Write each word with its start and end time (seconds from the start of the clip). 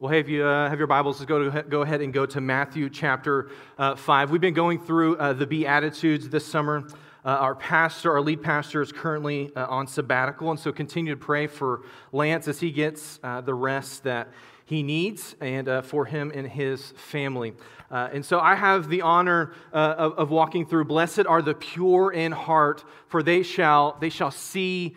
Well, 0.00 0.12
hey, 0.12 0.20
if 0.20 0.28
you 0.28 0.44
uh, 0.44 0.70
have 0.70 0.78
your 0.78 0.86
Bibles, 0.86 1.18
let's 1.18 1.28
go, 1.28 1.50
to, 1.50 1.62
go 1.64 1.82
ahead 1.82 2.00
and 2.02 2.12
go 2.12 2.24
to 2.24 2.40
Matthew 2.40 2.88
chapter 2.88 3.50
uh, 3.78 3.96
5. 3.96 4.30
We've 4.30 4.40
been 4.40 4.54
going 4.54 4.78
through 4.78 5.16
uh, 5.16 5.32
the 5.32 5.44
Beatitudes 5.44 6.28
this 6.28 6.46
summer. 6.46 6.86
Uh, 7.24 7.30
our 7.30 7.56
pastor, 7.56 8.12
our 8.12 8.20
lead 8.20 8.40
pastor, 8.40 8.80
is 8.80 8.92
currently 8.92 9.50
uh, 9.56 9.66
on 9.66 9.88
sabbatical, 9.88 10.52
and 10.52 10.60
so 10.60 10.70
continue 10.70 11.12
to 11.12 11.20
pray 11.20 11.48
for 11.48 11.82
Lance 12.12 12.46
as 12.46 12.60
he 12.60 12.70
gets 12.70 13.18
uh, 13.24 13.40
the 13.40 13.54
rest 13.54 14.04
that 14.04 14.28
he 14.66 14.84
needs 14.84 15.34
and 15.40 15.84
for 15.84 16.04
him 16.04 16.30
and 16.32 16.46
his 16.46 16.92
family. 16.92 17.54
and 17.90 18.24
so 18.24 18.38
I 18.38 18.54
have 18.54 18.88
the 18.88 19.02
honor 19.02 19.52
of, 19.72 20.12
of 20.12 20.30
walking 20.30 20.64
through 20.64 20.84
Blessed 20.84 21.26
are 21.26 21.42
the 21.42 21.54
pure 21.54 22.12
in 22.12 22.30
heart, 22.30 22.84
for 23.08 23.20
they 23.20 23.42
shall, 23.42 23.98
they 24.00 24.10
shall 24.10 24.30
see 24.30 24.94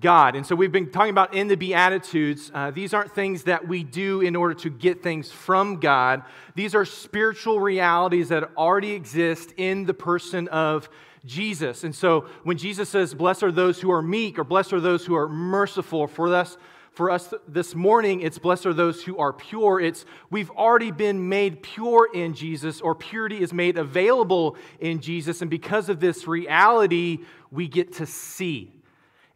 God. 0.00 0.34
And 0.36 0.44
so 0.46 0.54
we've 0.54 0.72
been 0.72 0.90
talking 0.90 1.10
about 1.10 1.34
in 1.34 1.48
the 1.48 1.56
Beatitudes, 1.56 2.50
uh, 2.54 2.70
these 2.70 2.92
aren't 2.94 3.14
things 3.14 3.44
that 3.44 3.66
we 3.66 3.84
do 3.84 4.20
in 4.20 4.34
order 4.36 4.54
to 4.54 4.70
get 4.70 5.02
things 5.02 5.30
from 5.30 5.80
God. 5.80 6.22
These 6.54 6.74
are 6.74 6.84
spiritual 6.84 7.60
realities 7.60 8.28
that 8.28 8.50
already 8.56 8.92
exist 8.92 9.52
in 9.56 9.84
the 9.84 9.94
person 9.94 10.48
of 10.48 10.88
Jesus. 11.24 11.84
And 11.84 11.94
so 11.94 12.26
when 12.42 12.58
Jesus 12.58 12.88
says, 12.88 13.14
Blessed 13.14 13.44
are 13.44 13.52
those 13.52 13.80
who 13.80 13.90
are 13.90 14.02
meek, 14.02 14.38
or 14.38 14.44
blessed 14.44 14.72
are 14.72 14.80
those 14.80 15.06
who 15.06 15.14
are 15.14 15.28
merciful, 15.28 16.06
for 16.06 16.34
us, 16.34 16.58
for 16.92 17.10
us 17.10 17.32
this 17.48 17.74
morning, 17.74 18.20
it's 18.20 18.38
blessed 18.38 18.66
are 18.66 18.74
those 18.74 19.02
who 19.02 19.18
are 19.18 19.32
pure. 19.32 19.80
It's 19.80 20.04
we've 20.30 20.50
already 20.50 20.90
been 20.90 21.28
made 21.28 21.62
pure 21.62 22.08
in 22.12 22.34
Jesus, 22.34 22.80
or 22.80 22.94
purity 22.94 23.40
is 23.40 23.52
made 23.52 23.78
available 23.78 24.56
in 24.80 25.00
Jesus. 25.00 25.40
And 25.40 25.50
because 25.50 25.88
of 25.88 25.98
this 25.98 26.26
reality, 26.26 27.18
we 27.50 27.68
get 27.68 27.94
to 27.94 28.06
see. 28.06 28.72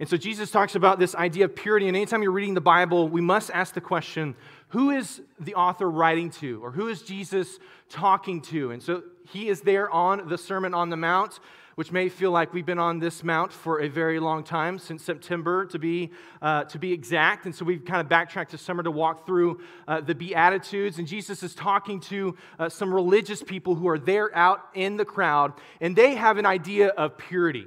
And 0.01 0.09
so 0.09 0.17
Jesus 0.17 0.51
talks 0.51 0.77
about 0.77 1.01
this 1.01 1.15
idea 1.17 1.47
of 1.47 1.57
purity. 1.57 1.89
And 1.89 1.97
anytime 1.97 2.23
you're 2.23 2.31
reading 2.31 2.55
the 2.55 2.61
Bible, 2.61 3.09
we 3.09 3.21
must 3.21 3.51
ask 3.51 3.75
the 3.75 3.81
question 3.81 4.37
who 4.69 4.91
is 4.91 5.23
the 5.41 5.55
author 5.55 5.91
writing 5.91 6.31
to? 6.31 6.63
Or 6.63 6.71
who 6.71 6.89
is 6.89 7.03
Jesus 7.03 7.59
talking 7.89 8.41
to? 8.43 8.71
And 8.71 8.83
so 8.83 9.03
he 9.27 9.49
is 9.49 9.63
there 9.63 9.91
on 9.91 10.29
the 10.29 10.39
Sermon 10.39 10.75
on 10.75 10.91
the 10.91 10.97
Mount, 10.97 11.41
which 11.75 11.91
may 11.91 12.09
feel 12.09 12.31
like 12.31 12.53
we've 12.53 12.67
been 12.67 12.79
on 12.79 12.99
this 12.99 13.25
mount 13.25 13.53
for 13.53 13.81
a 13.81 13.89
very 13.89 14.21
long 14.21 14.45
time, 14.45 14.79
since 14.79 15.03
September 15.03 15.65
to 15.67 15.79
be, 15.79 16.11
uh, 16.43 16.65
to 16.65 16.79
be 16.79 16.93
exact. 16.93 17.47
And 17.47 17.55
so 17.55 17.65
we've 17.65 17.85
kind 17.85 18.01
of 18.01 18.09
backtracked 18.09 18.51
to 18.51 18.59
summer 18.59 18.83
to 18.83 18.91
walk 18.91 19.27
through 19.27 19.61
uh, 19.87 20.01
the 20.01 20.15
Beatitudes. 20.15 20.99
And 20.99 21.09
Jesus 21.09 21.43
is 21.43 21.55
talking 21.55 21.99
to 22.01 22.37
uh, 22.59 22.69
some 22.69 22.93
religious 22.95 23.43
people 23.43 23.75
who 23.75 23.89
are 23.89 23.99
there 23.99 24.37
out 24.37 24.61
in 24.75 24.97
the 24.97 25.05
crowd, 25.05 25.55
and 25.81 25.97
they 25.97 26.15
have 26.15 26.37
an 26.37 26.47
idea 26.47 26.89
of 26.89 27.17
purity. 27.17 27.67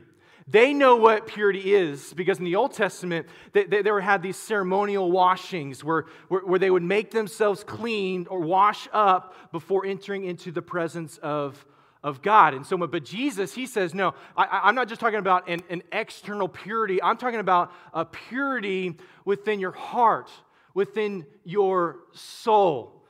They 0.52 0.74
know 0.74 0.98
what 0.98 1.28
purity 1.28 1.74
is 1.74 2.14
because 2.14 2.38
in 2.38 2.44
the 2.44 2.58
Old 2.58 2.74
Testament, 2.74 3.28
they, 3.54 3.64
they, 3.64 3.82
they 3.82 4.02
had 4.02 4.22
these 4.22 4.36
ceremonial 4.36 5.10
washings 5.10 5.82
where, 5.82 6.06
where, 6.28 6.42
where, 6.42 6.60
they 6.60 6.70
would 6.70 6.84
make 6.84 7.12
themselves 7.12 7.64
clean 7.64 8.28
or 8.30 8.42
wash 8.42 8.90
up 8.92 9.34
before 9.54 9.86
entering 9.86 10.26
into 10.26 10.52
the 10.52 10.62
presence 10.62 11.18
of, 11.20 11.66
of 12.04 12.22
God. 12.22 12.54
And 12.54 12.66
so, 12.66 12.76
but 12.76 13.06
Jesus, 13.06 13.54
he 13.54 13.66
says, 13.66 13.94
no, 13.94 14.14
I, 14.36 14.68
am 14.68 14.76
not 14.76 14.90
just 14.90 15.00
talking 15.00 15.20
about 15.20 15.48
an, 15.48 15.62
an 15.70 15.84
external 15.94 16.50
purity, 16.50 17.02
I'm 17.02 17.16
talking 17.16 17.40
about 17.40 17.72
a 17.94 18.04
purity 18.04 18.98
within 19.24 19.62
your 19.62 19.72
heart, 19.72 20.30
within 20.74 21.26
your 21.46 22.00
soul. 22.12 23.02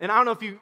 And 0.00 0.10
I 0.10 0.16
don't 0.16 0.24
know 0.24 0.32
if 0.32 0.42
you, 0.42 0.58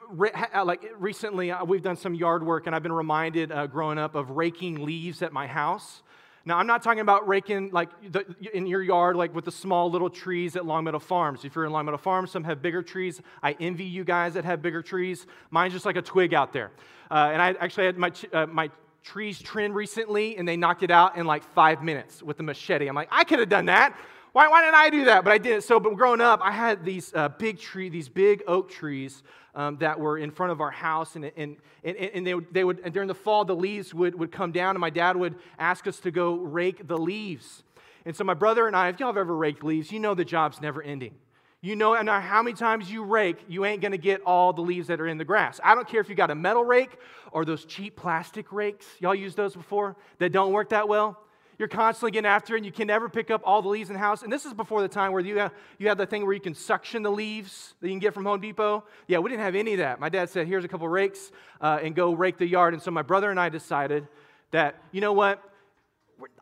like 0.65 0.83
recently, 0.97 1.51
uh, 1.51 1.63
we've 1.63 1.83
done 1.83 1.95
some 1.95 2.15
yard 2.15 2.43
work, 2.43 2.65
and 2.65 2.75
I've 2.75 2.83
been 2.83 2.91
reminded 2.91 3.51
uh, 3.51 3.67
growing 3.67 3.97
up 3.97 4.15
of 4.15 4.31
raking 4.31 4.83
leaves 4.83 5.21
at 5.21 5.31
my 5.31 5.47
house. 5.47 6.01
Now, 6.47 6.57
I'm 6.59 6.65
not 6.65 6.81
talking 6.81 7.01
about 7.01 7.27
raking 7.27 7.71
like 7.71 7.89
the, 8.09 8.25
in 8.53 8.67
your 8.67 8.81
yard, 8.81 9.17
like 9.17 9.35
with 9.35 9.43
the 9.43 9.51
small 9.51 9.91
little 9.91 10.09
trees 10.09 10.55
at 10.55 10.65
Longmeadow 10.65 10.99
Farms. 10.99 11.43
If 11.43 11.53
you're 11.55 11.65
in 11.65 11.73
Longmeadow 11.73 11.97
Farms, 11.97 12.31
some 12.31 12.45
have 12.45 12.61
bigger 12.61 12.81
trees. 12.81 13.21
I 13.43 13.57
envy 13.59 13.83
you 13.83 14.05
guys 14.05 14.35
that 14.35 14.45
have 14.45 14.61
bigger 14.61 14.81
trees. 14.81 15.27
Mine's 15.51 15.73
just 15.73 15.85
like 15.85 15.97
a 15.97 16.01
twig 16.01 16.33
out 16.33 16.53
there. 16.53 16.71
Uh, 17.11 17.31
and 17.33 17.41
I 17.41 17.49
actually 17.59 17.87
had 17.87 17.97
my, 17.97 18.13
uh, 18.31 18.45
my 18.45 18.71
trees 19.03 19.41
trimmed 19.41 19.75
recently, 19.75 20.37
and 20.37 20.47
they 20.47 20.55
knocked 20.55 20.83
it 20.83 20.91
out 20.91 21.17
in 21.17 21.25
like 21.25 21.43
five 21.53 21.83
minutes 21.83 22.23
with 22.23 22.39
a 22.39 22.43
machete. 22.43 22.87
I'm 22.87 22.95
like, 22.95 23.09
I 23.11 23.25
could 23.25 23.39
have 23.39 23.49
done 23.49 23.65
that. 23.65 23.99
Why, 24.31 24.47
why 24.47 24.61
didn't 24.61 24.75
I 24.75 24.89
do 24.89 25.03
that? 25.03 25.25
But 25.25 25.33
I 25.33 25.39
didn't. 25.39 25.63
So, 25.65 25.81
but 25.81 25.95
growing 25.95 26.21
up, 26.21 26.39
I 26.41 26.51
had 26.51 26.85
these 26.85 27.11
uh, 27.13 27.27
big 27.27 27.59
tree, 27.59 27.89
these 27.89 28.07
big 28.07 28.41
oak 28.47 28.71
trees 28.71 29.21
um, 29.57 29.75
that 29.77 29.99
were 29.99 30.19
in 30.19 30.29
front 30.29 30.51
of 30.51 30.61
our 30.61 30.69
house, 30.69 31.15
and, 31.15 31.25
and, 31.35 31.57
and, 31.83 31.97
and 31.97 32.27
they, 32.27 32.35
would, 32.35 32.53
they 32.53 32.63
would, 32.63 32.79
and 32.83 32.93
during 32.93 33.07
the 33.07 33.15
fall, 33.15 33.43
the 33.43 33.55
leaves 33.55 33.91
would, 33.91 34.13
would 34.17 34.31
come 34.31 34.51
down, 34.51 34.75
and 34.75 34.79
my 34.79 34.91
dad 34.91 35.17
would 35.17 35.35
ask 35.57 35.87
us 35.87 35.99
to 36.01 36.11
go 36.11 36.35
rake 36.35 36.87
the 36.87 36.97
leaves. 36.97 37.63
And 38.05 38.15
so 38.15 38.23
my 38.23 38.35
brother 38.35 38.67
and 38.67 38.75
I, 38.75 38.89
if 38.89 38.99
y'all 38.99 39.09
have 39.09 39.17
ever 39.17 39.35
raked 39.35 39.63
leaves, 39.63 39.91
you 39.91 39.99
know 39.99 40.13
the 40.13 40.23
job's 40.23 40.61
never 40.61 40.81
ending. 40.81 41.15
You 41.59 41.75
know, 41.75 41.95
and 41.95 42.07
how 42.07 42.43
many 42.43 42.55
times 42.55 42.91
you 42.91 43.03
rake, 43.03 43.37
you 43.47 43.65
ain't 43.65 43.81
gonna 43.81 43.97
get 43.97 44.21
all 44.21 44.53
the 44.53 44.61
leaves 44.61 44.87
that 44.89 45.01
are 45.01 45.07
in 45.07 45.17
the 45.17 45.25
grass. 45.25 45.59
I 45.63 45.73
don't 45.73 45.87
care 45.87 46.01
if 46.01 46.07
you 46.07 46.13
got 46.13 46.29
a 46.29 46.35
metal 46.35 46.63
rake 46.63 46.95
or 47.31 47.43
those 47.43 47.65
cheap 47.65 47.95
plastic 47.95 48.53
rakes. 48.53 48.85
Y'all 48.99 49.15
used 49.15 49.35
those 49.35 49.55
before 49.55 49.95
that 50.19 50.31
don't 50.31 50.53
work 50.53 50.69
that 50.69 50.87
well? 50.87 51.19
You're 51.59 51.67
constantly 51.67 52.11
getting 52.11 52.27
after 52.27 52.53
it, 52.53 52.57
and 52.57 52.65
you 52.65 52.71
can 52.71 52.87
never 52.87 53.09
pick 53.09 53.31
up 53.31 53.41
all 53.43 53.61
the 53.63 53.67
leaves 53.67 53.89
in 53.89 53.93
the 53.93 53.99
house. 53.99 54.21
And 54.21 54.31
this 54.31 54.45
is 54.45 54.53
before 54.53 54.81
the 54.81 54.87
time 54.87 55.11
where 55.11 55.21
you 55.21 55.39
have, 55.39 55.53
you 55.79 55.87
have 55.87 55.97
the 55.97 56.05
thing 56.05 56.23
where 56.23 56.33
you 56.33 56.39
can 56.39 56.53
suction 56.53 57.01
the 57.01 57.11
leaves 57.11 57.73
that 57.81 57.87
you 57.87 57.93
can 57.93 57.99
get 57.99 58.13
from 58.13 58.25
Home 58.25 58.39
Depot. 58.39 58.83
Yeah, 59.07 59.19
we 59.19 59.31
didn't 59.31 59.43
have 59.43 59.55
any 59.55 59.73
of 59.73 59.79
that. 59.79 59.99
My 59.99 60.09
dad 60.09 60.29
said, 60.29 60.45
here's 60.47 60.65
a 60.65 60.67
couple 60.67 60.87
rakes, 60.87 61.31
uh, 61.59 61.79
and 61.81 61.95
go 61.95 62.13
rake 62.13 62.37
the 62.37 62.47
yard. 62.47 62.73
And 62.73 62.83
so 62.83 62.91
my 62.91 63.01
brother 63.01 63.31
and 63.31 63.39
I 63.39 63.49
decided 63.49 64.07
that, 64.51 64.81
you 64.91 65.01
know 65.01 65.13
what? 65.13 65.43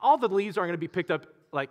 All 0.02 0.18
the 0.18 0.28
leaves 0.28 0.58
aren't 0.58 0.68
going 0.68 0.78
to 0.78 0.80
be 0.80 0.88
picked 0.88 1.12
up 1.12 1.28
like 1.54 1.70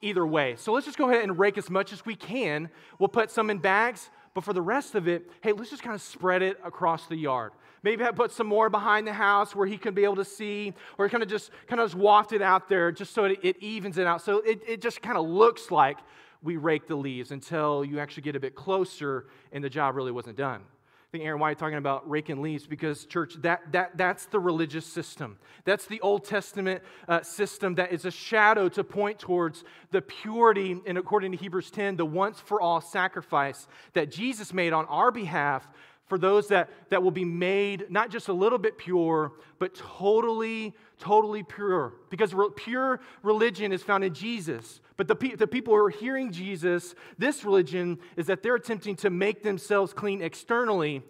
either 0.00 0.26
way. 0.26 0.56
So 0.56 0.72
let's 0.72 0.86
just 0.86 0.98
go 0.98 1.10
ahead 1.10 1.22
and 1.22 1.38
rake 1.38 1.58
as 1.58 1.68
much 1.68 1.92
as 1.92 2.06
we 2.06 2.14
can. 2.14 2.70
We'll 2.98 3.08
put 3.08 3.30
some 3.30 3.50
in 3.50 3.58
bags, 3.58 4.08
but 4.34 4.44
for 4.44 4.52
the 4.52 4.62
rest 4.62 4.94
of 4.94 5.06
it, 5.06 5.30
hey, 5.42 5.52
let's 5.52 5.70
just 5.70 5.82
kind 5.82 5.94
of 5.94 6.00
spread 6.00 6.42
it 6.42 6.58
across 6.64 7.06
the 7.06 7.16
yard. 7.16 7.52
Maybe 7.86 8.02
I 8.02 8.10
put 8.10 8.32
some 8.32 8.48
more 8.48 8.68
behind 8.68 9.06
the 9.06 9.12
house 9.12 9.54
where 9.54 9.64
he 9.64 9.78
can 9.78 9.94
be 9.94 10.02
able 10.02 10.16
to 10.16 10.24
see, 10.24 10.74
or 10.98 11.08
kind 11.08 11.22
of 11.22 11.28
just 11.28 11.52
kind 11.68 11.80
of 11.80 11.88
just 11.88 11.96
waft 11.96 12.32
it 12.32 12.42
out 12.42 12.68
there 12.68 12.90
just 12.90 13.14
so 13.14 13.26
it, 13.26 13.38
it 13.44 13.62
evens 13.62 13.96
it 13.96 14.08
out. 14.08 14.22
So 14.22 14.38
it, 14.38 14.60
it 14.66 14.80
just 14.80 15.00
kind 15.00 15.16
of 15.16 15.24
looks 15.24 15.70
like 15.70 15.98
we 16.42 16.56
rake 16.56 16.88
the 16.88 16.96
leaves 16.96 17.30
until 17.30 17.84
you 17.84 18.00
actually 18.00 18.24
get 18.24 18.34
a 18.34 18.40
bit 18.40 18.56
closer 18.56 19.26
and 19.52 19.62
the 19.62 19.70
job 19.70 19.94
really 19.94 20.10
wasn't 20.10 20.36
done. 20.36 20.62
I 20.62 21.10
think 21.12 21.22
Aaron, 21.22 21.38
why 21.38 21.46
are 21.46 21.50
you 21.50 21.54
talking 21.54 21.78
about 21.78 22.10
raking 22.10 22.42
leaves? 22.42 22.66
Because, 22.66 23.06
church, 23.06 23.34
that, 23.42 23.70
that, 23.70 23.96
that's 23.96 24.26
the 24.26 24.40
religious 24.40 24.84
system. 24.84 25.38
That's 25.64 25.86
the 25.86 26.00
Old 26.00 26.24
Testament 26.24 26.82
uh, 27.06 27.22
system 27.22 27.76
that 27.76 27.92
is 27.92 28.04
a 28.04 28.10
shadow 28.10 28.68
to 28.70 28.82
point 28.82 29.20
towards 29.20 29.62
the 29.92 30.02
purity, 30.02 30.76
and 30.84 30.98
according 30.98 31.30
to 31.30 31.38
Hebrews 31.38 31.70
10, 31.70 31.98
the 31.98 32.04
once 32.04 32.40
for 32.40 32.60
all 32.60 32.80
sacrifice 32.80 33.68
that 33.92 34.10
Jesus 34.10 34.52
made 34.52 34.72
on 34.72 34.86
our 34.86 35.12
behalf 35.12 35.68
for 36.06 36.18
those 36.18 36.48
that, 36.48 36.70
that 36.90 37.02
will 37.02 37.10
be 37.10 37.24
made 37.24 37.90
not 37.90 38.10
just 38.10 38.28
a 38.28 38.32
little 38.32 38.58
bit 38.58 38.78
pure, 38.78 39.32
but 39.58 39.74
totally, 39.74 40.74
totally 40.98 41.42
pure. 41.42 41.94
Because 42.10 42.32
re- 42.32 42.48
pure 42.54 43.00
religion 43.22 43.72
is 43.72 43.82
found 43.82 44.04
in 44.04 44.14
Jesus. 44.14 44.80
But 44.96 45.08
the, 45.08 45.16
pe- 45.16 45.34
the 45.34 45.48
people 45.48 45.74
who 45.74 45.84
are 45.84 45.90
hearing 45.90 46.30
Jesus, 46.30 46.94
this 47.18 47.44
religion 47.44 47.98
is 48.16 48.26
that 48.26 48.42
they're 48.42 48.54
attempting 48.54 48.94
to 48.96 49.10
make 49.10 49.42
themselves 49.42 49.92
clean 49.92 50.22
externally 50.22 51.02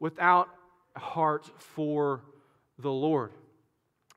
without 0.00 0.48
a 0.96 1.00
heart 1.00 1.48
for 1.58 2.24
the 2.78 2.90
Lord. 2.90 3.32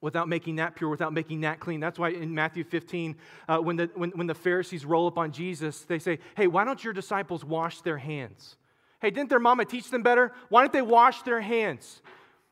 Without 0.01 0.27
making 0.27 0.55
that 0.55 0.75
pure, 0.75 0.89
without 0.89 1.13
making 1.13 1.41
that 1.41 1.59
clean. 1.59 1.79
That's 1.79 1.99
why 1.99 2.09
in 2.09 2.33
Matthew 2.33 2.63
15, 2.63 3.15
uh, 3.47 3.57
when, 3.59 3.75
the, 3.75 3.89
when, 3.93 4.09
when 4.11 4.27
the 4.27 4.35
Pharisees 4.35 4.85
roll 4.85 5.07
up 5.07 5.17
on 5.19 5.31
Jesus, 5.31 5.81
they 5.81 5.99
say, 5.99 6.19
Hey, 6.35 6.47
why 6.47 6.63
don't 6.63 6.83
your 6.83 6.93
disciples 6.93 7.45
wash 7.45 7.81
their 7.81 7.97
hands? 7.97 8.57
Hey, 9.01 9.09
didn't 9.09 9.29
their 9.29 9.39
mama 9.39 9.65
teach 9.65 9.89
them 9.89 10.03
better? 10.03 10.31
Why 10.49 10.61
don't 10.61 10.73
they 10.73 10.81
wash 10.81 11.21
their 11.23 11.41
hands? 11.41 12.01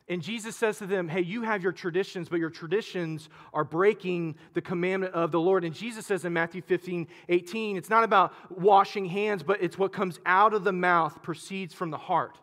And 0.10 0.22
Jesus 0.22 0.56
says 0.56 0.80
to 0.80 0.86
them, 0.86 1.08
Hey, 1.08 1.22
you 1.22 1.44
have 1.44 1.64
your 1.64 1.72
traditions, 1.72 2.28
but 2.28 2.40
your 2.40 2.50
traditions 2.50 3.30
are 3.54 3.64
breaking 3.64 4.36
the 4.54 4.62
commandment 4.62 5.14
of 5.14 5.32
the 5.32 5.40
Lord. 5.40 5.64
And 5.64 5.74
Jesus 5.74 6.06
says 6.06 6.26
in 6.26 6.34
Matthew 6.34 6.62
15, 6.62 7.08
18, 7.30 7.78
it's 7.78 7.90
not 7.90 8.04
about 8.04 8.34
washing 8.52 9.06
hands, 9.06 9.44
but 9.44 9.62
it's 9.62 9.78
what 9.78 9.94
comes 9.94 10.20
out 10.26 10.54
of 10.54 10.64
the 10.64 10.74
mouth 10.74 11.22
proceeds 11.24 11.74
from 11.74 11.90
the 11.90 11.98
heart. 11.98 12.38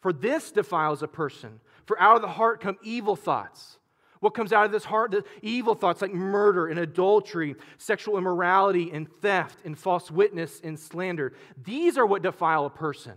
For 0.00 0.12
this 0.12 0.50
defiles 0.50 1.02
a 1.02 1.08
person. 1.08 1.60
For 1.84 2.00
out 2.00 2.16
of 2.16 2.22
the 2.22 2.28
heart 2.28 2.60
come 2.60 2.78
evil 2.82 3.14
thoughts. 3.14 3.78
What 4.20 4.34
comes 4.34 4.52
out 4.52 4.64
of 4.64 4.72
this 4.72 4.84
heart? 4.84 5.10
The 5.10 5.24
evil 5.42 5.74
thoughts 5.74 6.00
like 6.00 6.14
murder 6.14 6.68
and 6.68 6.78
adultery, 6.78 7.56
sexual 7.76 8.16
immorality 8.16 8.90
and 8.92 9.08
theft 9.20 9.58
and 9.64 9.76
false 9.76 10.10
witness 10.10 10.60
and 10.62 10.78
slander. 10.78 11.34
These 11.62 11.98
are 11.98 12.06
what 12.06 12.22
defile 12.22 12.64
a 12.64 12.70
person. 12.70 13.14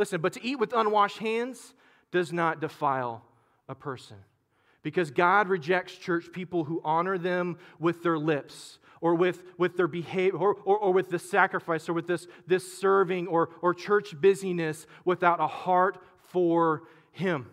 Listen, 0.00 0.22
but 0.22 0.32
to 0.32 0.42
eat 0.42 0.58
with 0.58 0.72
unwashed 0.72 1.18
hands 1.18 1.74
does 2.10 2.32
not 2.32 2.58
defile 2.58 3.22
a 3.68 3.74
person. 3.74 4.16
Because 4.82 5.10
God 5.10 5.48
rejects 5.48 5.94
church 5.94 6.32
people 6.32 6.64
who 6.64 6.80
honor 6.82 7.18
them 7.18 7.58
with 7.78 8.02
their 8.02 8.16
lips 8.16 8.78
or 9.02 9.14
with, 9.14 9.42
with 9.58 9.76
their 9.76 9.86
behavior 9.86 10.38
or, 10.38 10.54
or, 10.64 10.78
or 10.78 10.92
with 10.94 11.10
the 11.10 11.18
sacrifice 11.18 11.86
or 11.86 11.92
with 11.92 12.06
this, 12.06 12.26
this 12.46 12.78
serving 12.78 13.26
or, 13.26 13.50
or 13.60 13.74
church 13.74 14.18
busyness 14.18 14.86
without 15.04 15.38
a 15.38 15.46
heart 15.46 16.02
for 16.30 16.84
Him. 17.12 17.50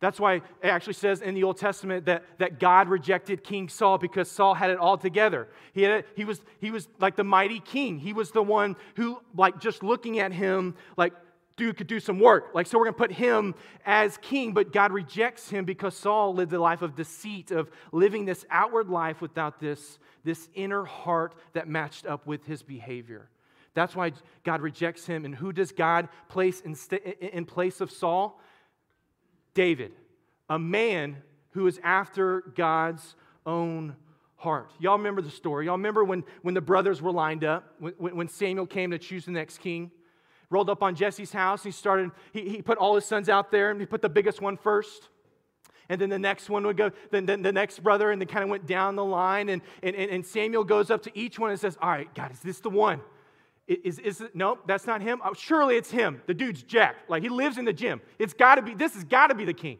That's 0.00 0.18
why 0.18 0.36
it 0.36 0.44
actually 0.62 0.94
says 0.94 1.20
in 1.20 1.34
the 1.34 1.44
Old 1.44 1.58
Testament 1.58 2.06
that, 2.06 2.24
that 2.38 2.58
God 2.58 2.88
rejected 2.88 3.44
King 3.44 3.68
Saul 3.68 3.98
because 3.98 4.30
Saul 4.30 4.54
had 4.54 4.70
it 4.70 4.78
all 4.78 4.96
together. 4.96 5.48
He, 5.74 5.82
had 5.82 6.06
he, 6.16 6.24
was, 6.24 6.40
he 6.60 6.70
was 6.70 6.88
like 6.98 7.16
the 7.16 7.24
mighty 7.24 7.60
king. 7.60 7.98
He 7.98 8.14
was 8.14 8.30
the 8.30 8.42
one 8.42 8.76
who, 8.96 9.20
like, 9.36 9.60
just 9.60 9.82
looking 9.82 10.18
at 10.18 10.32
him, 10.32 10.76
like, 10.96 11.12
dude 11.60 11.76
could 11.76 11.86
do 11.86 12.00
some 12.00 12.18
work. 12.18 12.52
Like, 12.54 12.66
so 12.66 12.78
we're 12.78 12.86
going 12.86 12.94
to 12.94 12.98
put 12.98 13.12
him 13.12 13.54
as 13.84 14.16
king. 14.16 14.52
But 14.52 14.72
God 14.72 14.92
rejects 14.92 15.50
him 15.50 15.66
because 15.66 15.94
Saul 15.94 16.34
lived 16.34 16.54
a 16.54 16.58
life 16.58 16.80
of 16.80 16.96
deceit, 16.96 17.50
of 17.50 17.70
living 17.92 18.24
this 18.24 18.46
outward 18.50 18.88
life 18.88 19.20
without 19.20 19.60
this, 19.60 19.98
this 20.24 20.48
inner 20.54 20.84
heart 20.84 21.34
that 21.52 21.68
matched 21.68 22.06
up 22.06 22.26
with 22.26 22.46
his 22.46 22.62
behavior. 22.62 23.28
That's 23.74 23.94
why 23.94 24.12
God 24.42 24.62
rejects 24.62 25.06
him. 25.06 25.26
And 25.26 25.34
who 25.34 25.52
does 25.52 25.70
God 25.70 26.08
place 26.28 26.60
in, 26.62 26.74
in 27.20 27.44
place 27.44 27.82
of 27.82 27.90
Saul? 27.90 28.40
David, 29.52 29.92
a 30.48 30.58
man 30.58 31.18
who 31.50 31.66
is 31.66 31.78
after 31.84 32.40
God's 32.56 33.14
own 33.44 33.96
heart. 34.36 34.72
Y'all 34.78 34.96
remember 34.96 35.20
the 35.20 35.30
story. 35.30 35.66
Y'all 35.66 35.76
remember 35.76 36.04
when, 36.04 36.24
when 36.40 36.54
the 36.54 36.62
brothers 36.62 37.02
were 37.02 37.12
lined 37.12 37.44
up, 37.44 37.74
when, 37.78 38.16
when 38.16 38.28
Samuel 38.28 38.66
came 38.66 38.92
to 38.92 38.98
choose 38.98 39.26
the 39.26 39.32
next 39.32 39.58
king? 39.58 39.90
Rolled 40.50 40.68
up 40.68 40.82
on 40.82 40.94
Jesse's 40.96 41.32
house. 41.32 41.62
He 41.62 41.70
started, 41.70 42.10
he, 42.32 42.48
he 42.48 42.62
put 42.62 42.76
all 42.76 42.96
his 42.96 43.04
sons 43.04 43.28
out 43.28 43.50
there 43.50 43.70
and 43.70 43.80
he 43.80 43.86
put 43.86 44.02
the 44.02 44.08
biggest 44.08 44.42
one 44.42 44.56
first. 44.56 45.08
And 45.88 46.00
then 46.00 46.08
the 46.08 46.18
next 46.18 46.48
one 46.48 46.64
would 46.66 46.76
go, 46.76 46.90
then, 47.10 47.26
then 47.26 47.42
the 47.42 47.52
next 47.52 47.82
brother, 47.82 48.12
and 48.12 48.20
they 48.20 48.26
kind 48.26 48.44
of 48.44 48.50
went 48.50 48.66
down 48.66 48.94
the 48.94 49.04
line. 49.04 49.48
And, 49.48 49.60
and, 49.82 49.96
and 49.96 50.24
Samuel 50.24 50.62
goes 50.62 50.90
up 50.90 51.02
to 51.04 51.18
each 51.18 51.38
one 51.38 51.50
and 51.50 51.58
says, 51.58 51.76
All 51.80 51.90
right, 51.90 52.12
God, 52.14 52.30
is 52.32 52.40
this 52.40 52.60
the 52.60 52.70
one? 52.70 53.00
Is, 53.66 54.00
is 54.00 54.20
it, 54.20 54.34
nope, 54.34 54.62
that's 54.66 54.86
not 54.86 55.00
him. 55.00 55.20
Oh, 55.24 55.32
surely 55.32 55.76
it's 55.76 55.90
him. 55.90 56.22
The 56.26 56.34
dude's 56.34 56.62
jacked. 56.62 57.08
Like 57.08 57.22
he 57.22 57.28
lives 57.28 57.58
in 57.58 57.64
the 57.64 57.72
gym. 57.72 58.00
It's 58.18 58.32
got 58.32 58.56
to 58.56 58.62
be, 58.62 58.74
this 58.74 58.94
has 58.94 59.04
got 59.04 59.28
to 59.28 59.34
be 59.34 59.44
the 59.44 59.54
king. 59.54 59.78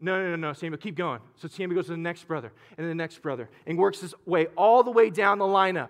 No, 0.00 0.22
no, 0.22 0.30
no, 0.30 0.36
no, 0.36 0.52
Samuel, 0.52 0.78
keep 0.78 0.94
going. 0.94 1.20
So 1.36 1.48
Samuel 1.48 1.76
goes 1.76 1.86
to 1.86 1.92
the 1.92 1.98
next 1.98 2.28
brother 2.28 2.52
and 2.76 2.88
the 2.88 2.94
next 2.94 3.20
brother 3.20 3.50
and 3.66 3.76
works 3.76 4.00
his 4.00 4.14
way 4.26 4.46
all 4.56 4.84
the 4.84 4.92
way 4.92 5.10
down 5.10 5.38
the 5.38 5.44
lineup. 5.44 5.88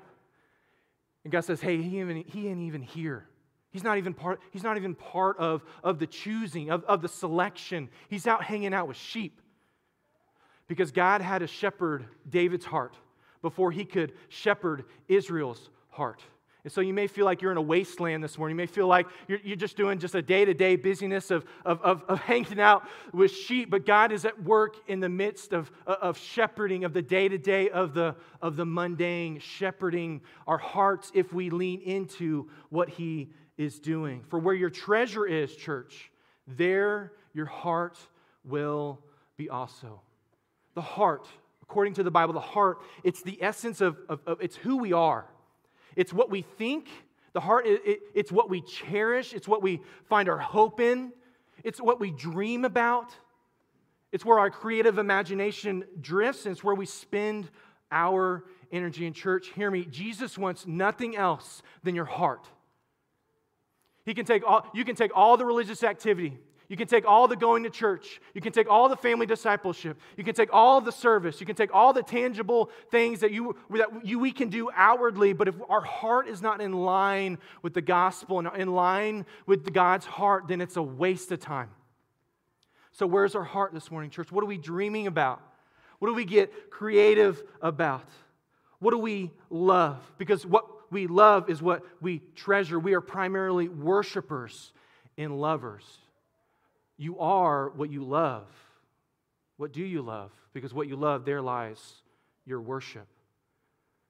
And 1.25 1.33
God 1.33 1.43
says, 1.43 1.61
hey, 1.61 1.81
he, 1.83 2.01
even, 2.01 2.25
he 2.27 2.49
ain't 2.49 2.61
even 2.61 2.81
here. 2.81 3.27
He's 3.71 3.85
not 3.85 3.99
even 3.99 4.15
part, 4.15 4.41
he's 4.51 4.63
not 4.63 4.77
even 4.77 4.95
part 4.95 5.39
of, 5.39 5.63
of 5.85 5.99
the 5.99 6.07
choosing, 6.07 6.71
of, 6.71 6.85
of 6.85 7.03
the 7.03 7.09
selection. 7.09 7.91
He's 8.09 8.27
out 8.27 8.43
hanging 8.43 8.73
out 8.73 8.89
with 8.89 8.97
sheep. 8.97 9.41
Because 10.69 10.91
God 10.91 11.21
had 11.21 11.39
to 11.39 11.47
shepherd 11.47 12.07
David's 12.29 12.65
heart 12.65 12.95
before 13.43 13.71
he 13.71 13.85
could 13.85 14.13
shepherd 14.29 14.85
Israel's 15.09 15.71
heart. 15.91 16.23
And 16.65 16.73
so 16.73 16.81
you 16.81 16.93
may 16.93 17.07
feel 17.07 17.25
like 17.25 17.41
you're 17.41 17.53
in 17.53 17.57
a 17.57 17.63
wasteland 17.63 18.23
this 18.23 18.37
morning. 18.37 18.55
You 18.55 18.59
may 18.59 18.67
feel 18.67 18.89
like 18.89 19.07
you're, 19.29 19.39
you're 19.43 19.57
just 19.57 19.77
doing 19.77 19.99
just 19.99 20.15
a 20.15 20.21
day 20.21 20.45
to 20.45 20.53
day 20.53 20.77
busyness 20.77 21.31
of, 21.31 21.45
of, 21.65 21.81
of, 21.83 22.03
of, 22.09 22.19
hanging 22.21 22.61
out 22.61 22.83
with 23.13 23.31
sheep, 23.31 23.71
but 23.71 23.87
God 23.87 24.13
is 24.13 24.25
at 24.25 24.43
work 24.43 24.77
in 24.89 25.01
the 25.01 25.09
midst 25.09 25.53
of, 25.53 25.71
uh, 25.87 25.97
of 26.03 26.19
shepherding, 26.19 26.85
of 26.85 26.93
the 26.93 27.01
day 27.01 27.29
to 27.29 27.39
day, 27.39 27.71
of 27.71 27.95
the, 27.95 28.17
of 28.43 28.57
the 28.57 28.67
mundane, 28.67 29.39
shepherding 29.39 30.21
our 30.47 30.59
hearts 30.59 31.11
if 31.15 31.33
we 31.33 31.49
lean 31.49 31.81
into 31.81 32.51
what 32.71 32.89
He 32.89 33.31
is 33.59 33.79
doing. 33.79 34.23
For 34.29 34.39
where 34.39 34.55
your 34.55 34.71
treasure 34.71 35.27
is, 35.27 35.55
church, 35.55 36.11
there 36.47 37.13
your 37.35 37.47
heart 37.47 37.99
will 38.45 39.01
be 39.37 39.51
also. 39.51 40.01
The 40.75 40.81
heart, 40.81 41.27
according 41.63 41.95
to 41.95 42.03
the 42.03 42.11
Bible, 42.11 42.33
the 42.33 42.41
heart, 42.41 42.79
it's 43.05 43.23
the 43.23 43.43
essence 43.43 43.81
of, 43.81 43.99
of, 44.09 44.21
of 44.27 44.41
it's 44.41 44.57
who 44.57 44.79
we 44.79 44.93
are. 44.93 45.27
It's 45.97 46.13
what 46.13 46.31
we 46.31 46.43
think. 46.43 46.89
The 47.33 47.41
heart, 47.41 47.67
it, 47.67 47.83
it, 47.85 48.01
it's 48.15 48.33
what 48.33 48.49
we 48.49 48.63
cherish. 48.63 49.35
It's 49.35 49.49
what 49.49 49.63
we 49.63 49.83
find 50.09 50.29
our 50.29 50.39
hope 50.39 50.81
in. 50.81 51.13
It's 51.65 51.81
what 51.81 52.01
we 52.01 52.13
dream 52.13 52.65
about. 52.65 53.13
It's 54.13 54.25
where 54.25 54.39
our 54.39 54.51
creative 54.51 54.99
imagination 54.99 55.85
drifts, 56.01 56.47
and 56.47 56.53
it's 56.53 56.65
where 56.65 56.75
we 56.75 56.87
spend 56.87 57.51
our 57.91 58.45
energy 58.73 59.07
in 59.07 59.13
church. 59.13 59.49
Hear 59.55 59.71
me, 59.71 59.85
Jesus 59.85 60.39
wants 60.39 60.67
nothing 60.67 61.17
else 61.17 61.63
than 61.83 61.95
your 61.95 62.05
heart. 62.05 62.47
He 64.09 64.15
can 64.15 64.25
take 64.25 64.43
all, 64.43 64.67
you 64.73 64.87
can 64.87 64.97
take 64.97 65.11
all 65.15 65.37
the 65.37 65.45
religious 65.45 65.85
activity, 65.85 66.39
you 66.69 66.79
can 66.79 66.87
take 66.87 67.05
all 67.07 67.29
the 67.29 67.37
going 67.37 67.65
to 67.65 67.71
church. 67.71 68.23
You 68.33 68.41
can 68.41 68.53
take 68.53 68.71
all 68.71 68.89
the 68.89 68.97
family 68.97 69.27
discipleship. 69.27 69.99
You 70.17 70.25
can 70.25 70.35
take 70.35 70.49
all 70.51 70.81
the 70.81 70.93
service. 70.93 71.41
You 71.41 71.47
can 71.47 71.57
take 71.57 71.75
all 71.75 71.93
the 71.93 72.03
tangible 72.03 72.71
things 72.91 73.21
that, 73.21 73.33
you, 73.33 73.57
that 73.71 73.89
you, 74.05 74.19
we 74.19 74.33
can 74.33 74.49
do 74.49 74.71
outwardly. 74.75 75.35
But 75.35 75.49
if 75.49 75.55
our 75.69 75.83
heart 75.83 76.27
is 76.27 76.41
not 76.41 76.63
in 76.63 76.73
line 76.73 77.39
with 77.63 77.75
the 77.75 77.83
gospel 77.83 78.39
and 78.39 78.49
in 78.57 78.73
line 78.73 79.27
with 79.47 79.73
God's 79.73 80.07
heart, 80.07 80.49
then 80.49 80.63
it's 80.63 80.77
a 80.77 80.83
waste 80.83 81.31
of 81.33 81.41
time. 81.41 81.69
So, 82.93 83.07
where's 83.07 83.35
our 83.35 83.45
heart 83.45 83.75
this 83.75 83.91
morning, 83.91 84.09
church? 84.09 84.33
What 84.33 84.43
are 84.43 84.49
we 84.49 84.59
dreaming 84.59 85.07
about? 85.07 85.41
What 85.99 86.09
do 86.09 86.15
we 86.15 86.25
get 86.25 86.71
creative 86.71 87.43
about? 87.61 88.09
What 88.79 88.91
do 88.91 88.99
we 88.99 89.31
love? 89.51 89.99
Because 90.19 90.45
what 90.47 90.67
we 90.91 91.07
love 91.07 91.51
is 91.51 91.61
what 91.63 91.85
we 92.01 92.23
treasure. 92.35 92.79
We 92.79 92.95
are 92.95 93.01
primarily 93.01 93.69
worshipers 93.69 94.73
and 95.17 95.41
lovers. 95.41 95.85
You 96.97 97.19
are 97.19 97.71
what 97.71 97.91
you 97.91 98.03
love. 98.05 98.47
What 99.57 99.73
do 99.73 99.83
you 99.83 100.03
love? 100.03 100.31
Because 100.53 100.73
what 100.73 100.89
you 100.89 100.97
love, 100.97 101.25
there 101.25 101.43
lies 101.43 101.79
your 102.45 102.61
worship. 102.61 103.07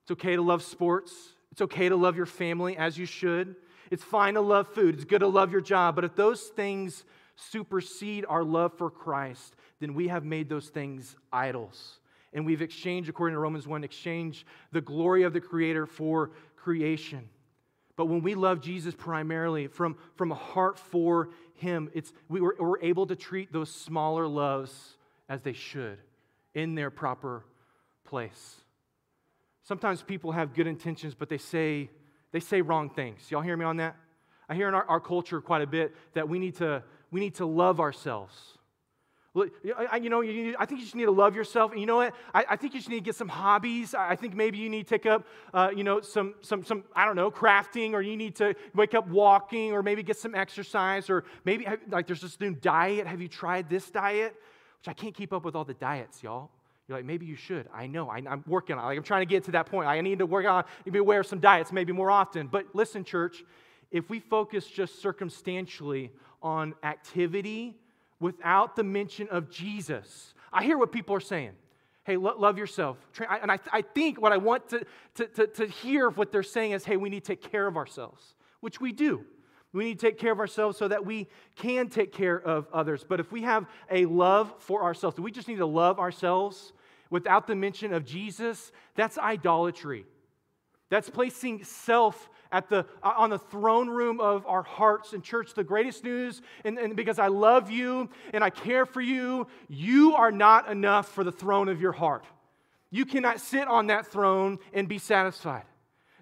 It's 0.03 0.13
okay 0.13 0.37
to 0.37 0.43
love 0.43 0.63
sports. 0.63 1.13
It's 1.53 1.61
okay 1.63 1.89
to 1.89 1.97
love 1.97 2.17
your 2.17 2.27
family 2.27 2.77
as 2.77 2.97
you 2.97 3.07
should. 3.07 3.57
It's 3.91 4.05
fine 4.05 4.35
to 4.35 4.41
love 4.41 4.69
food. 4.69 4.95
It's 4.95 5.05
good 5.05 5.21
to 5.21 5.27
love 5.27 5.53
your 5.53 5.61
job. 5.61 5.95
But 5.95 6.05
if 6.05 6.15
those 6.15 6.43
things 6.43 7.05
supersede 7.37 8.25
our 8.29 8.45
love 8.45 8.73
for 8.75 8.91
Christ, 8.91 9.55
then 9.81 9.95
we 9.95 10.09
have 10.09 10.25
made 10.25 10.49
those 10.49 10.69
things 10.69 11.17
idols. 11.33 11.99
And 12.33 12.45
we've 12.45 12.63
exchanged, 12.63 13.09
according 13.09 13.35
to 13.35 13.41
Romans 13.41 13.67
1, 13.67 13.85
exchanged 13.85 14.45
the 14.73 14.81
glory 14.81 15.23
of 15.23 15.33
the 15.33 15.41
Creator 15.41 15.87
for 15.87 16.31
creation. 16.69 17.27
But 17.97 18.09
when 18.09 18.21
we 18.21 18.35
love 18.35 18.61
Jesus 18.61 18.95
primarily 18.95 19.69
from, 19.69 19.97
from 20.17 20.33
a 20.33 20.35
heart 20.35 20.79
for 20.79 21.31
Him, 21.55 21.91
it's, 21.95 22.13
we 22.29 22.43
were, 22.43 22.55
we're 22.59 22.83
able 22.83 23.07
to 23.07 23.17
treat 23.17 23.51
those 23.55 23.71
smaller 23.71 24.29
loves 24.29 24.99
as 25.31 25.41
they 25.41 25.55
should 25.55 25.97
in 26.53 26.75
their 26.75 26.91
proper 26.91 27.43
place. 28.05 28.57
Sometimes 29.63 30.03
people 30.03 30.33
have 30.33 30.53
good 30.53 30.67
intentions, 30.67 31.15
but 31.15 31.31
they 31.31 31.39
say, 31.39 31.89
they 32.33 32.41
say 32.41 32.61
wrong 32.61 32.91
things. 32.91 33.31
Y'all 33.31 33.41
hear 33.41 33.57
me 33.57 33.65
on 33.65 33.79
that? 33.79 33.97
I 34.47 34.55
hear 34.55 34.69
in 34.69 34.75
our, 34.75 34.85
our 34.85 35.01
culture 35.01 35.41
quite 35.41 35.63
a 35.63 35.67
bit 35.67 35.95
that 36.13 36.29
we 36.29 36.39
need 36.39 36.57
to, 36.57 36.83
we 37.11 37.21
need 37.21 37.37
to 37.37 37.47
love 37.47 37.81
ourselves. 37.81 38.58
You 39.35 40.11
know, 40.11 40.21
you 40.23 40.33
need, 40.33 40.57
I 40.59 40.65
think 40.65 40.81
you 40.81 40.87
just 40.87 40.97
need 40.97 41.05
to 41.05 41.11
love 41.11 41.37
yourself. 41.37 41.71
And 41.71 41.81
you 41.81 41.87
know 41.87 41.97
what? 41.97 42.15
I, 42.35 42.45
I, 42.51 42.57
think 42.57 42.75
you 42.75 42.81
just 42.81 42.89
need 42.89 43.01
to 43.01 43.05
get 43.05 43.15
some 43.15 43.29
hobbies. 43.29 43.95
I 43.95 44.17
think 44.17 44.35
maybe 44.35 44.59
you 44.59 44.69
need 44.69 44.87
to 44.87 44.89
take 44.89 45.07
up, 45.07 45.27
uh, 45.53 45.71
you 45.75 45.85
know, 45.85 46.01
some, 46.01 46.35
some, 46.41 46.65
some, 46.65 46.83
I 46.97 47.05
don't 47.05 47.15
know, 47.15 47.31
crafting, 47.31 47.93
or 47.93 48.01
you 48.01 48.17
need 48.17 48.35
to 48.37 48.55
wake 48.75 48.95
up 48.95 49.07
walking, 49.07 49.73
or 49.73 49.83
maybe 49.83 50.03
get 50.03 50.17
some 50.17 50.35
exercise, 50.35 51.11
or 51.11 51.25
maybe, 51.45 51.67
like, 51.91 52.07
there's 52.07 52.23
this 52.23 52.41
new 52.41 52.55
diet. 52.55 53.07
Have 53.07 53.21
you 53.21 53.29
tried 53.29 53.69
this 53.69 53.91
diet? 53.91 54.35
Which 54.81 54.89
I 54.89 54.93
can't 54.93 55.15
keep 55.15 55.33
up 55.33 55.45
with 55.45 55.55
all 55.55 55.65
the 55.65 55.75
diets, 55.75 56.23
y'all. 56.23 56.51
You're 56.89 56.99
like, 56.99 57.05
maybe 57.05 57.27
you 57.27 57.37
should. 57.37 57.69
I 57.73 57.87
know. 57.87 58.09
I, 58.09 58.19
am 58.19 58.43
working 58.47 58.77
on 58.77 58.85
it. 58.85 58.87
Like, 58.87 58.97
I'm 58.97 59.05
trying 59.05 59.21
to 59.21 59.31
get 59.31 59.45
to 59.45 59.51
that 59.53 59.67
point. 59.67 59.87
I 59.87 60.01
need 60.01 60.21
to 60.21 60.27
work 60.27 60.47
on, 60.47 60.65
be 60.91 60.99
aware 60.99 61.21
of 61.21 61.27
some 61.27 61.39
diets 61.39 61.71
maybe 61.71 61.93
more 61.93 62.11
often. 62.11 62.47
But 62.47 62.75
listen, 62.75 63.05
church, 63.05 63.45
if 63.91 64.09
we 64.09 64.21
focus 64.21 64.67
just 64.67 65.03
circumstantially 65.03 66.11
on 66.43 66.75
activity, 66.83 67.77
without 68.21 68.77
the 68.77 68.85
mention 68.85 69.29
of 69.29 69.51
Jesus. 69.51 70.35
I 70.53 70.65
hear 70.65 70.79
what 70.79 70.93
people 70.93 71.15
are 71.15 71.21
saying. 71.21 71.53
Hey, 72.05 72.17
love 72.17 72.57
yourself. 72.57 72.97
And 73.43 73.53
I, 73.53 73.59
I 73.71 73.83
think 73.83 74.21
what 74.21 74.33
I 74.33 74.39
want 74.39 74.69
to, 74.71 74.87
to, 75.17 75.27
to, 75.27 75.47
to 75.47 75.67
hear 75.67 76.09
what 76.09 76.33
they're 76.33 76.43
saying 76.43 76.73
is 76.73 76.85
hey, 76.85 76.97
we 76.97 77.11
need 77.11 77.25
to 77.25 77.35
take 77.35 77.51
care 77.51 77.67
of 77.67 77.77
ourselves, 77.77 78.35
which 78.61 78.81
we 78.81 78.93
do. 78.93 79.25
We 79.75 79.85
need 79.85 79.99
to 80.01 80.07
take 80.07 80.19
care 80.19 80.33
of 80.33 80.41
ourselves 80.41 80.79
so 80.79 80.89
that 80.89 81.05
we 81.05 81.29
can 81.57 81.91
take 81.91 82.13
care 82.13 82.41
of 82.41 82.67
others. 82.73 83.05
But 83.07 83.21
if 83.21 83.31
we 83.31 83.43
have 83.43 83.67
a 83.91 84.07
love 84.07 84.55
for 84.59 84.83
ourselves, 84.83 85.21
we 85.21 85.31
just 85.31 85.49
need 85.49 85.59
to 85.59 85.67
love 85.67 85.99
ourselves 85.99 86.73
without 87.11 87.47
the 87.47 87.55
mention 87.55 87.93
of 87.93 88.05
Jesus? 88.05 88.73
That's 88.95 89.19
idolatry. 89.19 90.07
That's 90.91 91.11
placing 91.11 91.65
self 91.65 92.31
at 92.53 92.69
the, 92.69 92.87
uh, 93.03 93.13
on 93.17 93.31
the 93.31 93.39
throne 93.39 93.89
room 93.89 94.21
of 94.21 94.47
our 94.47 94.63
hearts. 94.63 95.13
And, 95.13 95.23
church, 95.23 95.55
the 95.55 95.65
greatest 95.65 96.05
news, 96.05 96.43
and, 96.65 96.79
and 96.79 96.97
because 96.97 97.19
I 97.19 97.29
love 97.29 97.71
you 97.71 98.09
and 98.33 98.43
I 98.43 98.51
care 98.51 98.87
for 98.87 99.01
you, 99.01 99.47
you 99.69 100.15
are 100.15 100.33
not 100.33 100.69
enough 100.71 101.09
for 101.09 101.25
the 101.25 101.33
throne 101.33 101.69
of 101.69 101.81
your 101.81 101.93
heart. 101.93 102.25
You 102.91 103.05
cannot 103.05 103.41
sit 103.41 103.69
on 103.69 103.89
that 103.89 104.07
throne 104.07 104.59
and 104.73 104.89
be 104.89 104.99
satisfied. 104.99 105.65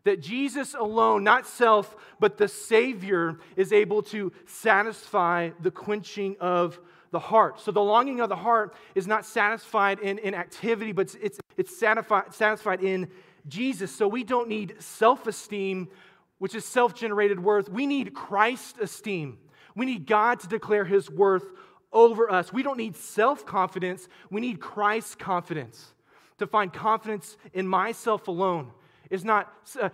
That 0.05 0.21
Jesus 0.21 0.75
alone, 0.75 1.25
not 1.25 1.47
self, 1.47 1.97
but 2.21 2.39
the 2.39 2.49
Savior, 2.49 3.39
is 3.57 3.73
able 3.73 4.03
to 4.05 4.33
satisfy 4.47 5.51
the 5.61 5.71
quenching 5.71 6.37
of 6.41 6.79
the 7.11 7.19
heart. 7.19 7.61
So 7.61 7.73
the 7.73 7.83
longing 7.83 8.21
of 8.21 8.29
the 8.29 8.37
heart 8.37 8.75
is 8.95 9.07
not 9.07 9.25
satisfied 9.25 9.99
in, 10.01 10.19
in 10.19 10.35
activity, 10.35 10.93
but 10.93 11.07
it's, 11.07 11.15
it's, 11.17 11.39
it's 11.57 11.79
satisfied, 11.79 12.35
satisfied 12.35 12.83
in 12.83 13.09
Jesus. 13.49 13.95
So 13.95 14.09
we 14.09 14.25
don't 14.25 14.49
need 14.49 14.77
self 14.81 15.27
esteem 15.27 15.89
which 16.39 16.55
is 16.55 16.65
self 16.65 16.95
generated 16.95 17.43
worth. 17.43 17.69
We 17.69 17.87
need 17.87 18.15
Christ 18.15 18.79
esteem. 18.79 19.39
We 19.75 19.87
need 19.87 20.07
God 20.07 20.41
to 20.41 20.49
declare 20.49 20.85
his 20.85 21.11
worth 21.11 21.47
over 21.93 22.31
us. 22.31 22.53
We 22.53 22.63
don't 22.63 22.79
need 22.79 22.97
self 22.97 23.47
confidence, 23.47 24.09
we 24.31 24.41
need 24.41 24.61
Christ's 24.61 25.15
confidence. 25.15 25.93
To 26.39 26.47
find 26.47 26.71
confidence 26.71 27.39
in 27.55 27.67
myself 27.67 28.29
alone 28.29 28.71
is 29.09 29.25
not, 29.25 29.51
uh, 29.81 29.89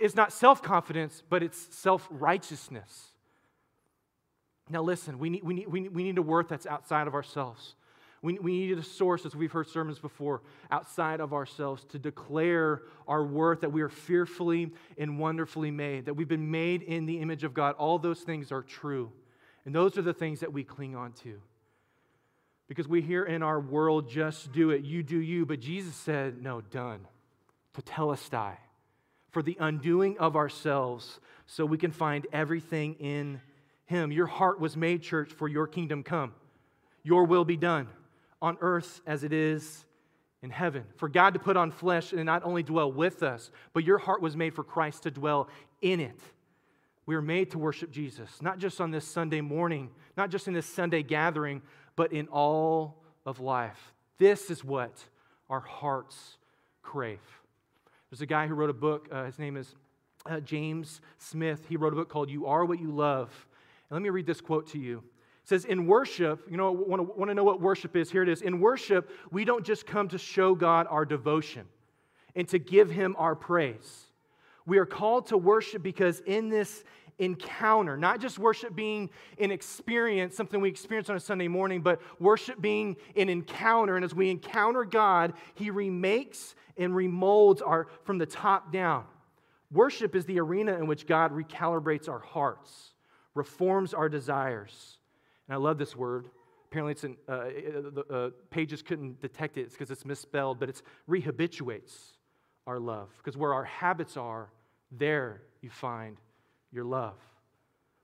is 0.00 0.16
not 0.16 0.32
self 0.32 0.62
confidence, 0.62 1.22
but 1.28 1.42
it's 1.42 1.74
self 1.74 2.08
righteousness. 2.10 3.08
Now, 4.70 4.82
listen, 4.82 5.18
we 5.18 5.28
need, 5.28 5.44
we 5.44 5.54
need, 5.54 5.68
we 5.68 5.80
need, 5.80 5.94
we 5.94 6.02
need 6.04 6.18
a 6.18 6.22
worth 6.22 6.48
that's 6.48 6.66
outside 6.66 7.06
of 7.06 7.14
ourselves. 7.14 7.74
We, 8.22 8.38
we 8.38 8.52
need 8.52 8.78
a 8.78 8.82
source, 8.84 9.26
as 9.26 9.34
we've 9.34 9.50
heard 9.50 9.66
sermons 9.66 9.98
before, 9.98 10.42
outside 10.70 11.18
of 11.18 11.32
ourselves 11.32 11.84
to 11.86 11.98
declare 11.98 12.82
our 13.08 13.24
worth 13.24 13.62
that 13.62 13.72
we 13.72 13.82
are 13.82 13.88
fearfully 13.88 14.72
and 14.96 15.18
wonderfully 15.18 15.72
made, 15.72 16.06
that 16.06 16.14
we've 16.14 16.28
been 16.28 16.50
made 16.50 16.82
in 16.82 17.04
the 17.04 17.18
image 17.18 17.42
of 17.42 17.52
God. 17.52 17.74
All 17.78 17.98
those 17.98 18.20
things 18.20 18.52
are 18.52 18.62
true. 18.62 19.10
And 19.64 19.74
those 19.74 19.98
are 19.98 20.02
the 20.02 20.14
things 20.14 20.40
that 20.40 20.52
we 20.52 20.62
cling 20.62 20.94
on 20.94 21.12
to. 21.24 21.40
Because 22.68 22.86
we 22.86 23.02
hear 23.02 23.24
in 23.24 23.42
our 23.42 23.58
world, 23.58 24.08
just 24.08 24.52
do 24.52 24.70
it, 24.70 24.84
you 24.84 25.02
do 25.02 25.18
you. 25.18 25.44
But 25.44 25.58
Jesus 25.58 25.96
said, 25.96 26.40
no, 26.40 26.60
done. 26.60 27.00
To 27.74 27.82
tell 27.82 28.10
us 28.10 28.28
Tetelestai. 28.28 28.56
For 29.30 29.42
the 29.42 29.56
undoing 29.58 30.18
of 30.18 30.36
ourselves, 30.36 31.18
so 31.46 31.64
we 31.64 31.78
can 31.78 31.90
find 31.90 32.26
everything 32.32 32.94
in 33.00 33.40
Him. 33.86 34.12
Your 34.12 34.26
heart 34.26 34.60
was 34.60 34.76
made, 34.76 35.02
church, 35.02 35.32
for 35.32 35.48
your 35.48 35.66
kingdom 35.66 36.02
come. 36.02 36.34
Your 37.02 37.24
will 37.24 37.46
be 37.46 37.56
done 37.56 37.88
on 38.42 38.58
earth 38.60 39.00
as 39.06 39.24
it 39.24 39.32
is 39.32 39.86
in 40.42 40.50
heaven. 40.50 40.84
For 40.96 41.08
God 41.08 41.34
to 41.34 41.40
put 41.40 41.56
on 41.56 41.70
flesh 41.70 42.12
and 42.12 42.26
not 42.26 42.44
only 42.44 42.62
dwell 42.62 42.92
with 42.92 43.22
us, 43.22 43.50
but 43.72 43.84
your 43.84 43.98
heart 43.98 44.20
was 44.20 44.36
made 44.36 44.54
for 44.54 44.64
Christ 44.64 45.04
to 45.04 45.10
dwell 45.10 45.48
in 45.80 46.00
it. 46.00 46.20
We 47.06 47.14
are 47.14 47.22
made 47.22 47.52
to 47.52 47.58
worship 47.58 47.90
Jesus, 47.90 48.42
not 48.42 48.58
just 48.58 48.80
on 48.80 48.90
this 48.90 49.06
Sunday 49.06 49.40
morning, 49.40 49.90
not 50.16 50.30
just 50.30 50.48
in 50.48 50.54
this 50.54 50.66
Sunday 50.66 51.02
gathering, 51.02 51.62
but 51.96 52.12
in 52.12 52.28
all 52.28 53.02
of 53.24 53.40
life. 53.40 53.94
This 54.18 54.50
is 54.50 54.64
what 54.64 54.92
our 55.48 55.60
hearts 55.60 56.36
crave. 56.82 57.20
There's 58.10 58.20
a 58.20 58.26
guy 58.26 58.46
who 58.46 58.54
wrote 58.54 58.70
a 58.70 58.74
book, 58.74 59.08
uh, 59.10 59.24
his 59.24 59.38
name 59.38 59.56
is 59.56 59.74
uh, 60.26 60.40
James 60.40 61.00
Smith. 61.18 61.64
He 61.68 61.76
wrote 61.76 61.92
a 61.92 61.96
book 61.96 62.08
called 62.08 62.30
You 62.30 62.46
Are 62.46 62.64
What 62.64 62.80
You 62.80 62.90
Love. 62.90 63.30
And 63.88 63.96
let 63.96 64.02
me 64.02 64.10
read 64.10 64.26
this 64.26 64.40
quote 64.40 64.68
to 64.68 64.78
you. 64.78 65.02
It 65.42 65.48
says, 65.48 65.64
In 65.64 65.86
worship, 65.86 66.46
you 66.50 66.56
know, 66.56 66.72
want 66.72 67.00
to, 67.00 67.18
want 67.18 67.30
to 67.30 67.34
know 67.34 67.44
what 67.44 67.60
worship 67.60 67.96
is? 67.96 68.10
Here 68.10 68.22
it 68.22 68.28
is. 68.28 68.42
In 68.42 68.60
worship, 68.60 69.10
we 69.30 69.44
don't 69.44 69.64
just 69.64 69.86
come 69.86 70.08
to 70.08 70.18
show 70.18 70.54
God 70.54 70.86
our 70.88 71.04
devotion 71.04 71.66
and 72.34 72.48
to 72.48 72.58
give 72.58 72.90
Him 72.90 73.16
our 73.18 73.34
praise. 73.34 74.06
We 74.66 74.78
are 74.78 74.86
called 74.86 75.26
to 75.26 75.36
worship 75.36 75.82
because 75.82 76.20
in 76.20 76.48
this 76.48 76.84
encounter, 77.18 77.96
not 77.96 78.20
just 78.20 78.38
worship 78.38 78.74
being 78.74 79.10
an 79.38 79.50
experience, 79.50 80.36
something 80.36 80.60
we 80.60 80.68
experience 80.68 81.10
on 81.10 81.16
a 81.16 81.20
Sunday 81.20 81.48
morning, 81.48 81.80
but 81.80 82.00
worship 82.20 82.60
being 82.60 82.96
an 83.16 83.28
encounter. 83.28 83.96
And 83.96 84.04
as 84.04 84.14
we 84.14 84.30
encounter 84.30 84.84
God, 84.84 85.34
He 85.54 85.70
remakes 85.70 86.54
and 86.76 86.92
remolds 86.92 87.60
our 87.64 87.88
from 88.04 88.18
the 88.18 88.26
top 88.26 88.72
down. 88.72 89.04
Worship 89.70 90.14
is 90.14 90.26
the 90.26 90.38
arena 90.38 90.74
in 90.74 90.86
which 90.86 91.06
God 91.06 91.32
recalibrates 91.32 92.08
our 92.08 92.18
hearts, 92.18 92.92
reforms 93.34 93.94
our 93.94 94.08
desires, 94.08 94.98
and 95.48 95.54
I 95.54 95.58
love 95.58 95.78
this 95.78 95.96
word. 95.96 96.28
Apparently, 96.70 96.92
it's 96.92 97.04
in, 97.04 97.16
uh, 97.28 97.32
uh, 97.32 97.42
the 97.90 98.04
uh, 98.10 98.30
pages 98.50 98.82
couldn't 98.82 99.20
detect 99.20 99.58
it 99.58 99.62
It's 99.62 99.74
because 99.74 99.90
it's 99.90 100.04
misspelled, 100.04 100.58
but 100.58 100.68
it's 100.68 100.82
rehabituates 101.08 101.92
our 102.66 102.78
love. 102.78 103.10
Because 103.18 103.36
where 103.36 103.52
our 103.52 103.64
habits 103.64 104.16
are, 104.16 104.50
there 104.90 105.42
you 105.60 105.70
find 105.70 106.16
your 106.72 106.84
love. 106.84 107.18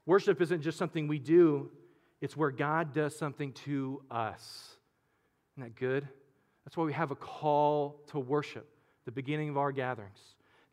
Worship 0.07 0.41
isn't 0.41 0.63
just 0.63 0.79
something 0.79 1.09
we 1.09 1.19
do, 1.19 1.71
it's 2.21 2.37
where 2.37 2.51
God 2.51 2.93
does 2.93 3.17
something 3.17 3.53
to 3.65 4.03
us. 4.11 4.77
Isn't 5.57 5.69
that 5.69 5.77
good? 5.77 6.09
That's 6.65 6.77
why 6.77 6.85
we 6.85 6.93
have 6.93 7.11
a 7.11 7.17
call 7.17 8.03
to 8.09 8.19
worship, 8.19 8.69
the 9.05 9.13
beginning 9.13 9.49
of 9.49 9.57
our 9.57 9.73
gatherings. 9.73 10.19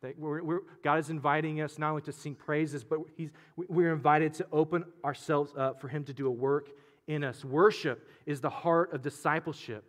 That 0.02 0.18
we're, 0.18 0.42
we're, 0.42 0.60
God 0.82 0.98
is 0.98 1.10
inviting 1.10 1.60
us 1.60 1.78
not 1.78 1.90
only 1.90 2.02
to 2.02 2.12
sing 2.12 2.34
praises, 2.34 2.84
but 2.84 3.00
he's, 3.16 3.30
we're 3.56 3.92
invited 3.92 4.34
to 4.34 4.46
open 4.52 4.84
ourselves 5.04 5.52
up 5.56 5.80
for 5.80 5.88
Him 5.88 6.04
to 6.04 6.12
do 6.12 6.26
a 6.26 6.30
work 6.30 6.70
in 7.06 7.24
us. 7.24 7.44
Worship 7.44 8.08
is 8.26 8.40
the 8.40 8.50
heart 8.50 8.92
of 8.92 9.02
discipleship 9.02 9.84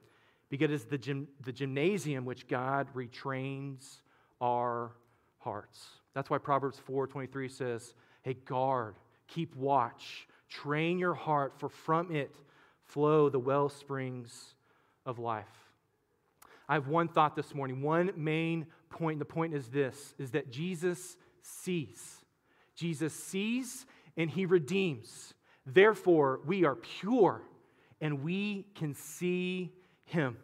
because 0.49 0.71
it's 0.71 0.85
the, 0.85 0.97
gym, 0.97 1.27
the 1.43 1.51
gymnasium 1.51 2.25
which 2.25 2.47
God 2.47 2.87
retrains 2.95 3.99
our 4.39 4.91
hearts. 5.39 5.85
That's 6.13 6.29
why 6.29 6.37
Proverbs 6.37 6.79
4:23 6.79 7.49
says, 7.49 7.93
"Hey, 8.21 8.33
guard, 8.33 8.95
keep 9.27 9.55
watch, 9.55 10.27
train 10.49 10.99
your 10.99 11.13
heart, 11.13 11.59
for 11.59 11.69
from 11.69 12.11
it 12.11 12.35
flow 12.81 13.29
the 13.29 13.39
well 13.39 13.69
springs 13.69 14.55
of 15.05 15.19
life." 15.19 15.73
I 16.69 16.73
have 16.73 16.87
one 16.87 17.07
thought 17.07 17.35
this 17.35 17.53
morning, 17.53 17.81
one 17.81 18.11
main 18.15 18.67
point. 18.89 19.19
The 19.19 19.25
point 19.25 19.53
is 19.53 19.67
this 19.69 20.13
is 20.17 20.31
that 20.31 20.51
Jesus 20.51 21.17
sees. 21.41 22.21
Jesus 22.75 23.13
sees 23.13 23.85
and 24.15 24.29
he 24.29 24.45
redeems. 24.45 25.33
Therefore, 25.65 26.39
we 26.45 26.65
are 26.65 26.75
pure 26.75 27.41
and 27.99 28.23
we 28.23 28.65
can 28.75 28.93
see 28.93 29.73
him. 30.05 30.37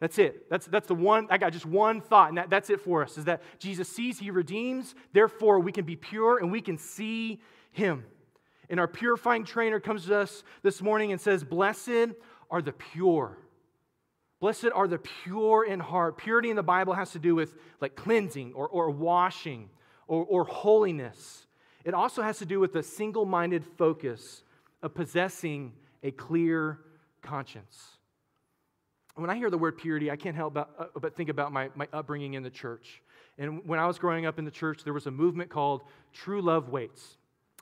That's 0.00 0.18
it. 0.18 0.48
That's, 0.48 0.66
that's 0.66 0.88
the 0.88 0.94
one, 0.94 1.26
I 1.30 1.36
got 1.36 1.52
just 1.52 1.66
one 1.66 2.00
thought, 2.00 2.30
and 2.30 2.38
that, 2.38 2.48
that's 2.48 2.70
it 2.70 2.80
for 2.80 3.02
us 3.02 3.18
is 3.18 3.26
that 3.26 3.42
Jesus 3.58 3.86
sees, 3.86 4.18
he 4.18 4.30
redeems, 4.30 4.94
therefore 5.12 5.60
we 5.60 5.72
can 5.72 5.84
be 5.84 5.94
pure 5.94 6.38
and 6.38 6.50
we 6.50 6.62
can 6.62 6.78
see 6.78 7.40
him. 7.70 8.04
And 8.70 8.80
our 8.80 8.88
purifying 8.88 9.44
trainer 9.44 9.78
comes 9.78 10.06
to 10.06 10.16
us 10.16 10.42
this 10.62 10.80
morning 10.80 11.12
and 11.12 11.20
says, 11.20 11.44
Blessed 11.44 12.14
are 12.50 12.62
the 12.62 12.72
pure 12.72 13.38
Blessed 14.40 14.68
are 14.74 14.88
the 14.88 14.98
pure 14.98 15.64
in 15.64 15.80
heart. 15.80 16.16
Purity 16.16 16.48
in 16.48 16.56
the 16.56 16.62
Bible 16.62 16.94
has 16.94 17.12
to 17.12 17.18
do 17.18 17.34
with 17.34 17.54
like 17.80 17.94
cleansing 17.94 18.54
or, 18.54 18.66
or 18.68 18.90
washing 18.90 19.68
or, 20.08 20.24
or 20.24 20.44
holiness. 20.44 21.46
It 21.84 21.94
also 21.94 22.22
has 22.22 22.38
to 22.38 22.46
do 22.46 22.58
with 22.58 22.74
a 22.74 22.82
single 22.82 23.26
minded 23.26 23.64
focus 23.78 24.42
of 24.82 24.94
possessing 24.94 25.72
a 26.02 26.10
clear 26.10 26.78
conscience. 27.22 27.98
When 29.14 29.28
I 29.28 29.36
hear 29.36 29.50
the 29.50 29.58
word 29.58 29.76
purity, 29.76 30.10
I 30.10 30.16
can't 30.16 30.36
help 30.36 30.54
but, 30.54 30.70
uh, 30.78 30.86
but 30.98 31.14
think 31.14 31.28
about 31.28 31.52
my, 31.52 31.68
my 31.74 31.86
upbringing 31.92 32.34
in 32.34 32.42
the 32.42 32.50
church. 32.50 33.02
And 33.36 33.66
when 33.66 33.78
I 33.78 33.86
was 33.86 33.98
growing 33.98 34.24
up 34.24 34.38
in 34.38 34.46
the 34.46 34.50
church, 34.50 34.84
there 34.84 34.94
was 34.94 35.06
a 35.06 35.10
movement 35.10 35.50
called 35.50 35.82
True 36.14 36.40
Love 36.40 36.70
Waits. 36.70 37.16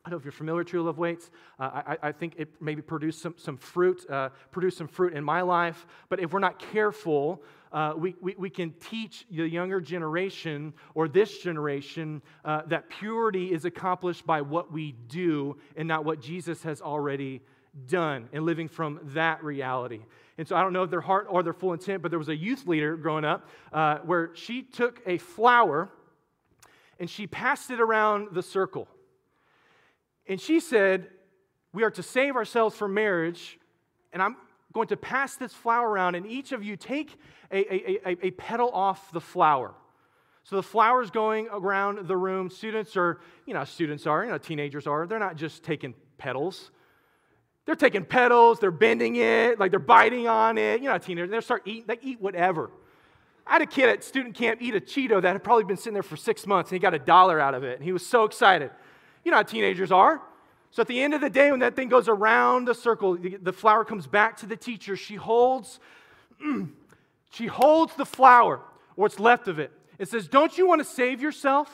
I 0.09 0.11
don't 0.11 0.21
know 0.21 0.21
if 0.21 0.25
you're 0.25 0.33
familiar 0.33 0.61
with 0.61 0.69
True 0.69 0.83
Love 0.83 0.97
Waits. 0.97 1.31
Uh, 1.61 1.83
I, 1.87 1.99
I, 2.05 2.13
think 2.13 2.37
it 2.39 2.49
maybe 2.63 2.81
produced 2.81 3.21
some, 3.21 3.35
some 3.37 3.59
fruit, 3.59 4.09
uh, 4.09 4.31
produced 4.51 4.79
some 4.79 4.89
fruit 4.89 5.13
in 5.13 5.23
my 5.23 5.43
life. 5.43 5.87
But 6.09 6.19
if 6.19 6.33
we're 6.33 6.39
not 6.39 6.59
careful, 6.59 7.43
uh, 7.73 7.93
we, 7.95 8.15
we, 8.23 8.35
we, 8.39 8.49
can 8.49 8.71
teach 8.81 9.27
the 9.31 9.47
younger 9.47 9.83
generation 9.83 10.73
or 10.95 11.09
this 11.09 11.41
generation 11.41 12.23
uh, 12.43 12.63
that 12.69 12.89
purity 12.89 13.53
is 13.53 13.67
accomplished 13.67 14.25
by 14.25 14.41
what 14.41 14.73
we 14.73 14.93
do 15.09 15.59
and 15.77 15.87
not 15.87 16.07
what 16.07 16.23
Jesus 16.23 16.63
has 16.63 16.81
already 16.81 17.43
done 17.87 18.31
and 18.33 18.47
living 18.47 18.67
from 18.67 19.01
that 19.13 19.45
reality. 19.45 20.01
And 20.39 20.49
so 20.49 20.57
I 20.57 20.63
don't 20.63 20.73
know 20.73 20.85
if 20.85 20.91
their 20.91 21.03
heart 21.03 21.27
or 21.29 21.43
their 21.43 21.53
full 21.53 21.75
intent, 21.75 22.01
but 22.01 22.11
there 22.11 22.19
was 22.19 22.31
a 22.31 22.37
youth 22.37 22.67
leader 22.67 22.97
growing 22.97 23.27
up 23.27 23.47
uh, 23.75 23.99
where 23.99 24.31
she 24.33 24.63
took 24.63 25.03
a 25.05 25.19
flower 25.19 25.91
and 26.99 27.11
she 27.11 27.27
passed 27.27 27.71
it 27.71 27.79
around 27.79 28.29
the 28.33 28.43
circle. 28.43 28.89
And 30.29 30.41
she 30.41 30.61
said, 30.61 31.09
We 31.73 31.83
are 31.83 31.91
to 31.93 32.03
save 32.03 32.37
ourselves 32.37 32.77
from 32.77 32.95
marriage, 32.95 33.59
and 34.13 34.23
I'm 34.23 34.37
going 34.73 34.89
to 34.89 34.97
pass 34.97 35.37
this 35.37 35.53
flower 35.53 35.89
around, 35.89 36.15
and 36.15 36.27
each 36.27 36.53
of 36.53 36.63
you 36.63 36.77
take 36.77 37.17
a, 37.51 37.59
a, 37.59 37.99
a, 38.07 38.27
a 38.27 38.31
petal 38.33 38.71
off 38.71 39.11
the 39.13 39.21
flower. 39.21 39.75
So 40.45 40.57
the 40.57 40.63
flower's 40.63 41.11
going 41.11 41.49
around 41.51 42.07
the 42.07 42.17
room. 42.17 42.49
Students 42.49 42.97
are, 42.97 43.21
you 43.45 43.55
know, 43.55 43.65
students 43.65 44.07
are, 44.07 44.25
you 44.25 44.31
know, 44.31 44.39
teenagers 44.39 44.87
are. 44.87 45.07
They're 45.07 45.19
not 45.19 45.37
just 45.37 45.63
taking 45.63 45.95
petals. 46.17 46.71
They're 47.69 47.75
taking 47.75 48.07
petals, 48.07 48.61
they're 48.61 48.71
bending 48.71 49.17
it, 49.17 49.61
like 49.61 49.71
they're 49.71 49.79
biting 49.79 50.27
on 50.27 50.57
it. 50.57 50.81
You 50.81 50.89
know, 50.89 50.97
teenagers, 50.97 51.31
they 51.31 51.41
start 51.43 51.65
eating, 51.67 51.85
they 51.87 51.99
eat 52.01 52.19
whatever. 52.19 52.71
I 53.47 53.53
had 53.53 53.61
a 53.61 53.67
kid 53.67 53.91
at 53.91 54.03
student 54.03 54.35
camp 54.35 54.63
eat 54.63 54.75
a 54.75 54.81
Cheeto 54.81 55.21
that 55.21 55.33
had 55.33 55.45
probably 55.45 55.65
been 55.65 55.77
sitting 55.77 55.93
there 55.93 56.03
for 56.03 56.17
six 56.17 56.47
months, 56.47 56.71
and 56.71 56.77
he 56.77 56.81
got 56.81 56.95
a 56.95 56.99
dollar 56.99 57.39
out 57.39 57.53
of 57.53 57.65
it, 57.65 57.77
and 57.77 57.85
he 57.85 57.93
was 57.93 58.07
so 58.07 58.25
excited. 58.25 58.71
You 59.29 59.33
know 59.33 59.37
how 59.37 59.43
teenagers 59.43 59.93
are. 59.93 60.23
So 60.71 60.81
at 60.81 60.89
the 60.89 61.03
end 61.03 61.13
of 61.13 61.21
the 61.21 61.29
day, 61.29 61.51
when 61.51 61.61
that 61.61 61.77
thing 61.77 61.91
goes 61.91 62.09
around 62.09 62.67
the 62.67 62.75
circle, 62.75 63.19
the 63.19 63.53
flower 63.53 63.85
comes 63.85 64.07
back 64.07 64.39
to 64.39 64.47
the 64.47 64.57
teacher. 64.57 64.97
She 64.97 65.17
holds, 65.17 65.81
she 67.31 67.45
holds 67.45 67.95
the 67.97 68.07
flower, 68.07 68.55
or 68.57 68.63
what's 68.95 69.21
left 69.21 69.47
of 69.47 69.59
it. 69.59 69.71
It 69.99 70.09
says, 70.09 70.29
Don't 70.29 70.57
you 70.57 70.67
want 70.67 70.81
to 70.81 70.85
save 70.87 71.21
yourself? 71.21 71.69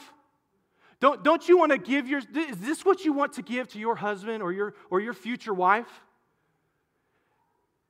Don't, 0.98 1.22
don't 1.22 1.48
you 1.48 1.56
want 1.56 1.70
to 1.70 1.78
give 1.78 2.08
your, 2.08 2.22
is 2.34 2.56
this 2.56 2.84
what 2.84 3.04
you 3.04 3.12
want 3.12 3.34
to 3.34 3.42
give 3.42 3.68
to 3.68 3.78
your 3.78 3.94
husband 3.94 4.42
or 4.42 4.52
your, 4.52 4.74
or 4.90 4.98
your 4.98 5.14
future 5.14 5.54
wife? 5.54 6.02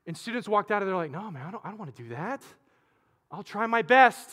And 0.06 0.14
students 0.14 0.46
walked 0.46 0.70
out 0.70 0.82
of 0.82 0.88
there 0.88 0.96
like, 0.96 1.10
no, 1.10 1.30
man, 1.30 1.46
I 1.46 1.50
don't, 1.50 1.64
I 1.64 1.70
don't 1.70 1.78
want 1.78 1.96
to 1.96 2.02
do 2.02 2.10
that. 2.10 2.42
I'll 3.32 3.42
try 3.42 3.66
my 3.66 3.80
best. 3.80 4.28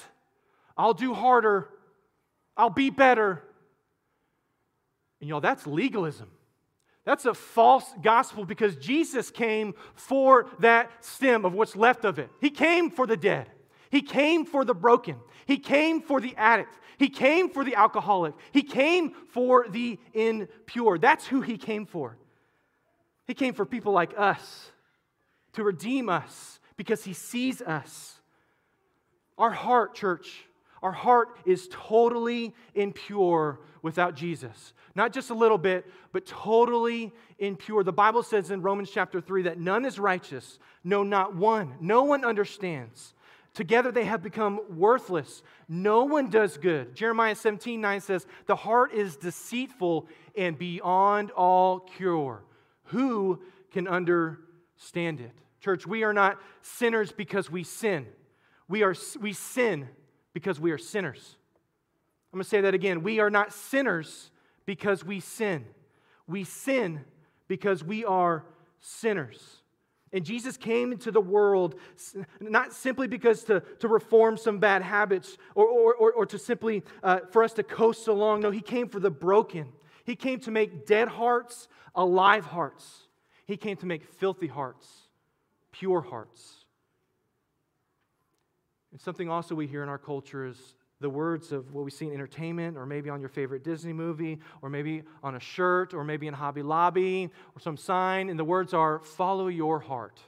I'll 0.77 0.93
do 0.93 1.13
harder. 1.13 1.69
I'll 2.57 2.69
be 2.69 2.89
better. 2.89 3.43
And 5.21 5.29
y'all, 5.29 5.39
that's 5.39 5.65
legalism. 5.65 6.29
That's 7.05 7.25
a 7.25 7.33
false 7.33 7.85
gospel 8.01 8.45
because 8.45 8.75
Jesus 8.75 9.31
came 9.31 9.73
for 9.95 10.47
that 10.59 10.91
stem 11.03 11.45
of 11.45 11.53
what's 11.53 11.75
left 11.75 12.03
of 12.03 12.19
it. 12.19 12.29
He 12.41 12.49
came 12.49 12.91
for 12.91 13.07
the 13.07 13.17
dead. 13.17 13.49
He 13.89 14.01
came 14.01 14.45
for 14.45 14.65
the 14.65 14.73
broken. 14.75 15.15
He 15.45 15.57
came 15.57 16.01
for 16.01 16.19
the 16.19 16.35
addict. 16.35 16.75
He 16.97 17.09
came 17.09 17.49
for 17.49 17.63
the 17.63 17.75
alcoholic. 17.75 18.35
He 18.51 18.61
came 18.61 19.13
for 19.29 19.67
the 19.67 19.97
impure. 20.13 20.99
That's 20.99 21.25
who 21.25 21.41
he 21.41 21.57
came 21.57 21.85
for. 21.85 22.17
He 23.31 23.33
came 23.33 23.53
for 23.53 23.65
people 23.65 23.93
like 23.93 24.13
us 24.17 24.71
to 25.53 25.63
redeem 25.63 26.09
us 26.09 26.59
because 26.77 27.03
He 27.03 27.13
sees 27.13 27.61
us. 27.61 28.19
Our 29.37 29.51
heart, 29.51 29.95
church, 29.95 30.43
our 30.81 30.91
heart 30.91 31.37
is 31.45 31.67
totally 31.71 32.53
impure 32.73 33.59
without 33.81 34.15
Jesus. 34.15 34.73
Not 34.95 35.13
just 35.13 35.29
a 35.29 35.33
little 35.33 35.57
bit, 35.57 35.85
but 36.11 36.25
totally 36.25 37.13
impure. 37.39 37.83
The 37.83 37.93
Bible 37.93 38.23
says 38.23 38.51
in 38.51 38.61
Romans 38.61 38.89
chapter 38.91 39.21
3 39.21 39.43
that 39.43 39.59
none 39.59 39.85
is 39.85 39.99
righteous, 39.99 40.59
no, 40.83 41.03
not 41.03 41.35
one. 41.35 41.75
No 41.79 42.03
one 42.03 42.25
understands. 42.25 43.13
Together 43.53 43.91
they 43.91 44.05
have 44.05 44.23
become 44.23 44.61
worthless. 44.69 45.43
No 45.67 46.05
one 46.05 46.29
does 46.29 46.57
good. 46.57 46.95
Jeremiah 46.95 47.35
17 47.35 47.79
9 47.79 48.01
says, 48.01 48.25
The 48.45 48.55
heart 48.55 48.93
is 48.93 49.17
deceitful 49.17 50.07
and 50.35 50.57
beyond 50.57 51.31
all 51.31 51.79
cure. 51.79 52.43
Who 52.85 53.41
can 53.71 53.87
understand 53.87 55.19
it? 55.19 55.31
Church, 55.59 55.85
we 55.85 56.03
are 56.03 56.13
not 56.13 56.39
sinners 56.61 57.11
because 57.11 57.51
we 57.51 57.63
sin. 57.63 58.07
We, 58.67 58.83
are, 58.83 58.95
we 59.19 59.33
sin 59.33 59.89
because 60.33 60.59
we 60.59 60.71
are 60.71 60.77
sinners. 60.77 61.37
I'm 62.31 62.37
going 62.37 62.43
to 62.43 62.49
say 62.49 62.61
that 62.61 62.73
again. 62.73 63.03
We 63.03 63.19
are 63.19 63.29
not 63.29 63.53
sinners 63.53 64.31
because 64.65 65.03
we 65.03 65.19
sin. 65.19 65.65
We 66.27 66.43
sin 66.43 67.01
because 67.47 67.83
we 67.83 68.05
are 68.05 68.45
sinners. 68.79 69.61
And 70.13 70.25
Jesus 70.25 70.57
came 70.57 70.91
into 70.91 71.11
the 71.11 71.21
world 71.21 71.75
not 72.39 72.73
simply 72.73 73.07
because 73.07 73.43
to, 73.45 73.61
to 73.79 73.87
reform 73.87 74.37
some 74.37 74.59
bad 74.59 74.81
habits 74.81 75.37
or, 75.55 75.65
or, 75.65 75.93
or, 75.95 76.11
or 76.13 76.25
to 76.25 76.37
simply 76.37 76.83
uh, 77.01 77.19
for 77.31 77.43
us 77.43 77.53
to 77.53 77.63
coast 77.63 78.07
along. 78.07 78.41
No, 78.41 78.51
he 78.51 78.61
came 78.61 78.89
for 78.89 78.99
the 78.99 79.11
broken. 79.11 79.67
He 80.03 80.15
came 80.15 80.39
to 80.41 80.51
make 80.51 80.85
dead 80.85 81.07
hearts 81.07 81.67
alive 81.95 82.45
hearts. 82.45 83.07
He 83.45 83.57
came 83.57 83.77
to 83.77 83.85
make 83.85 84.03
filthy 84.03 84.47
hearts 84.47 84.87
pure 85.71 86.01
hearts. 86.01 86.60
And 88.91 88.99
something 88.99 89.29
also 89.29 89.55
we 89.55 89.67
hear 89.67 89.83
in 89.83 89.89
our 89.89 89.97
culture 89.97 90.45
is 90.45 90.57
the 90.99 91.09
words 91.09 91.51
of 91.51 91.73
what 91.73 91.83
we 91.83 91.91
see 91.91 92.05
in 92.05 92.13
entertainment, 92.13 92.77
or 92.77 92.85
maybe 92.85 93.09
on 93.09 93.19
your 93.19 93.29
favorite 93.29 93.63
Disney 93.63 93.93
movie, 93.93 94.39
or 94.61 94.69
maybe 94.69 95.03
on 95.23 95.35
a 95.35 95.39
shirt, 95.39 95.93
or 95.93 96.03
maybe 96.03 96.27
in 96.27 96.33
Hobby 96.33 96.61
Lobby, 96.61 97.31
or 97.55 97.59
some 97.59 97.75
sign, 97.75 98.29
and 98.29 98.37
the 98.37 98.43
words 98.43 98.73
are, 98.73 98.99
follow 98.99 99.47
your 99.47 99.79
heart. 99.79 100.19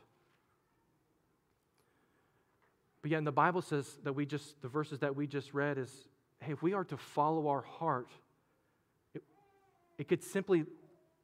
But 3.04 3.12
yet 3.12 3.18
in 3.20 3.24
the 3.24 3.32
Bible 3.32 3.62
says 3.62 4.00
that 4.04 4.14
we 4.14 4.26
just, 4.26 4.62
the 4.62 4.68
verses 4.68 5.00
that 5.00 5.16
we 5.16 5.28
just 5.28 5.54
read 5.54 5.78
is, 5.78 5.92
hey, 6.40 6.54
if 6.54 6.64
we 6.64 6.74
are 6.74 6.86
to 6.86 6.98
follow 6.98 7.50
our 7.50 7.62
heart, 7.62 8.10
it, 9.14 9.22
it 9.98 10.08
could 10.08 10.24
simply 10.24 10.66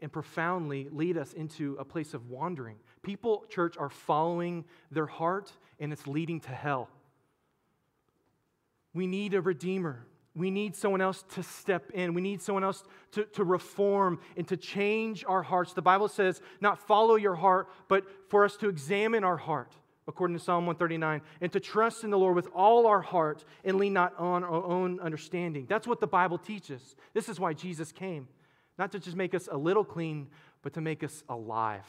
and 0.02 0.12
profoundly 0.12 0.88
lead 0.92 1.18
us 1.18 1.34
into 1.34 1.76
a 1.80 1.86
place 1.86 2.14
of 2.14 2.30
wandering. 2.30 2.76
People, 3.02 3.46
church, 3.50 3.78
are 3.78 3.90
following 3.90 4.64
their 4.92 5.06
heart, 5.08 5.52
and 5.80 5.92
it's 5.92 6.06
leading 6.06 6.40
to 6.42 6.52
hell. 6.52 6.90
We 8.94 9.08
need 9.08 9.34
a 9.34 9.42
redeemer. 9.42 10.06
We 10.36 10.52
need 10.52 10.76
someone 10.76 11.02
else 11.02 11.24
to 11.34 11.44
step 11.44 11.92
in. 11.92 12.14
We 12.14 12.22
need 12.22 12.42
someone 12.42 12.64
else 12.64 12.84
to, 13.12 13.26
to 13.26 13.44
reform 13.44 14.20
and 14.38 14.48
to 14.48 14.58
change 14.58 15.26
our 15.28 15.44
hearts. 15.44 15.74
The 15.74 15.82
Bible 15.82 16.08
says, 16.08 16.42
not 16.62 16.80
follow 16.88 17.16
your 17.16 17.36
heart, 17.36 17.68
but 17.88 18.06
for 18.30 18.46
us 18.46 18.56
to 18.58 18.70
examine 18.70 19.24
our 19.24 19.38
heart, 19.38 19.74
according 20.08 20.38
to 20.38 20.44
Psalm 20.44 20.66
139, 20.66 21.22
and 21.42 21.52
to 21.52 21.60
trust 21.60 22.04
in 22.04 22.10
the 22.10 22.18
Lord 22.18 22.36
with 22.36 22.48
all 22.54 22.88
our 22.88 23.02
heart 23.02 23.44
and 23.66 23.78
lean 23.78 23.94
not 23.94 24.18
on 24.18 24.44
our 24.44 24.64
own 24.64 25.00
understanding. 25.00 25.66
That's 25.68 25.88
what 25.88 26.00
the 26.00 26.08
Bible 26.08 26.38
teaches. 26.38 26.96
This 27.14 27.28
is 27.28 27.40
why 27.40 27.54
Jesus 27.54 27.92
came, 27.92 28.28
not 28.78 28.92
to 28.92 29.00
just 29.00 29.18
make 29.18 29.34
us 29.34 29.50
a 29.52 29.58
little 29.58 29.84
clean, 29.84 30.28
but 30.62 30.74
to 30.74 30.82
make 30.82 31.04
us 31.04 31.24
alive. 31.28 31.86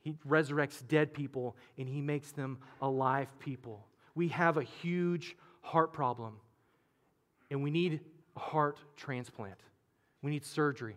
He 0.00 0.14
resurrects 0.28 0.86
dead 0.86 1.14
people 1.14 1.56
and 1.78 1.88
he 1.88 2.02
makes 2.02 2.30
them 2.32 2.58
alive 2.82 3.28
people. 3.38 3.86
We 4.14 4.28
have 4.28 4.58
a 4.58 4.62
huge 4.62 5.34
heart 5.64 5.92
problem, 5.92 6.34
and 7.50 7.62
we 7.62 7.70
need 7.70 8.00
a 8.36 8.40
heart 8.40 8.78
transplant. 8.96 9.58
We 10.22 10.30
need 10.30 10.44
surgery. 10.44 10.96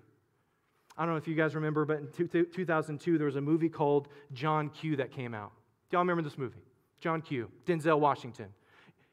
I 0.97 1.03
don't 1.03 1.13
know 1.13 1.17
if 1.17 1.27
you 1.27 1.36
guys 1.36 1.56
remember, 1.56 1.86
but 1.86 1.99
in 1.99 2.08
2002, 2.51 3.17
there 3.17 3.25
was 3.25 3.36
a 3.36 3.41
movie 3.41 3.69
called 3.69 4.10
John 4.34 4.69
Q 4.69 4.97
that 4.97 5.12
came 5.12 5.34
out. 5.34 5.51
Do 5.89 5.95
y'all 5.95 6.01
remember 6.01 6.23
this 6.23 6.38
movie? 6.38 6.62
John 6.99 7.21
Q, 7.21 7.49
Denzel 7.65 7.99
Washington. 7.99 8.47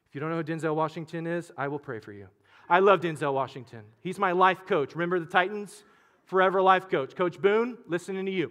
If 0.08 0.14
you 0.14 0.20
don't 0.20 0.30
know 0.30 0.36
who 0.36 0.44
Denzel 0.44 0.74
Washington 0.74 1.26
is, 1.26 1.52
I 1.56 1.68
will 1.68 1.78
pray 1.78 2.00
for 2.00 2.12
you. 2.12 2.28
I 2.68 2.80
love 2.80 3.00
Denzel 3.00 3.34
Washington. 3.34 3.82
He's 4.00 4.18
my 4.18 4.32
life 4.32 4.66
coach. 4.66 4.94
Remember 4.94 5.20
the 5.20 5.26
Titans? 5.26 5.84
Forever 6.24 6.62
life 6.62 6.88
coach. 6.88 7.14
Coach 7.14 7.40
Boone, 7.40 7.76
listening 7.86 8.24
to 8.24 8.32
you. 8.32 8.50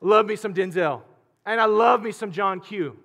Love 0.00 0.26
me 0.26 0.34
some 0.34 0.52
Denzel. 0.52 1.02
And 1.46 1.60
I 1.60 1.66
love 1.66 2.02
me 2.02 2.10
some 2.10 2.32
John 2.32 2.60
Q. 2.60 2.96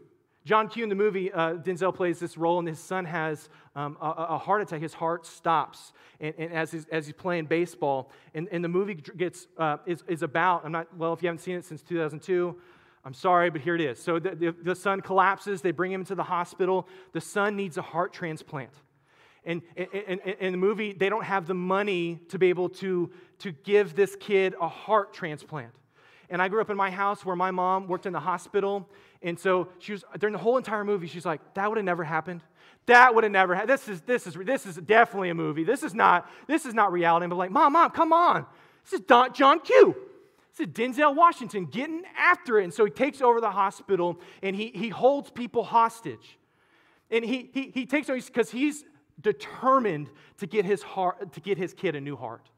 John 0.47 0.69
Q 0.69 0.83
in 0.83 0.87
the 0.87 0.95
movie, 0.95 1.29
uh, 1.33 1.55
Denzel 1.55 1.93
plays 1.93 2.19
this 2.19 2.37
role, 2.37 2.57
and 2.59 2.65
his 2.65 2.79
son 2.79 3.03
has 3.03 3.49
um, 3.75 3.97
a, 4.01 4.05
a, 4.29 4.37
heart 4.37 4.61
attack. 4.61 4.79
His 4.79 4.93
heart 4.93 5.25
stops 5.25 5.91
and, 6.21 6.33
and 6.37 6.53
as, 6.53 6.71
he's, 6.71 6.85
as 6.89 7.05
he's 7.05 7.15
playing 7.15 7.47
baseball. 7.47 8.11
And, 8.33 8.47
and 8.49 8.63
the 8.63 8.69
movie 8.69 8.93
gets, 8.93 9.47
uh, 9.57 9.75
is, 9.85 10.05
is 10.07 10.23
about, 10.23 10.63
I'm 10.63 10.71
not, 10.71 10.87
well, 10.97 11.11
if 11.11 11.21
you 11.21 11.27
haven't 11.27 11.41
seen 11.41 11.55
it 11.55 11.65
since 11.65 11.81
2002, 11.81 12.55
I'm 13.03 13.13
sorry, 13.13 13.49
but 13.49 13.59
here 13.59 13.75
it 13.75 13.81
is. 13.81 14.01
So 14.01 14.19
the, 14.19 14.35
the, 14.35 14.55
the 14.63 14.73
son 14.73 15.01
collapses. 15.01 15.61
They 15.61 15.71
bring 15.71 15.91
him 15.91 16.05
to 16.05 16.15
the 16.15 16.23
hospital. 16.23 16.87
The 17.11 17.19
son 17.19 17.57
needs 17.57 17.77
a 17.77 17.81
heart 17.81 18.13
transplant. 18.13 18.71
And 19.43 19.63
in 19.75 20.53
the 20.53 20.57
movie, 20.57 20.93
they 20.93 21.09
don't 21.09 21.25
have 21.25 21.45
the 21.45 21.55
money 21.55 22.21
to 22.29 22.39
be 22.39 22.47
able 22.47 22.69
to, 22.69 23.11
to 23.39 23.51
give 23.51 23.97
this 23.97 24.15
kid 24.15 24.55
a 24.61 24.69
heart 24.69 25.13
transplant. 25.13 25.73
And 26.29 26.41
I 26.41 26.47
grew 26.47 26.61
up 26.61 26.69
in 26.69 26.77
my 26.77 26.89
house 26.89 27.25
where 27.25 27.35
my 27.35 27.51
mom 27.51 27.87
worked 27.87 28.05
in 28.05 28.13
the 28.13 28.19
hospital. 28.19 28.89
And 29.21 29.39
so 29.39 29.69
she 29.79 29.93
was, 29.93 30.03
during 30.19 30.33
the 30.33 30.39
whole 30.39 30.57
entire 30.57 30.83
movie, 30.83 31.07
she's 31.07 31.25
like, 31.25 31.41
that 31.55 31.69
would 31.69 31.77
have 31.77 31.85
never 31.85 32.03
happened. 32.03 32.41
That 32.85 33.13
would 33.15 33.23
have 33.23 33.31
never 33.31 33.55
happened. 33.55 33.71
This 33.71 33.87
is, 33.87 34.01
this, 34.01 34.27
is, 34.27 34.35
this 34.35 34.65
is 34.65 34.75
definitely 34.75 35.29
a 35.29 35.35
movie. 35.35 35.63
This 35.63 35.83
is 35.83 35.93
not, 35.93 36.29
this 36.47 36.65
is 36.65 36.73
not 36.73 36.91
reality. 36.91 37.25
I'm 37.25 37.31
like, 37.31 37.51
mom, 37.51 37.73
mom, 37.73 37.91
come 37.91 38.13
on. 38.13 38.45
This 38.83 38.99
is 38.99 39.05
Don, 39.05 39.33
John 39.33 39.59
Q. 39.59 39.95
This 40.55 40.67
is 40.67 40.73
Denzel 40.73 41.15
Washington 41.15 41.65
getting 41.65 42.03
after 42.17 42.59
it. 42.59 42.63
And 42.63 42.73
so 42.73 42.85
he 42.85 42.91
takes 42.91 43.21
over 43.21 43.41
the 43.41 43.51
hospital 43.51 44.19
and 44.41 44.55
he, 44.55 44.71
he 44.73 44.89
holds 44.89 45.29
people 45.29 45.63
hostage. 45.63 46.37
And 47.11 47.23
he, 47.23 47.49
he, 47.53 47.71
he 47.73 47.85
takes 47.85 48.09
over 48.09 48.19
because 48.21 48.51
he's 48.51 48.83
determined 49.19 50.09
to 50.37 50.47
get, 50.47 50.65
his 50.65 50.83
heart, 50.83 51.33
to 51.33 51.39
get 51.39 51.57
his 51.57 51.73
kid 51.73 51.95
a 51.95 52.01
new 52.01 52.15
heart. 52.15 52.49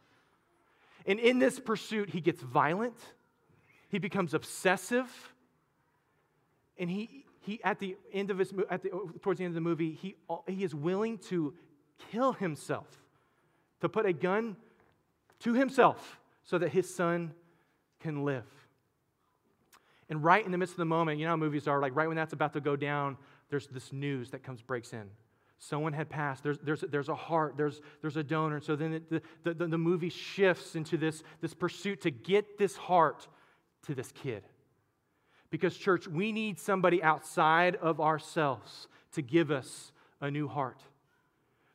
And 1.05 1.19
in 1.19 1.39
this 1.39 1.59
pursuit, 1.59 2.09
he 2.09 2.21
gets 2.21 2.41
violent 2.41 2.95
he 3.89 3.97
becomes 3.97 4.33
obsessive. 4.33 5.33
And 6.79 6.89
he, 6.89 7.25
he 7.41 7.61
at 7.63 7.79
the 7.79 7.97
end 8.11 8.31
of 8.31 8.39
his, 8.39 8.53
at 8.69 8.81
the, 8.81 8.89
towards 9.21 9.37
the 9.37 9.45
end 9.45 9.51
of 9.51 9.55
the 9.55 9.61
movie, 9.61 9.91
he, 9.91 10.15
he 10.47 10.63
is 10.63 10.73
willing 10.73 11.17
to 11.29 11.53
kill 12.11 12.33
himself, 12.33 12.87
to 13.81 13.89
put 13.89 14.05
a 14.05 14.13
gun 14.13 14.55
to 15.39 15.53
himself 15.53 16.19
so 16.43 16.57
that 16.57 16.69
his 16.69 16.93
son 16.93 17.33
can 17.99 18.23
live. 18.23 18.45
And 20.09 20.23
right 20.23 20.43
in 20.43 20.51
the 20.51 20.57
midst 20.57 20.73
of 20.73 20.77
the 20.77 20.85
moment, 20.85 21.19
you 21.19 21.25
know 21.25 21.31
how 21.31 21.37
movies 21.37 21.67
are, 21.67 21.79
like 21.79 21.95
right 21.95 22.07
when 22.07 22.17
that's 22.17 22.33
about 22.33 22.53
to 22.53 22.61
go 22.61 22.75
down, 22.75 23.17
there's 23.49 23.67
this 23.67 23.93
news 23.93 24.31
that 24.31 24.41
comes, 24.43 24.61
breaks 24.61 24.93
in. 24.93 25.09
Someone 25.59 25.91
had 25.91 26.09
passed. 26.09 26.41
There's, 26.41 26.57
there's, 26.59 26.81
there's 26.81 27.09
a 27.09 27.15
heart. 27.15 27.57
There's, 27.57 27.81
there's 28.01 28.15
a 28.15 28.23
donor. 28.23 28.55
And 28.55 28.63
So 28.63 28.75
then 28.77 28.93
it, 28.93 29.09
the, 29.09 29.53
the, 29.53 29.67
the 29.67 29.77
movie 29.77 30.09
shifts 30.09 30.75
into 30.75 30.97
this, 30.97 31.21
this 31.41 31.53
pursuit 31.53 32.01
to 32.01 32.11
get 32.11 32.57
this 32.57 32.77
heart 32.77 33.27
to 33.83 33.93
this 33.93 34.11
kid. 34.13 34.43
Because, 35.49 35.75
church, 35.75 36.07
we 36.07 36.31
need 36.31 36.59
somebody 36.59 37.01
outside 37.01 37.75
of 37.77 37.99
ourselves 37.99 38.87
to 39.13 39.21
give 39.21 39.51
us 39.51 39.91
a 40.21 40.29
new 40.29 40.47
heart. 40.47 40.81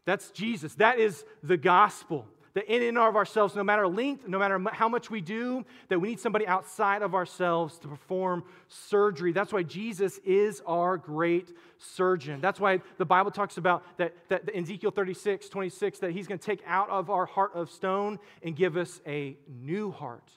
That's 0.04 0.30
Jesus. 0.30 0.74
That 0.76 0.98
is 0.98 1.24
the 1.42 1.56
gospel. 1.56 2.26
That 2.52 2.72
in 2.72 2.82
and 2.82 2.96
of 2.96 3.16
ourselves, 3.16 3.56
no 3.56 3.64
matter 3.64 3.88
length, 3.88 4.28
no 4.28 4.38
matter 4.38 4.60
how 4.72 4.88
much 4.88 5.10
we 5.10 5.20
do, 5.20 5.64
that 5.88 5.98
we 5.98 6.10
need 6.10 6.20
somebody 6.20 6.46
outside 6.46 7.02
of 7.02 7.12
ourselves 7.12 7.78
to 7.80 7.88
perform 7.88 8.44
surgery. 8.68 9.32
That's 9.32 9.52
why 9.52 9.64
Jesus 9.64 10.18
is 10.18 10.62
our 10.64 10.96
great 10.96 11.50
surgeon. 11.78 12.40
That's 12.40 12.60
why 12.60 12.80
the 12.96 13.04
Bible 13.04 13.32
talks 13.32 13.56
about 13.56 13.82
that, 13.96 14.14
that 14.28 14.48
Ezekiel 14.54 14.92
36, 14.92 15.48
26, 15.48 15.98
that 15.98 16.12
he's 16.12 16.28
going 16.28 16.38
to 16.38 16.46
take 16.46 16.62
out 16.64 16.90
of 16.90 17.10
our 17.10 17.26
heart 17.26 17.50
of 17.54 17.70
stone 17.70 18.20
and 18.44 18.54
give 18.54 18.76
us 18.76 19.00
a 19.04 19.36
new 19.48 19.90
heart 19.90 20.30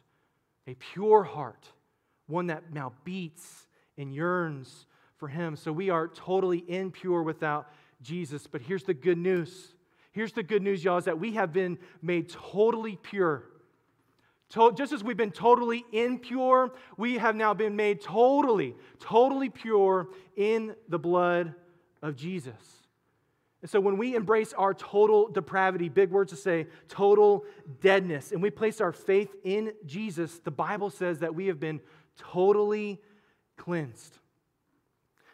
a 0.68 0.76
pure 0.76 1.24
heart, 1.24 1.66
one 2.28 2.48
that 2.48 2.72
now 2.72 2.94
beats 3.04 3.68
and 3.98 4.14
yearns 4.14 4.86
for 5.18 5.28
Him. 5.28 5.56
So 5.56 5.72
we 5.72 5.90
are 5.90 6.08
totally 6.08 6.64
impure 6.68 7.24
without 7.24 7.70
Jesus. 8.02 8.46
But 8.48 8.62
here's 8.62 8.84
the 8.84 8.94
good 8.94 9.18
news. 9.18 9.74
Here's 10.12 10.34
the 10.34 10.44
good 10.44 10.62
news, 10.62 10.84
y'all, 10.84 10.98
is 10.98 11.06
that 11.06 11.20
we 11.20 11.34
have 11.34 11.54
been 11.54 11.78
made 12.02 12.30
totally 12.30 12.98
pure. 13.02 13.44
Just 14.76 14.94
as 14.94 15.04
we've 15.04 15.18
been 15.18 15.32
totally 15.32 15.84
impure, 15.92 16.74
we 16.96 17.18
have 17.18 17.36
now 17.36 17.54
been 17.54 17.76
made 17.76 18.02
totally, 18.02 18.76
totally 19.00 19.50
pure 19.50 20.08
in 20.36 20.74
the 20.88 20.98
blood 20.98 21.54
of 22.02 22.16
Jesus. 22.16 22.56
And 23.62 23.70
so 23.70 23.80
when 23.80 23.98
we 23.98 24.16
embrace 24.16 24.54
our 24.54 24.74
total 24.74 25.28
depravity, 25.28 25.90
big 25.90 26.12
words 26.12 26.32
to 26.32 26.38
say, 26.38 26.68
total 26.88 27.44
deadness, 27.82 28.32
and 28.32 28.42
we 28.42 28.50
place 28.50 28.80
our 28.80 28.94
faith 28.94 29.36
in 29.44 29.74
Jesus, 29.86 30.40
the 30.40 30.52
Bible 30.52 30.92
says 30.92 31.20
that 31.20 31.36
we 31.36 31.48
have 31.48 31.60
been 31.60 31.82
totally 32.18 33.02
cleansed. 33.58 34.18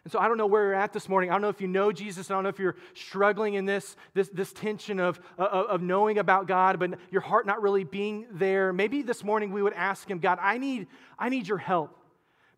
And 0.03 0.11
so 0.11 0.19
I 0.19 0.27
don't 0.27 0.37
know 0.37 0.47
where 0.47 0.65
you're 0.65 0.73
at 0.73 0.91
this 0.91 1.07
morning. 1.07 1.29
I 1.29 1.33
don't 1.33 1.41
know 1.41 1.49
if 1.49 1.61
you 1.61 1.67
know 1.67 1.91
Jesus. 1.93 2.29
I 2.29 2.33
don't 2.33 2.43
know 2.43 2.49
if 2.49 2.59
you're 2.59 2.75
struggling 2.93 3.53
in 3.53 3.65
this, 3.65 3.95
this, 4.13 4.27
this 4.29 4.51
tension 4.51 4.99
of, 4.99 5.19
of, 5.37 5.67
of 5.67 5.81
knowing 5.81 6.17
about 6.17 6.45
God, 6.45 6.77
but 6.77 6.99
your 7.09 7.21
heart 7.21 7.47
not 7.47 7.61
really 7.61 7.85
being 7.85 8.25
there. 8.31 8.73
Maybe 8.73 9.01
this 9.01 9.23
morning 9.23 9.53
we 9.53 9.61
would 9.61 9.73
ask 9.73 10.09
him, 10.09 10.19
God, 10.19 10.39
I 10.41 10.57
need, 10.57 10.87
I 11.17 11.29
need 11.29 11.47
your 11.47 11.57
help. 11.57 11.97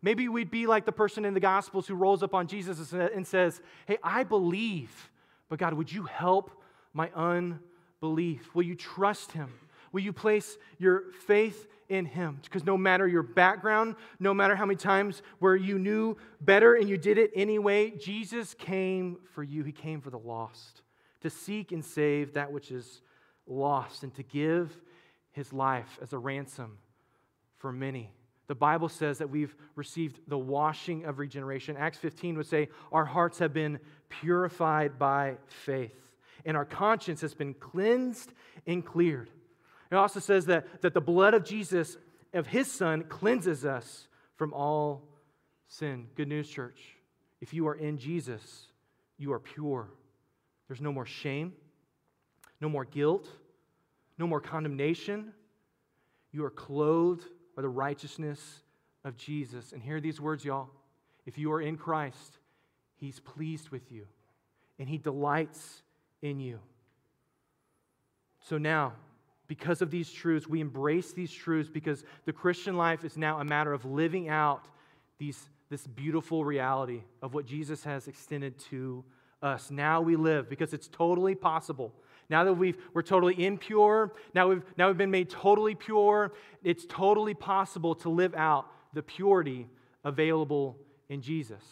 Maybe 0.02 0.28
we'd 0.28 0.50
be 0.50 0.66
like 0.66 0.86
the 0.86 0.92
person 0.92 1.24
in 1.24 1.34
the 1.34 1.40
Gospels 1.40 1.86
who 1.86 1.94
rolls 1.94 2.22
up 2.22 2.34
on 2.34 2.48
Jesus 2.48 2.92
and 2.92 3.26
says, 3.26 3.60
Hey, 3.86 3.98
I 4.02 4.24
believe, 4.24 5.10
but 5.48 5.58
God, 5.58 5.74
would 5.74 5.90
you 5.90 6.04
help 6.04 6.50
my 6.92 7.10
unbelief? 7.14 8.54
Will 8.54 8.64
you 8.64 8.74
trust 8.74 9.32
him? 9.32 9.52
Will 9.92 10.02
you 10.02 10.12
place 10.12 10.58
your 10.78 11.12
faith 11.26 11.66
in 11.88 12.06
Him. 12.06 12.38
Because 12.42 12.64
no 12.64 12.76
matter 12.76 13.06
your 13.06 13.22
background, 13.22 13.96
no 14.18 14.34
matter 14.34 14.56
how 14.56 14.66
many 14.66 14.76
times 14.76 15.22
where 15.38 15.56
you 15.56 15.78
knew 15.78 16.16
better 16.40 16.74
and 16.74 16.88
you 16.88 16.96
did 16.96 17.18
it 17.18 17.30
anyway, 17.34 17.90
Jesus 17.90 18.54
came 18.54 19.18
for 19.34 19.42
you. 19.42 19.62
He 19.64 19.72
came 19.72 20.00
for 20.00 20.10
the 20.10 20.18
lost, 20.18 20.82
to 21.20 21.30
seek 21.30 21.72
and 21.72 21.84
save 21.84 22.34
that 22.34 22.52
which 22.52 22.70
is 22.70 23.02
lost, 23.46 24.02
and 24.02 24.14
to 24.14 24.22
give 24.22 24.76
His 25.32 25.52
life 25.52 25.98
as 26.02 26.12
a 26.12 26.18
ransom 26.18 26.78
for 27.56 27.72
many. 27.72 28.12
The 28.48 28.54
Bible 28.54 28.88
says 28.88 29.18
that 29.18 29.30
we've 29.30 29.54
received 29.74 30.20
the 30.28 30.38
washing 30.38 31.04
of 31.04 31.18
regeneration. 31.18 31.76
Acts 31.76 31.98
15 31.98 32.36
would 32.36 32.46
say, 32.46 32.68
Our 32.92 33.04
hearts 33.04 33.38
have 33.40 33.52
been 33.52 33.80
purified 34.08 34.98
by 34.98 35.36
faith, 35.48 35.98
and 36.44 36.56
our 36.56 36.64
conscience 36.64 37.20
has 37.22 37.34
been 37.34 37.54
cleansed 37.54 38.32
and 38.66 38.84
cleared. 38.84 39.30
It 39.90 39.94
also 39.94 40.20
says 40.20 40.46
that, 40.46 40.82
that 40.82 40.94
the 40.94 41.00
blood 41.00 41.34
of 41.34 41.44
Jesus, 41.44 41.96
of 42.32 42.46
his 42.46 42.70
son, 42.70 43.04
cleanses 43.04 43.64
us 43.64 44.08
from 44.36 44.52
all 44.52 45.02
sin. 45.68 46.08
Good 46.14 46.28
news, 46.28 46.48
church. 46.48 46.80
If 47.40 47.54
you 47.54 47.68
are 47.68 47.74
in 47.74 47.98
Jesus, 47.98 48.66
you 49.18 49.32
are 49.32 49.38
pure. 49.38 49.88
There's 50.68 50.80
no 50.80 50.92
more 50.92 51.06
shame, 51.06 51.52
no 52.60 52.68
more 52.68 52.84
guilt, 52.84 53.28
no 54.18 54.26
more 54.26 54.40
condemnation. 54.40 55.32
You 56.32 56.44
are 56.44 56.50
clothed 56.50 57.24
by 57.54 57.62
the 57.62 57.68
righteousness 57.68 58.62
of 59.04 59.16
Jesus. 59.16 59.72
And 59.72 59.82
hear 59.82 60.00
these 60.00 60.20
words, 60.20 60.44
y'all. 60.44 60.68
If 61.24 61.38
you 61.38 61.52
are 61.52 61.60
in 61.60 61.76
Christ, 61.76 62.38
he's 62.96 63.20
pleased 63.20 63.70
with 63.70 63.90
you 63.90 64.06
and 64.78 64.88
he 64.88 64.98
delights 64.98 65.82
in 66.22 66.40
you. 66.40 66.60
So 68.40 68.58
now, 68.58 68.92
because 69.48 69.82
of 69.82 69.90
these 69.90 70.10
truths. 70.10 70.46
We 70.46 70.60
embrace 70.60 71.12
these 71.12 71.32
truths 71.32 71.68
because 71.72 72.04
the 72.24 72.32
Christian 72.32 72.76
life 72.76 73.04
is 73.04 73.16
now 73.16 73.40
a 73.40 73.44
matter 73.44 73.72
of 73.72 73.84
living 73.84 74.28
out 74.28 74.66
these, 75.18 75.48
this 75.70 75.86
beautiful 75.86 76.44
reality 76.44 77.02
of 77.22 77.34
what 77.34 77.46
Jesus 77.46 77.84
has 77.84 78.08
extended 78.08 78.58
to 78.70 79.04
us. 79.42 79.70
Now 79.70 80.00
we 80.00 80.16
live 80.16 80.48
because 80.48 80.72
it's 80.72 80.88
totally 80.88 81.34
possible. 81.34 81.92
Now 82.28 82.44
that 82.44 82.54
we've, 82.54 82.76
we're 82.92 83.02
totally 83.02 83.44
impure, 83.44 84.12
now 84.34 84.48
we've, 84.48 84.62
now 84.76 84.88
we've 84.88 84.96
been 84.96 85.10
made 85.10 85.30
totally 85.30 85.74
pure, 85.74 86.32
it's 86.64 86.84
totally 86.88 87.34
possible 87.34 87.94
to 87.96 88.08
live 88.08 88.34
out 88.34 88.66
the 88.94 89.02
purity 89.02 89.68
available 90.04 90.76
in 91.08 91.22
Jesus. 91.22 91.62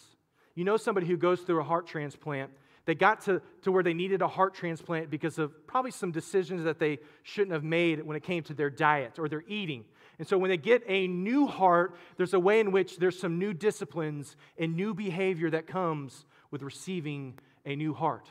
You 0.54 0.64
know 0.64 0.76
somebody 0.76 1.06
who 1.06 1.16
goes 1.16 1.40
through 1.40 1.60
a 1.60 1.64
heart 1.64 1.86
transplant 1.86 2.50
they 2.86 2.94
got 2.94 3.22
to, 3.22 3.40
to 3.62 3.72
where 3.72 3.82
they 3.82 3.94
needed 3.94 4.20
a 4.20 4.28
heart 4.28 4.54
transplant 4.54 5.10
because 5.10 5.38
of 5.38 5.66
probably 5.66 5.90
some 5.90 6.12
decisions 6.12 6.64
that 6.64 6.78
they 6.78 6.98
shouldn't 7.22 7.52
have 7.52 7.64
made 7.64 8.04
when 8.04 8.16
it 8.16 8.22
came 8.22 8.42
to 8.44 8.54
their 8.54 8.70
diet 8.70 9.18
or 9.18 9.28
their 9.28 9.44
eating. 9.48 9.84
And 10.18 10.28
so 10.28 10.38
when 10.38 10.50
they 10.50 10.56
get 10.56 10.82
a 10.86 11.08
new 11.08 11.46
heart, 11.46 11.96
there's 12.16 12.34
a 12.34 12.40
way 12.40 12.60
in 12.60 12.72
which 12.72 12.98
there's 12.98 13.18
some 13.18 13.38
new 13.38 13.52
disciplines 13.52 14.36
and 14.58 14.76
new 14.76 14.94
behavior 14.94 15.50
that 15.50 15.66
comes 15.66 16.26
with 16.50 16.62
receiving 16.62 17.38
a 17.64 17.74
new 17.74 17.94
heart. 17.94 18.28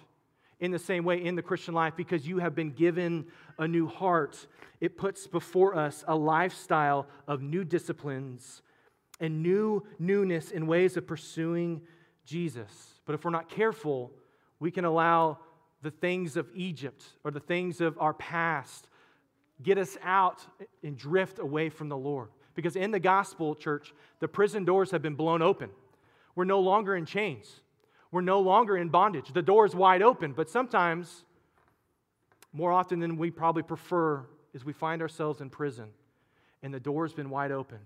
In 0.60 0.72
the 0.72 0.80
same 0.80 1.04
way, 1.04 1.24
in 1.24 1.36
the 1.36 1.42
Christian 1.42 1.74
life, 1.74 1.96
because 1.98 2.26
you 2.26 2.38
have 2.38 2.56
been 2.56 2.72
given 2.72 3.26
a 3.58 3.68
new 3.68 3.88
heart, 3.88 4.48
it 4.80 4.98
puts 4.98 5.28
before 5.28 5.76
us 5.76 6.06
a 6.08 6.16
lifestyle 6.16 7.08
of 7.28 7.42
new 7.42 7.66
disciplines 7.66 8.62
and 9.20 9.42
new 9.44 9.84
newness 10.00 10.52
in 10.52 10.68
ways 10.68 10.96
of 10.96 11.06
pursuing 11.08 11.82
Jesus. 12.24 12.72
But 13.06 13.16
if 13.16 13.26
we're 13.26 13.32
not 13.32 13.50
careful, 13.50 14.12
we 14.63 14.71
can 14.71 14.86
allow 14.86 15.38
the 15.82 15.91
things 15.91 16.38
of 16.38 16.47
Egypt 16.56 17.04
or 17.26 17.32
the 17.32 17.39
things 17.41 17.82
of 17.82 17.97
our 17.99 18.13
past 18.13 18.88
get 19.62 19.78
us 19.78 19.97
out 20.02 20.41
and 20.82 20.97
drift 20.97 21.38
away 21.38 21.67
from 21.67 21.89
the 21.89 21.97
Lord. 21.97 22.30
Because 22.56 22.78
in 22.78 22.91
the 22.91 22.99
gospel, 22.99 23.56
church, 23.56 23.93
the 24.21 24.28
prison 24.30 24.63
doors 24.63 24.91
have 24.91 25.02
been 25.02 25.15
blown 25.15 25.41
open. 25.41 25.69
We're 26.34 26.45
no 26.45 26.62
longer 26.62 26.95
in 26.95 27.06
chains. 27.06 27.60
We're 28.10 28.21
no 28.21 28.39
longer 28.39 28.78
in 28.78 28.88
bondage. 28.88 29.34
The 29.34 29.41
door 29.41 29.65
is 29.65 29.76
wide 29.76 30.02
open, 30.02 30.32
but 30.32 30.49
sometimes, 30.49 31.26
more 32.54 32.71
often 32.71 33.02
than 33.02 33.17
we 33.17 33.32
probably 33.32 33.63
prefer, 33.63 34.23
is 34.54 34.63
we 34.63 34.71
find 34.71 35.02
ourselves 35.02 35.41
in 35.41 35.49
prison 35.49 35.89
and 36.62 36.73
the 36.73 36.80
door 36.80 37.06
has 37.06 37.12
been 37.12 37.30
wide 37.30 37.52
open. 37.52 37.80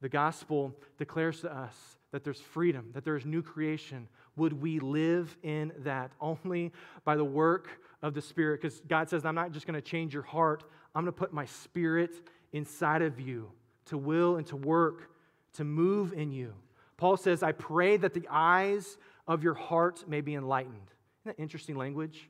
The 0.00 0.08
gospel 0.08 0.72
declares 0.98 1.40
to 1.40 1.52
us 1.52 1.74
that 2.12 2.24
there's 2.24 2.40
freedom, 2.40 2.90
that 2.94 3.04
there's 3.04 3.24
new 3.24 3.42
creation, 3.42 4.08
would 4.36 4.52
we 4.52 4.78
live 4.78 5.36
in 5.42 5.72
that? 5.78 6.12
Only 6.20 6.72
by 7.04 7.16
the 7.16 7.24
work 7.24 7.68
of 8.02 8.14
the 8.14 8.22
Spirit. 8.22 8.60
Because 8.60 8.80
God 8.80 9.08
says, 9.08 9.24
I'm 9.24 9.34
not 9.34 9.52
just 9.52 9.66
going 9.66 9.74
to 9.74 9.82
change 9.82 10.14
your 10.14 10.22
heart, 10.22 10.64
I'm 10.94 11.04
going 11.04 11.12
to 11.12 11.18
put 11.18 11.32
my 11.32 11.44
Spirit 11.44 12.10
inside 12.52 13.02
of 13.02 13.20
you 13.20 13.50
to 13.86 13.98
will 13.98 14.36
and 14.36 14.46
to 14.48 14.56
work, 14.56 15.10
to 15.54 15.64
move 15.64 16.12
in 16.12 16.32
you. 16.32 16.54
Paul 16.96 17.16
says, 17.16 17.42
I 17.42 17.52
pray 17.52 17.96
that 17.96 18.14
the 18.14 18.26
eyes 18.30 18.98
of 19.26 19.42
your 19.42 19.54
heart 19.54 20.08
may 20.08 20.20
be 20.20 20.34
enlightened. 20.34 20.74
Isn't 21.22 21.36
that 21.36 21.42
interesting 21.42 21.76
language? 21.76 22.28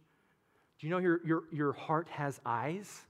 Do 0.78 0.86
you 0.86 0.90
know 0.90 0.98
your, 0.98 1.20
your, 1.24 1.42
your 1.50 1.72
heart 1.72 2.08
has 2.10 2.40
eyes? 2.44 3.02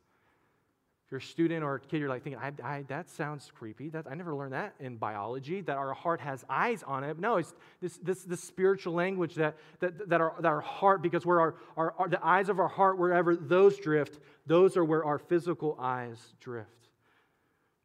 You're 1.11 1.19
a 1.19 1.23
student 1.23 1.65
or 1.65 1.75
a 1.75 1.81
kid, 1.81 1.99
you're 1.99 2.09
like 2.09 2.23
thinking, 2.23 2.41
I, 2.41 2.53
I, 2.63 2.83
that 2.83 3.11
sounds 3.11 3.51
creepy. 3.53 3.89
That, 3.89 4.07
I 4.09 4.15
never 4.15 4.33
learned 4.33 4.53
that 4.53 4.75
in 4.79 4.97
biology, 4.97 5.61
that 5.63 5.77
our 5.77 5.93
heart 5.93 6.21
has 6.21 6.45
eyes 6.49 6.85
on 6.87 7.03
it. 7.03 7.19
No, 7.19 7.39
it's 7.39 7.53
this, 7.81 7.97
this, 7.99 8.23
this 8.23 8.41
spiritual 8.41 8.95
language 8.95 9.35
that, 9.35 9.57
that, 9.81 10.09
that, 10.09 10.21
our, 10.21 10.35
that 10.41 10.47
our 10.47 10.61
heart, 10.61 11.03
because 11.03 11.27
where 11.27 11.41
our, 11.41 11.55
our, 11.77 11.95
our, 11.99 12.09
the 12.09 12.25
eyes 12.25 12.49
of 12.49 12.61
our 12.61 12.69
heart, 12.69 12.97
wherever 12.97 13.35
those 13.35 13.77
drift, 13.79 14.21
those 14.47 14.77
are 14.77 14.85
where 14.85 15.05
our 15.05 15.19
physical 15.19 15.77
eyes 15.81 16.35
drift. 16.39 16.69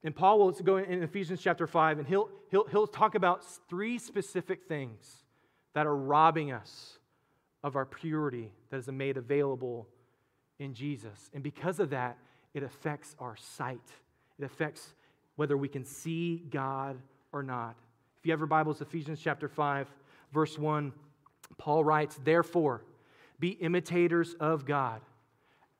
And 0.03 0.15
Paul 0.15 0.37
will 0.37 0.51
go 0.51 0.77
in 0.77 1.01
Ephesians 1.01 1.41
chapter 1.41 1.65
5, 1.65 1.97
and 1.97 2.07
he'll, 2.07 2.29
he'll, 2.51 2.67
he'll 2.67 2.85
talk 2.85 3.15
about 3.15 3.43
three 3.67 3.97
specific 3.97 4.67
things 4.67 5.23
that 5.73 5.87
are 5.87 5.95
robbing 5.95 6.51
us 6.51 6.99
of 7.63 7.75
our 7.75 7.85
purity 7.85 8.51
that 8.69 8.77
is 8.77 8.87
made 8.87 9.17
available 9.17 9.87
in 10.59 10.75
Jesus. 10.75 11.31
And 11.33 11.41
because 11.41 11.79
of 11.79 11.89
that, 11.89 12.19
it 12.55 12.63
affects 12.63 13.15
our 13.19 13.35
sight. 13.35 13.83
It 14.39 14.45
affects 14.45 14.93
whether 15.35 15.57
we 15.57 15.67
can 15.67 15.85
see 15.85 16.37
God 16.49 16.97
or 17.31 17.43
not. 17.43 17.75
If 18.17 18.25
you 18.25 18.31
have 18.31 18.39
your 18.39 18.47
Bibles, 18.47 18.81
Ephesians 18.81 19.19
chapter 19.21 19.47
5, 19.47 19.87
verse 20.33 20.57
1, 20.57 20.93
Paul 21.57 21.83
writes, 21.83 22.17
Therefore, 22.23 22.81
be 23.39 23.49
imitators 23.49 24.35
of 24.39 24.65
God 24.65 25.01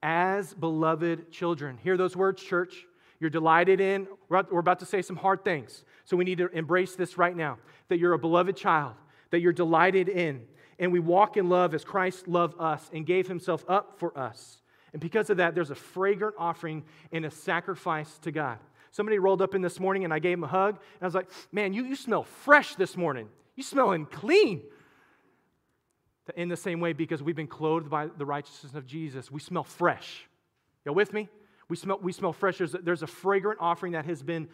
as 0.04 0.54
beloved 0.54 1.32
children. 1.32 1.78
Hear 1.82 1.96
those 1.96 2.16
words, 2.16 2.44
church. 2.44 2.86
You're 3.22 3.30
delighted 3.30 3.80
in, 3.80 4.08
we're 4.28 4.60
about 4.60 4.80
to 4.80 4.86
say 4.86 5.02
some 5.02 5.16
hard 5.16 5.46
things. 5.46 5.86
So 6.04 6.18
we 6.18 6.26
need 6.26 6.40
to 6.40 6.50
embrace 6.50 6.96
this 6.96 7.18
right 7.18 7.36
now 7.36 7.58
that 7.88 7.98
you're 7.98 8.14
a 8.14 8.20
beloved 8.20 8.58
child, 8.58 8.96
that 9.32 9.40
you're 9.40 9.54
delighted 9.54 10.10
in. 10.10 10.42
And 10.78 10.92
we 10.92 11.00
walk 11.00 11.38
in 11.38 11.48
love 11.48 11.74
as 11.74 11.86
Christ 11.86 12.28
loved 12.28 12.60
us 12.60 12.90
and 12.94 13.06
gave 13.06 13.30
himself 13.30 13.64
up 13.70 13.98
for 13.98 14.16
us. 14.20 14.58
And 14.96 15.02
because 15.02 15.30
of 15.30 15.36
that, 15.38 15.56
there's 15.56 15.72
a 15.72 15.76
fragrant 15.76 16.36
offering 16.40 16.86
and 17.12 17.26
a 17.26 17.30
sacrifice 17.30 18.18
to 18.20 18.32
God. 18.32 18.60
Somebody 18.92 19.20
rolled 19.20 19.42
up 19.42 19.54
in 19.54 19.62
this 19.62 19.78
morning 19.78 20.06
and 20.06 20.14
I 20.14 20.20
gave 20.20 20.38
him 20.38 20.46
a 20.46 20.48
hug. 20.48 20.76
And 20.76 21.02
I 21.02 21.06
was 21.06 21.14
like, 21.14 21.30
man, 21.52 21.74
you, 21.74 21.84
you 21.84 21.98
smell 21.98 22.24
fresh 22.24 22.76
this 22.76 22.96
morning. 22.96 23.28
You 23.58 23.64
smelling 23.64 24.06
clean. 24.06 24.62
In 26.38 26.48
the 26.48 26.56
same 26.56 26.80
way, 26.80 26.94
because 26.94 27.22
we've 27.22 27.36
been 27.36 27.46
clothed 27.46 27.90
by 27.90 28.08
the 28.08 28.26
righteousness 28.26 28.74
of 28.74 28.86
Jesus, 28.86 29.30
we 29.30 29.42
smell 29.42 29.66
fresh. 29.66 30.30
Y'all 30.86 30.96
with 30.96 31.12
me? 31.12 31.28
We 31.68 31.76
smell, 31.76 32.00
we 32.02 32.14
smell 32.14 32.32
fresh. 32.32 32.58
There's 32.60 32.74
a, 32.74 32.78
there's 32.78 33.04
a 33.04 33.08
fragrant 33.08 33.60
offering 33.60 33.92
that 33.92 34.06
has 34.06 34.24
been 34.24 34.48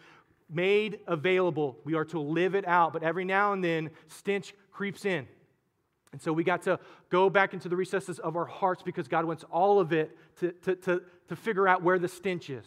made 0.50 0.98
available. 1.06 1.78
We 1.84 1.94
are 1.94 2.04
to 2.06 2.18
live 2.18 2.56
it 2.56 2.66
out, 2.66 2.92
but 2.92 3.04
every 3.04 3.24
now 3.24 3.52
and 3.52 3.62
then, 3.62 3.90
stench 4.08 4.54
creeps 4.72 5.04
in. 5.04 5.28
And 6.12 6.20
so 6.20 6.32
we 6.32 6.44
got 6.44 6.62
to 6.62 6.78
go 7.10 7.30
back 7.30 7.54
into 7.54 7.68
the 7.68 7.76
recesses 7.76 8.18
of 8.18 8.36
our 8.36 8.44
hearts 8.44 8.82
because 8.82 9.08
God 9.08 9.24
wants 9.24 9.44
all 9.50 9.80
of 9.80 9.92
it 9.92 10.16
to, 10.40 10.52
to, 10.52 10.76
to, 10.76 11.02
to 11.28 11.36
figure 11.36 11.66
out 11.66 11.82
where 11.82 11.98
the 11.98 12.08
stench 12.08 12.50
is, 12.50 12.66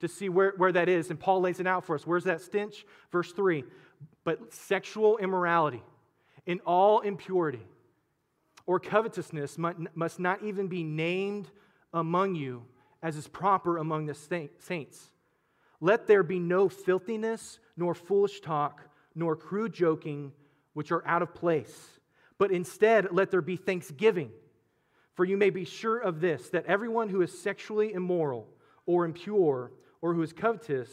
to 0.00 0.08
see 0.08 0.28
where, 0.28 0.54
where 0.56 0.72
that 0.72 0.88
is. 0.88 1.10
And 1.10 1.20
Paul 1.20 1.42
lays 1.42 1.60
it 1.60 1.66
out 1.66 1.84
for 1.84 1.94
us. 1.94 2.06
Where's 2.06 2.24
that 2.24 2.40
stench? 2.40 2.86
Verse 3.10 3.32
3 3.32 3.64
But 4.24 4.54
sexual 4.54 5.18
immorality 5.18 5.82
in 6.46 6.60
all 6.60 7.00
impurity, 7.00 7.66
or 8.66 8.80
covetousness 8.80 9.58
must 9.58 10.18
not 10.18 10.42
even 10.42 10.68
be 10.68 10.82
named 10.82 11.50
among 11.92 12.34
you 12.34 12.64
as 13.02 13.16
is 13.16 13.26
proper 13.26 13.78
among 13.78 14.06
the 14.06 14.14
saints. 14.14 15.10
Let 15.80 16.06
there 16.06 16.22
be 16.22 16.38
no 16.38 16.68
filthiness, 16.68 17.58
nor 17.76 17.94
foolish 17.94 18.40
talk, 18.40 18.82
nor 19.14 19.34
crude 19.34 19.72
joking, 19.72 20.32
which 20.74 20.92
are 20.92 21.06
out 21.06 21.22
of 21.22 21.34
place, 21.34 22.00
but 22.38 22.50
instead 22.50 23.08
let 23.12 23.30
there 23.30 23.42
be 23.42 23.56
thanksgiving. 23.56 24.30
For 25.14 25.24
you 25.24 25.36
may 25.36 25.50
be 25.50 25.64
sure 25.64 25.98
of 25.98 26.20
this 26.20 26.48
that 26.50 26.66
everyone 26.66 27.08
who 27.08 27.22
is 27.22 27.38
sexually 27.38 27.92
immoral, 27.92 28.48
or 28.86 29.04
impure, 29.04 29.72
or 30.00 30.14
who 30.14 30.22
is 30.22 30.32
covetous, 30.32 30.88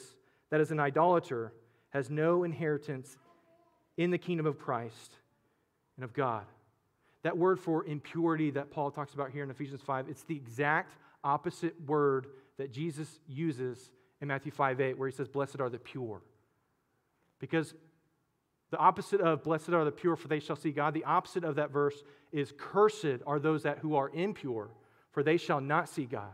that 0.52 0.62
is 0.62 0.72
an 0.72 0.80
idolater, 0.80 1.54
has 1.90 2.10
no 2.10 2.44
inheritance 2.44 3.18
in 3.98 4.12
the 4.12 4.18
kingdom 4.18 4.46
of 4.46 4.60
Christ 4.60 5.14
and 5.98 6.04
of 6.04 6.14
God. 6.14 6.46
That 7.24 7.38
word 7.38 7.60
for 7.60 7.86
impurity 7.86 8.52
that 8.52 8.72
Paul 8.72 8.92
talks 8.92 9.14
about 9.14 9.32
here 9.32 9.44
in 9.44 9.50
Ephesians 9.50 9.82
5, 9.82 10.08
it's 10.08 10.24
the 10.24 10.36
exact 10.36 10.96
opposite 11.24 11.76
word 11.86 12.28
that 12.58 12.72
Jesus 12.72 13.20
uses 13.28 13.92
in 14.22 14.28
Matthew 14.28 14.52
5 14.52 14.80
8, 14.80 14.98
where 14.98 15.10
he 15.10 15.16
says, 15.16 15.28
Blessed 15.28 15.60
are 15.60 15.70
the 15.70 15.80
pure. 15.80 16.22
Because 17.40 17.74
the 18.72 18.78
opposite 18.78 19.22
of 19.22 19.44
blessed 19.44 19.70
are 19.70 19.86
the 19.86 19.92
pure, 19.92 20.16
for 20.16 20.28
they 20.28 20.40
shall 20.40 20.56
see 20.56 20.72
God, 20.72 20.94
the 20.94 21.06
opposite 21.06 21.44
of 21.44 21.56
that 21.56 21.72
verse 21.72 22.04
is 22.32 22.54
cursed 22.58 23.22
are 23.26 23.40
those 23.40 23.64
that 23.64 23.80
who 23.80 23.96
are 23.96 24.10
impure, 24.10 24.70
for 25.12 25.24
they 25.24 25.38
shall 25.38 25.60
not 25.60 25.90
see 25.90 26.06
God. 26.06 26.32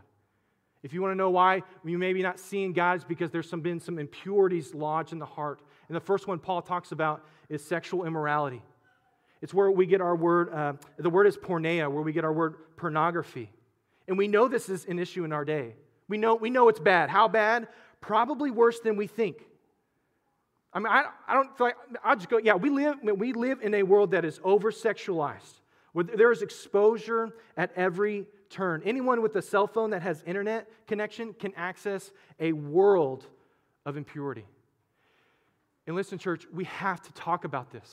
If 0.82 0.92
you 0.92 1.02
want 1.02 1.12
to 1.12 1.16
know 1.16 1.30
why 1.30 1.62
you 1.84 1.98
may 1.98 2.12
be 2.12 2.22
not 2.22 2.38
seeing 2.38 2.72
God, 2.72 2.96
it's 2.96 3.04
because 3.04 3.30
there's 3.30 3.48
some, 3.48 3.60
been 3.60 3.80
some 3.80 3.98
impurities 3.98 4.74
lodged 4.74 5.12
in 5.12 5.18
the 5.18 5.26
heart. 5.26 5.60
And 5.88 5.96
the 5.96 6.00
first 6.00 6.28
one 6.28 6.38
Paul 6.38 6.62
talks 6.62 6.92
about 6.92 7.24
is 7.48 7.64
sexual 7.64 8.04
immorality. 8.04 8.62
It's 9.40 9.52
where 9.52 9.70
we 9.70 9.86
get 9.86 10.00
our 10.00 10.14
word, 10.14 10.52
uh, 10.52 10.74
the 10.98 11.10
word 11.10 11.26
is 11.26 11.36
porneia, 11.36 11.90
where 11.90 12.02
we 12.02 12.12
get 12.12 12.24
our 12.24 12.32
word 12.32 12.54
pornography. 12.76 13.50
And 14.06 14.16
we 14.16 14.28
know 14.28 14.46
this 14.46 14.68
is 14.68 14.84
an 14.84 14.98
issue 14.98 15.24
in 15.24 15.32
our 15.32 15.44
day. 15.44 15.74
We 16.08 16.18
know, 16.18 16.34
we 16.34 16.50
know 16.50 16.68
it's 16.68 16.78
bad. 16.78 17.10
How 17.10 17.26
bad? 17.28 17.68
Probably 18.00 18.50
worse 18.50 18.78
than 18.80 18.96
we 18.96 19.06
think. 19.06 19.38
I 20.76 20.78
mean, 20.78 20.88
I, 20.88 21.06
I 21.26 21.32
don't 21.32 21.56
feel 21.56 21.68
like, 21.68 21.76
I'll 22.04 22.16
just 22.16 22.28
go, 22.28 22.36
yeah, 22.36 22.52
we 22.52 22.68
live, 22.68 22.98
we 23.02 23.32
live 23.32 23.62
in 23.62 23.72
a 23.72 23.82
world 23.82 24.10
that 24.10 24.26
is 24.26 24.38
over 24.44 24.70
sexualized, 24.70 25.62
where 25.94 26.04
there 26.04 26.30
is 26.30 26.42
exposure 26.42 27.34
at 27.56 27.72
every 27.76 28.26
turn. 28.50 28.82
Anyone 28.84 29.22
with 29.22 29.34
a 29.36 29.42
cell 29.42 29.66
phone 29.66 29.88
that 29.90 30.02
has 30.02 30.22
internet 30.26 30.68
connection 30.86 31.32
can 31.32 31.54
access 31.56 32.12
a 32.38 32.52
world 32.52 33.24
of 33.86 33.96
impurity. 33.96 34.44
And 35.86 35.96
listen, 35.96 36.18
church, 36.18 36.46
we 36.52 36.64
have 36.64 37.00
to 37.00 37.12
talk 37.14 37.46
about 37.46 37.70
this. 37.70 37.90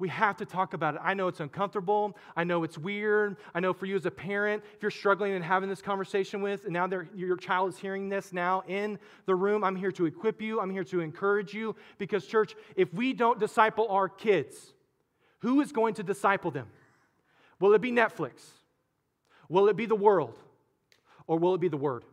We 0.00 0.08
have 0.08 0.38
to 0.38 0.46
talk 0.46 0.72
about 0.72 0.94
it. 0.94 1.02
I 1.04 1.12
know 1.12 1.28
it's 1.28 1.40
uncomfortable. 1.40 2.16
I 2.34 2.42
know 2.42 2.64
it's 2.64 2.78
weird. 2.78 3.36
I 3.54 3.60
know 3.60 3.74
for 3.74 3.84
you 3.84 3.96
as 3.96 4.06
a 4.06 4.10
parent, 4.10 4.64
if 4.74 4.82
you're 4.82 4.90
struggling 4.90 5.34
and 5.34 5.44
having 5.44 5.68
this 5.68 5.82
conversation 5.82 6.40
with, 6.40 6.64
and 6.64 6.72
now 6.72 6.88
your 7.14 7.36
child 7.36 7.68
is 7.68 7.78
hearing 7.78 8.08
this 8.08 8.32
now 8.32 8.62
in 8.66 8.98
the 9.26 9.34
room, 9.34 9.62
I'm 9.62 9.76
here 9.76 9.92
to 9.92 10.06
equip 10.06 10.40
you. 10.40 10.58
I'm 10.58 10.70
here 10.70 10.84
to 10.84 11.00
encourage 11.00 11.52
you. 11.52 11.76
Because, 11.98 12.26
church, 12.26 12.56
if 12.76 12.92
we 12.94 13.12
don't 13.12 13.38
disciple 13.38 13.88
our 13.88 14.08
kids, 14.08 14.72
who 15.40 15.60
is 15.60 15.70
going 15.70 15.92
to 15.94 16.02
disciple 16.02 16.50
them? 16.50 16.68
Will 17.60 17.74
it 17.74 17.82
be 17.82 17.92
Netflix? 17.92 18.32
Will 19.50 19.68
it 19.68 19.76
be 19.76 19.84
the 19.84 19.94
world? 19.94 20.38
Or 21.26 21.38
will 21.38 21.54
it 21.54 21.60
be 21.60 21.68
the 21.68 21.76
Word? 21.76 22.04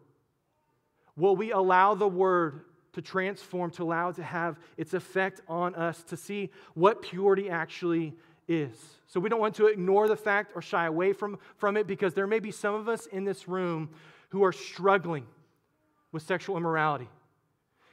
Will 1.16 1.38
we 1.38 1.52
allow 1.52 1.96
the 1.96 2.08
Word 2.08 2.62
to 2.98 3.02
transform, 3.04 3.70
to 3.70 3.84
allow 3.84 4.12
to 4.12 4.24
have 4.24 4.58
its 4.76 4.96
effect 4.96 5.40
on 5.48 5.76
us, 5.76 6.02
to 6.02 6.18
see 6.18 6.50
what 6.74 7.04
purity 7.04 7.48
actually 7.48 8.16
is. 8.48 8.74
So 9.06 9.20
we 9.20 9.30
don't 9.30 9.40
want 9.40 9.54
to 9.58 9.68
ignore 9.68 10.08
the 10.08 10.16
fact 10.16 10.54
or 10.56 10.64
shy 10.64 10.88
away 10.88 11.14
from, 11.14 11.38
from 11.58 11.78
it 11.78 11.86
because 11.86 12.16
there 12.16 12.26
may 12.26 12.40
be 12.40 12.50
some 12.50 12.74
of 12.74 12.90
us 12.90 13.06
in 13.06 13.24
this 13.24 13.48
room 13.48 13.92
who 14.30 14.44
are 14.44 14.52
struggling 14.52 15.28
with 16.12 16.24
sexual 16.24 16.58
immorality. 16.58 17.08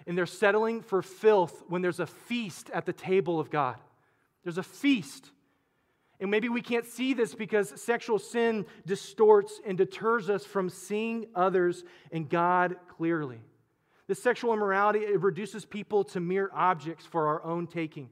And 0.06 0.16
they're 0.16 0.24
settling 0.24 0.80
for 0.80 1.02
filth 1.02 1.62
when 1.68 1.82
there's 1.82 2.00
a 2.00 2.06
feast 2.06 2.70
at 2.72 2.86
the 2.86 2.94
table 2.94 3.38
of 3.38 3.50
God. 3.50 3.76
There's 4.42 4.58
a 4.58 4.62
feast. 4.62 5.30
And 6.18 6.30
maybe 6.30 6.48
we 6.48 6.62
can't 6.62 6.86
see 6.86 7.12
this 7.12 7.34
because 7.34 7.78
sexual 7.78 8.18
sin 8.18 8.64
distorts 8.86 9.60
and 9.66 9.76
deters 9.76 10.30
us 10.30 10.46
from 10.46 10.70
seeing 10.70 11.26
others 11.34 11.84
and 12.10 12.26
God 12.26 12.76
clearly. 12.88 13.40
This 14.06 14.22
sexual 14.22 14.52
immorality, 14.52 15.00
it 15.00 15.20
reduces 15.20 15.64
people 15.64 16.04
to 16.04 16.20
mere 16.20 16.50
objects 16.52 17.06
for 17.06 17.26
our 17.26 17.42
own 17.42 17.66
taking. 17.66 18.10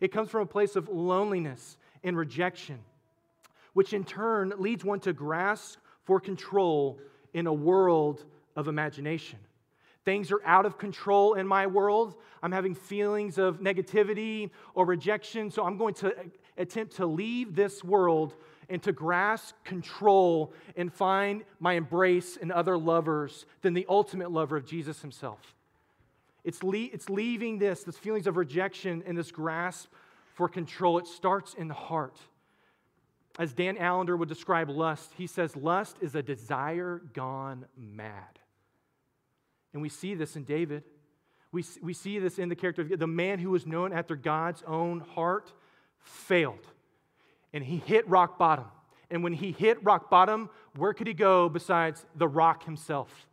It 0.00 0.12
comes 0.12 0.30
from 0.30 0.42
a 0.42 0.46
place 0.46 0.76
of 0.76 0.88
loneliness 0.88 1.78
and 2.04 2.16
rejection, 2.16 2.78
which 3.72 3.92
in 3.92 4.04
turn 4.04 4.52
leads 4.58 4.84
one 4.84 5.00
to 5.00 5.12
grasp 5.12 5.78
for 6.04 6.20
control 6.20 6.98
in 7.32 7.46
a 7.46 7.52
world 7.52 8.24
of 8.56 8.68
imagination. 8.68 9.38
Things 10.04 10.32
are 10.32 10.40
out 10.44 10.66
of 10.66 10.78
control 10.78 11.34
in 11.34 11.46
my 11.46 11.66
world. 11.66 12.16
I'm 12.42 12.52
having 12.52 12.74
feelings 12.74 13.38
of 13.38 13.60
negativity 13.60 14.50
or 14.74 14.86
rejection, 14.86 15.50
so 15.50 15.64
I'm 15.64 15.76
going 15.76 15.94
to 15.94 16.14
attempt 16.56 16.96
to 16.96 17.06
leave 17.06 17.54
this 17.54 17.84
world 17.84 18.34
and 18.70 18.82
to 18.84 18.92
grasp 18.92 19.54
control 19.64 20.54
and 20.76 20.92
find 20.92 21.42
my 21.58 21.74
embrace 21.74 22.36
in 22.36 22.52
other 22.52 22.78
lovers 22.78 23.44
than 23.62 23.74
the 23.74 23.84
ultimate 23.88 24.30
lover 24.30 24.56
of 24.56 24.64
Jesus 24.64 25.02
himself. 25.02 25.54
It's, 26.44 26.62
le- 26.62 26.88
it's 26.92 27.10
leaving 27.10 27.58
this, 27.58 27.82
this 27.82 27.98
feelings 27.98 28.26
of 28.26 28.36
rejection 28.36 29.02
and 29.06 29.18
this 29.18 29.30
grasp 29.30 29.92
for 30.34 30.48
control. 30.48 30.98
It 30.98 31.06
starts 31.06 31.52
in 31.54 31.68
the 31.68 31.74
heart. 31.74 32.16
As 33.38 33.52
Dan 33.52 33.76
Allender 33.76 34.16
would 34.16 34.28
describe 34.28 34.70
lust, 34.70 35.12
he 35.16 35.26
says, 35.26 35.56
Lust 35.56 35.96
is 36.00 36.14
a 36.14 36.22
desire 36.22 37.02
gone 37.12 37.66
mad. 37.76 38.38
And 39.72 39.82
we 39.82 39.88
see 39.88 40.14
this 40.14 40.36
in 40.36 40.44
David. 40.44 40.84
We, 41.52 41.64
we 41.82 41.92
see 41.92 42.18
this 42.20 42.38
in 42.38 42.48
the 42.48 42.56
character 42.56 42.82
of 42.82 42.98
the 42.98 43.06
man 43.06 43.40
who 43.40 43.50
was 43.50 43.66
known 43.66 43.92
after 43.92 44.14
God's 44.14 44.62
own 44.66 45.00
heart 45.00 45.52
failed 46.00 46.66
and 47.52 47.64
he 47.64 47.78
hit 47.78 48.08
rock 48.08 48.38
bottom. 48.38 48.66
And 49.10 49.24
when 49.24 49.32
he 49.32 49.52
hit 49.52 49.82
rock 49.84 50.08
bottom, 50.10 50.50
where 50.76 50.94
could 50.94 51.06
he 51.06 51.14
go 51.14 51.48
besides 51.48 52.06
the 52.14 52.28
rock 52.28 52.64
himself? 52.64 53.26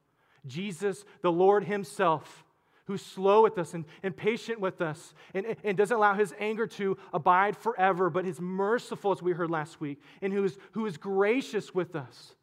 Jesus, 0.46 1.06
the 1.22 1.32
Lord 1.32 1.66
himself, 1.66 2.44
who's 2.86 3.02
slow 3.02 3.44
with 3.44 3.58
us 3.58 3.74
and, 3.74 3.86
and 4.02 4.16
patient 4.16 4.60
with 4.60 4.82
us 4.82 5.14
and, 5.34 5.46
and 5.64 5.78
doesn't 5.78 5.96
allow 5.96 6.14
his 6.14 6.34
anger 6.40 6.66
to 6.66 6.98
abide 7.14 7.56
forever, 7.56 8.10
but 8.10 8.26
is 8.26 8.40
merciful, 8.40 9.12
as 9.12 9.22
we 9.22 9.34
heard 9.34 9.52
last 9.52 9.80
week, 9.80 10.02
and 10.22 10.34
who 10.34 10.44
is, 10.46 10.58
who 10.72 10.86
is 10.86 10.98
gracious 10.98 11.76
with 11.76 11.96
us. 11.96 12.34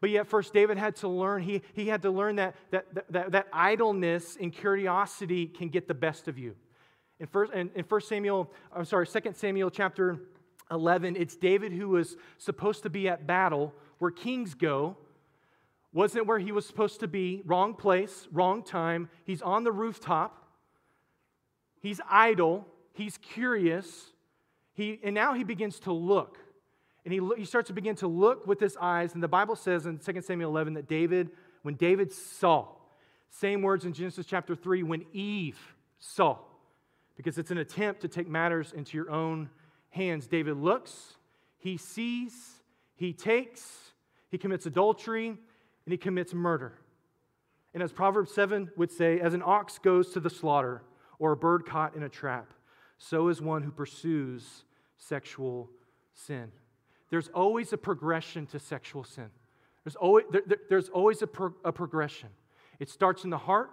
But 0.00 0.10
yet, 0.10 0.26
first, 0.26 0.52
David 0.52 0.78
had 0.78 0.96
to 0.96 1.08
learn, 1.08 1.42
he, 1.42 1.62
he 1.72 1.88
had 1.88 2.02
to 2.02 2.10
learn 2.10 2.36
that, 2.36 2.54
that, 2.70 2.86
that, 3.10 3.32
that 3.32 3.48
idleness 3.52 4.36
and 4.40 4.52
curiosity 4.52 5.46
can 5.46 5.68
get 5.68 5.88
the 5.88 5.94
best 5.94 6.28
of 6.28 6.38
you. 6.38 6.54
In 7.18 7.26
first, 7.26 7.52
in, 7.52 7.70
in 7.74 7.84
first 7.84 8.08
Samuel, 8.08 8.52
I'm 8.74 8.84
sorry, 8.84 9.06
Second 9.06 9.34
Samuel 9.34 9.70
chapter 9.70 10.20
11, 10.70 11.16
it's 11.16 11.36
David 11.36 11.72
who 11.72 11.88
was 11.88 12.16
supposed 12.38 12.82
to 12.82 12.90
be 12.90 13.08
at 13.08 13.26
battle 13.26 13.72
where 13.98 14.10
kings 14.10 14.54
go. 14.54 14.96
Wasn't 15.92 16.26
where 16.26 16.38
he 16.38 16.52
was 16.52 16.66
supposed 16.66 17.00
to 17.00 17.08
be. 17.08 17.42
Wrong 17.46 17.74
place, 17.74 18.28
wrong 18.32 18.62
time. 18.62 19.08
He's 19.24 19.42
on 19.42 19.64
the 19.64 19.72
rooftop. 19.72 20.46
He's 21.80 22.00
idle. 22.10 22.66
He's 22.92 23.16
curious. 23.18 24.12
He, 24.74 25.00
and 25.02 25.14
now 25.14 25.34
he 25.34 25.44
begins 25.44 25.80
to 25.80 25.92
look. 25.92 26.38
And 27.04 27.14
he, 27.14 27.20
he 27.38 27.44
starts 27.44 27.68
to 27.68 27.72
begin 27.72 27.94
to 27.96 28.08
look 28.08 28.46
with 28.46 28.60
his 28.60 28.76
eyes. 28.80 29.14
And 29.14 29.22
the 29.22 29.28
Bible 29.28 29.56
says 29.56 29.86
in 29.86 29.98
2 29.98 30.20
Samuel 30.20 30.50
11 30.50 30.74
that 30.74 30.88
David, 30.88 31.30
when 31.62 31.76
David 31.76 32.12
saw, 32.12 32.66
same 33.30 33.62
words 33.62 33.84
in 33.84 33.92
Genesis 33.92 34.26
chapter 34.26 34.54
3, 34.54 34.82
when 34.82 35.04
Eve 35.12 35.58
saw, 35.98 36.38
because 37.16 37.38
it's 37.38 37.50
an 37.50 37.58
attempt 37.58 38.00
to 38.02 38.08
take 38.08 38.28
matters 38.28 38.72
into 38.72 38.96
your 38.96 39.10
own 39.10 39.48
hands. 39.96 40.26
David 40.26 40.56
looks, 40.56 41.16
he 41.58 41.76
sees, 41.76 42.32
he 42.94 43.12
takes, 43.12 43.92
he 44.30 44.38
commits 44.38 44.66
adultery, 44.66 45.28
and 45.28 45.92
he 45.92 45.96
commits 45.96 46.32
murder. 46.32 46.74
And 47.74 47.82
as 47.82 47.92
Proverbs 47.92 48.32
7 48.32 48.70
would 48.76 48.90
say, 48.90 49.20
as 49.20 49.34
an 49.34 49.42
ox 49.44 49.78
goes 49.78 50.10
to 50.12 50.20
the 50.20 50.30
slaughter 50.30 50.82
or 51.18 51.32
a 51.32 51.36
bird 51.36 51.66
caught 51.66 51.94
in 51.96 52.02
a 52.04 52.08
trap, 52.08 52.52
so 52.98 53.28
is 53.28 53.42
one 53.42 53.62
who 53.62 53.70
pursues 53.70 54.64
sexual 54.96 55.68
sin. 56.14 56.50
There's 57.10 57.28
always 57.28 57.72
a 57.72 57.78
progression 57.78 58.46
to 58.46 58.58
sexual 58.58 59.04
sin. 59.04 59.30
There's 59.84 59.96
always, 59.96 60.24
there, 60.30 60.42
there's 60.68 60.88
always 60.88 61.22
a, 61.22 61.26
pro, 61.26 61.52
a 61.64 61.72
progression. 61.72 62.30
It 62.80 62.88
starts 62.88 63.24
in 63.24 63.30
the 63.30 63.38
heart. 63.38 63.70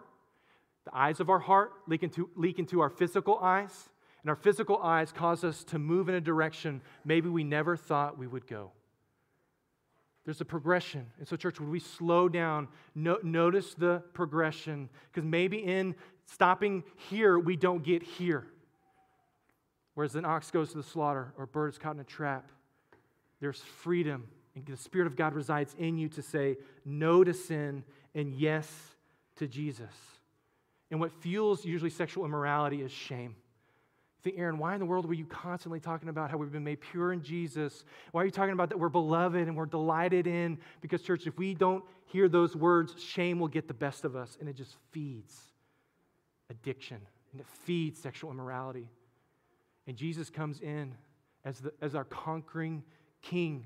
The 0.86 0.96
eyes 0.96 1.20
of 1.20 1.30
our 1.30 1.40
heart 1.40 1.72
leak 1.88 2.04
into, 2.04 2.30
leak 2.36 2.60
into 2.60 2.82
our 2.82 2.90
physical 2.90 3.40
eyes 3.40 3.90
and 4.24 4.30
our 4.30 4.36
physical 4.36 4.78
eyes 4.82 5.12
cause 5.12 5.44
us 5.44 5.64
to 5.66 5.78
move 5.78 6.08
in 6.08 6.16
a 6.16 6.22
direction 6.22 6.82
maybe 7.04 7.30
we 7.30 7.44
never 7.44 7.76
thought 7.76 8.18
we 8.18 8.26
would 8.26 8.48
go. 8.48 8.72
There's 10.26 10.40
a 10.40 10.46
progression. 10.46 11.08
And 11.20 11.28
so, 11.28 11.36
church, 11.36 11.60
would 11.60 11.70
we 11.70 11.80
slow 11.80 12.30
down, 12.30 12.70
no, 12.96 13.20
notice 13.24 13.74
the 13.74 14.02
progression, 14.14 14.90
because 15.12 15.28
maybe 15.28 15.58
in 15.58 15.96
stopping 16.26 16.84
here, 17.10 17.38
we 17.38 17.58
don't 17.58 17.84
get 17.84 18.02
here. 18.02 18.48
Whereas 19.96 20.16
an 20.16 20.24
ox 20.24 20.50
goes 20.50 20.72
to 20.72 20.78
the 20.78 20.84
slaughter 20.84 21.34
or 21.38 21.44
a 21.44 21.48
bird 21.48 21.74
is 21.74 21.78
caught 21.78 21.96
in 21.96 22.00
a 22.00 22.06
trap. 22.06 22.50
there's 23.42 23.60
freedom, 23.60 24.30
and 24.56 24.66
the 24.66 24.78
Spirit 24.78 25.08
of 25.08 25.18
God 25.18 25.34
resides 25.34 25.76
in 25.78 25.98
you 25.98 26.08
to 26.10 26.22
say 26.22 26.56
no 26.86 27.26
to 27.26 27.34
sin 27.34 27.84
and 28.16 28.34
yes 28.34 28.72
to 29.36 29.48
Jesus. 29.48 29.94
And 30.90 31.00
what 31.02 31.12
fuels 31.12 31.66
usually 31.66 31.90
sexual 31.90 32.24
immorality 32.24 32.82
is 32.82 32.92
shame. 32.92 33.36
Think, 34.24 34.38
Aaron, 34.40 34.58
why 34.58 34.74
in 34.74 34.80
the 34.80 34.86
world 34.86 35.06
were 35.06 35.14
you 35.14 35.26
constantly 35.26 35.80
talking 35.80 36.10
about 36.10 36.32
how 36.32 36.38
we've 36.38 36.52
been 36.52 36.64
made 36.64 36.80
pure 36.80 37.12
in 37.12 37.22
Jesus? 37.22 37.84
Why 38.12 38.22
are 38.22 38.26
you 38.26 38.32
talking 38.32 38.54
about 38.54 38.70
that 38.70 38.80
we're 38.80 38.90
beloved 38.90 39.48
and 39.48 39.56
we're 39.56 39.66
delighted 39.66 40.28
in? 40.28 40.58
Because, 40.82 41.02
church, 41.02 41.28
if 41.28 41.38
we 41.38 41.54
don't 41.54 41.84
hear 42.06 42.30
those 42.30 42.56
words, 42.56 42.96
shame 43.02 43.40
will 43.40 43.48
get 43.48 43.68
the 43.68 43.74
best 43.74 44.06
of 44.06 44.16
us 44.16 44.38
and 44.40 44.48
it 44.48 44.56
just 44.56 44.76
feeds 44.92 45.38
addiction 46.50 47.00
and 47.32 47.42
it 47.42 47.48
feeds 47.48 48.00
sexual 48.02 48.32
immorality. 48.32 48.88
And 49.88 49.98
Jesus 49.98 50.30
comes 50.30 50.62
in 50.62 50.96
as, 51.44 51.60
the, 51.60 51.74
as 51.82 51.94
our 51.94 52.06
conquering 52.06 52.84
king 53.22 53.66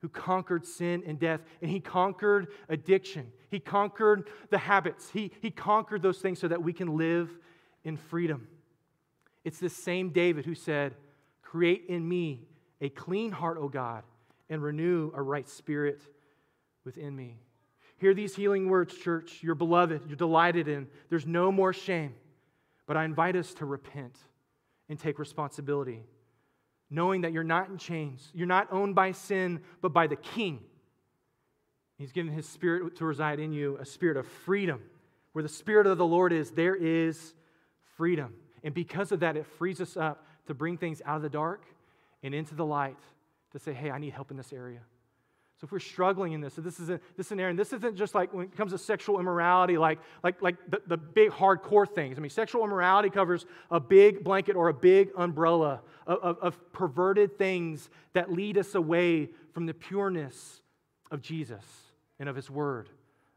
who 0.00 0.08
conquered 0.08 0.66
sin 0.66 1.02
and 1.06 1.18
death, 1.18 1.40
and 1.60 1.70
he 1.70 1.78
conquered 1.78 2.48
addiction. 2.68 3.32
He 3.50 3.60
conquered 3.60 4.28
the 4.50 4.58
habits. 4.58 5.10
He, 5.10 5.30
he 5.40 5.50
conquered 5.50 6.02
those 6.02 6.18
things 6.18 6.40
so 6.40 6.48
that 6.48 6.62
we 6.62 6.72
can 6.72 6.96
live 6.96 7.30
in 7.84 7.96
freedom. 7.96 8.48
It's 9.44 9.58
this 9.58 9.74
same 9.74 10.10
David 10.10 10.44
who 10.44 10.54
said, 10.54 10.94
Create 11.42 11.86
in 11.88 12.08
me 12.08 12.46
a 12.80 12.88
clean 12.88 13.32
heart, 13.32 13.58
O 13.58 13.68
God, 13.68 14.02
and 14.48 14.62
renew 14.62 15.12
a 15.14 15.22
right 15.22 15.48
spirit 15.48 16.00
within 16.84 17.14
me. 17.14 17.38
Hear 17.98 18.14
these 18.14 18.34
healing 18.34 18.68
words, 18.68 18.96
church. 18.96 19.38
You're 19.42 19.54
beloved, 19.54 20.02
you're 20.06 20.16
delighted 20.16 20.68
in. 20.68 20.88
There's 21.08 21.26
no 21.26 21.52
more 21.52 21.72
shame. 21.72 22.14
But 22.86 22.96
I 22.96 23.04
invite 23.04 23.36
us 23.36 23.54
to 23.54 23.64
repent 23.64 24.16
and 24.88 24.98
take 24.98 25.18
responsibility 25.18 26.02
knowing 26.92 27.22
that 27.22 27.32
you're 27.32 27.42
not 27.42 27.70
in 27.70 27.78
chains. 27.78 28.30
You're 28.34 28.46
not 28.46 28.68
owned 28.70 28.94
by 28.94 29.12
sin, 29.12 29.60
but 29.80 29.94
by 29.94 30.06
the 30.06 30.16
King. 30.16 30.60
He's 31.96 32.12
given 32.12 32.32
his 32.32 32.46
spirit 32.46 32.96
to 32.96 33.06
reside 33.06 33.40
in 33.40 33.52
you, 33.52 33.78
a 33.80 33.86
spirit 33.86 34.18
of 34.18 34.26
freedom. 34.26 34.82
Where 35.32 35.42
the 35.42 35.48
spirit 35.48 35.86
of 35.86 35.96
the 35.96 36.06
Lord 36.06 36.32
is, 36.32 36.50
there 36.50 36.76
is 36.76 37.34
freedom. 37.96 38.34
And 38.64 38.74
because 38.74 39.12
of 39.12 39.20
that, 39.20 39.36
it 39.36 39.46
frees 39.46 39.80
us 39.80 39.96
up 39.96 40.24
to 40.46 40.54
bring 40.54 40.76
things 40.76 41.02
out 41.04 41.16
of 41.16 41.22
the 41.22 41.28
dark 41.28 41.64
and 42.22 42.34
into 42.34 42.54
the 42.54 42.64
light 42.64 42.98
to 43.52 43.58
say, 43.58 43.72
hey, 43.72 43.90
I 43.90 43.98
need 43.98 44.12
help 44.12 44.30
in 44.30 44.36
this 44.36 44.52
area. 44.52 44.80
So 45.62 45.66
if 45.66 45.70
we're 45.70 45.78
struggling 45.78 46.32
in 46.32 46.40
this, 46.40 46.54
so 46.54 46.60
this 46.60 46.80
isn't 46.80 47.00
this 47.16 47.26
is 47.26 47.32
an 47.32 47.38
area, 47.38 47.54
this 47.54 47.72
isn't 47.72 47.96
just 47.96 48.16
like 48.16 48.34
when 48.34 48.46
it 48.46 48.56
comes 48.56 48.72
to 48.72 48.78
sexual 48.78 49.20
immorality, 49.20 49.78
like, 49.78 50.00
like, 50.24 50.42
like 50.42 50.56
the, 50.68 50.82
the 50.88 50.96
big 50.96 51.30
hardcore 51.30 51.88
things. 51.88 52.18
I 52.18 52.20
mean, 52.20 52.30
sexual 52.30 52.64
immorality 52.64 53.10
covers 53.10 53.46
a 53.70 53.78
big 53.78 54.24
blanket 54.24 54.56
or 54.56 54.70
a 54.70 54.74
big 54.74 55.10
umbrella 55.16 55.80
of, 56.04 56.18
of, 56.18 56.38
of 56.38 56.72
perverted 56.72 57.38
things 57.38 57.90
that 58.12 58.32
lead 58.32 58.58
us 58.58 58.74
away 58.74 59.30
from 59.52 59.66
the 59.66 59.74
pureness 59.74 60.62
of 61.12 61.22
Jesus 61.22 61.64
and 62.18 62.28
of 62.28 62.34
His 62.34 62.50
Word, 62.50 62.88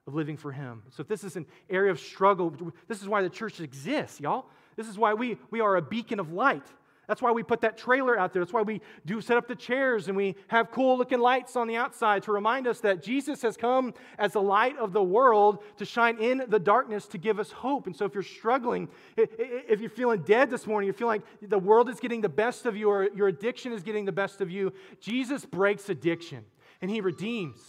of 0.07 0.15
living 0.15 0.35
for 0.35 0.51
Him. 0.51 0.81
So 0.89 1.01
if 1.01 1.07
this 1.07 1.23
is 1.23 1.35
an 1.35 1.45
area 1.69 1.91
of 1.91 1.99
struggle, 1.99 2.51
this 2.87 3.03
is 3.03 3.07
why 3.07 3.21
the 3.21 3.29
church 3.29 3.59
exists, 3.59 4.19
y'all. 4.19 4.47
This 4.75 4.87
is 4.87 4.97
why 4.97 5.13
we, 5.13 5.37
we 5.51 5.61
are 5.61 5.75
a 5.75 5.81
beacon 5.81 6.19
of 6.19 6.31
light. 6.31 6.65
That's 7.07 7.21
why 7.21 7.31
we 7.31 7.43
put 7.43 7.61
that 7.61 7.77
trailer 7.77 8.17
out 8.17 8.33
there. 8.33 8.41
That's 8.41 8.53
why 8.53 8.63
we 8.63 8.81
do 9.05 9.21
set 9.21 9.37
up 9.37 9.47
the 9.47 9.55
chairs 9.55 10.07
and 10.07 10.17
we 10.17 10.35
have 10.47 10.71
cool 10.71 10.97
looking 10.97 11.19
lights 11.19 11.55
on 11.55 11.67
the 11.67 11.75
outside 11.75 12.23
to 12.23 12.31
remind 12.31 12.67
us 12.67 12.79
that 12.81 13.03
Jesus 13.03 13.41
has 13.43 13.57
come 13.57 13.93
as 14.17 14.33
the 14.33 14.41
light 14.41 14.77
of 14.77 14.91
the 14.91 15.03
world 15.03 15.63
to 15.77 15.85
shine 15.85 16.17
in 16.19 16.43
the 16.47 16.59
darkness 16.59 17.05
to 17.07 17.17
give 17.17 17.39
us 17.39 17.51
hope. 17.51 17.85
And 17.85 17.95
so 17.95 18.05
if 18.05 18.13
you're 18.13 18.23
struggling, 18.23 18.89
if 19.17 19.81
you're 19.81 19.89
feeling 19.89 20.23
dead 20.23 20.49
this 20.49 20.65
morning, 20.65 20.87
you 20.87 20.93
feel 20.93 21.07
like 21.07 21.21
the 21.41 21.59
world 21.59 21.89
is 21.89 21.99
getting 21.99 22.21
the 22.21 22.29
best 22.29 22.65
of 22.65 22.75
you 22.75 22.89
or 22.89 23.09
your 23.15 23.27
addiction 23.27 23.71
is 23.71 23.83
getting 23.83 24.05
the 24.05 24.11
best 24.11 24.41
of 24.41 24.49
you, 24.49 24.73
Jesus 24.99 25.45
breaks 25.45 25.89
addiction 25.89 26.43
and 26.81 26.89
he 26.89 27.01
redeems. 27.01 27.59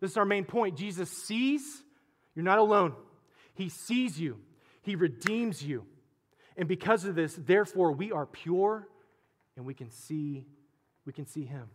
This 0.00 0.12
is 0.12 0.16
our 0.16 0.24
main 0.24 0.44
point. 0.44 0.76
Jesus 0.76 1.10
sees, 1.10 1.82
you're 2.34 2.44
not 2.44 2.58
alone. 2.58 2.94
He 3.54 3.68
sees 3.68 4.18
you, 4.18 4.38
he 4.82 4.96
redeems 4.96 5.62
you. 5.62 5.84
And 6.56 6.68
because 6.68 7.04
of 7.04 7.14
this, 7.14 7.34
therefore, 7.34 7.92
we 7.92 8.12
are 8.12 8.26
pure 8.26 8.88
and 9.56 9.66
we 9.66 9.74
can 9.74 9.90
see, 9.90 10.46
we 11.04 11.12
can 11.12 11.26
see 11.26 11.44
him. 11.44 11.68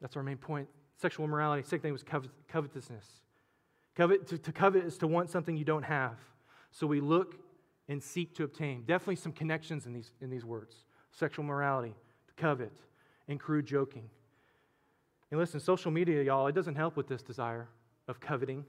That's 0.00 0.16
our 0.16 0.22
main 0.22 0.36
point. 0.36 0.68
Sexual 0.96 1.26
immorality. 1.26 1.62
Second 1.62 1.80
thing 1.80 1.92
was 1.92 2.04
covetousness. 2.48 3.06
Covet, 3.94 4.26
to, 4.28 4.38
to 4.38 4.52
covet 4.52 4.84
is 4.84 4.98
to 4.98 5.06
want 5.06 5.30
something 5.30 5.56
you 5.56 5.64
don't 5.64 5.84
have. 5.84 6.18
So 6.70 6.86
we 6.86 7.00
look 7.00 7.36
and 7.88 8.02
seek 8.02 8.34
to 8.36 8.44
obtain. 8.44 8.84
Definitely 8.84 9.16
some 9.16 9.32
connections 9.32 9.86
in 9.86 9.92
these, 9.92 10.10
in 10.20 10.30
these 10.30 10.44
words 10.44 10.74
sexual 11.14 11.44
morality, 11.44 11.94
to 12.26 12.34
covet, 12.42 12.72
and 13.28 13.38
crude 13.38 13.66
joking. 13.66 14.08
And 15.30 15.38
listen, 15.38 15.60
social 15.60 15.90
media, 15.90 16.22
y'all, 16.22 16.46
it 16.46 16.54
doesn't 16.54 16.74
help 16.74 16.96
with 16.96 17.06
this 17.06 17.22
desire 17.22 17.68
of 18.08 18.18
coveting. 18.18 18.64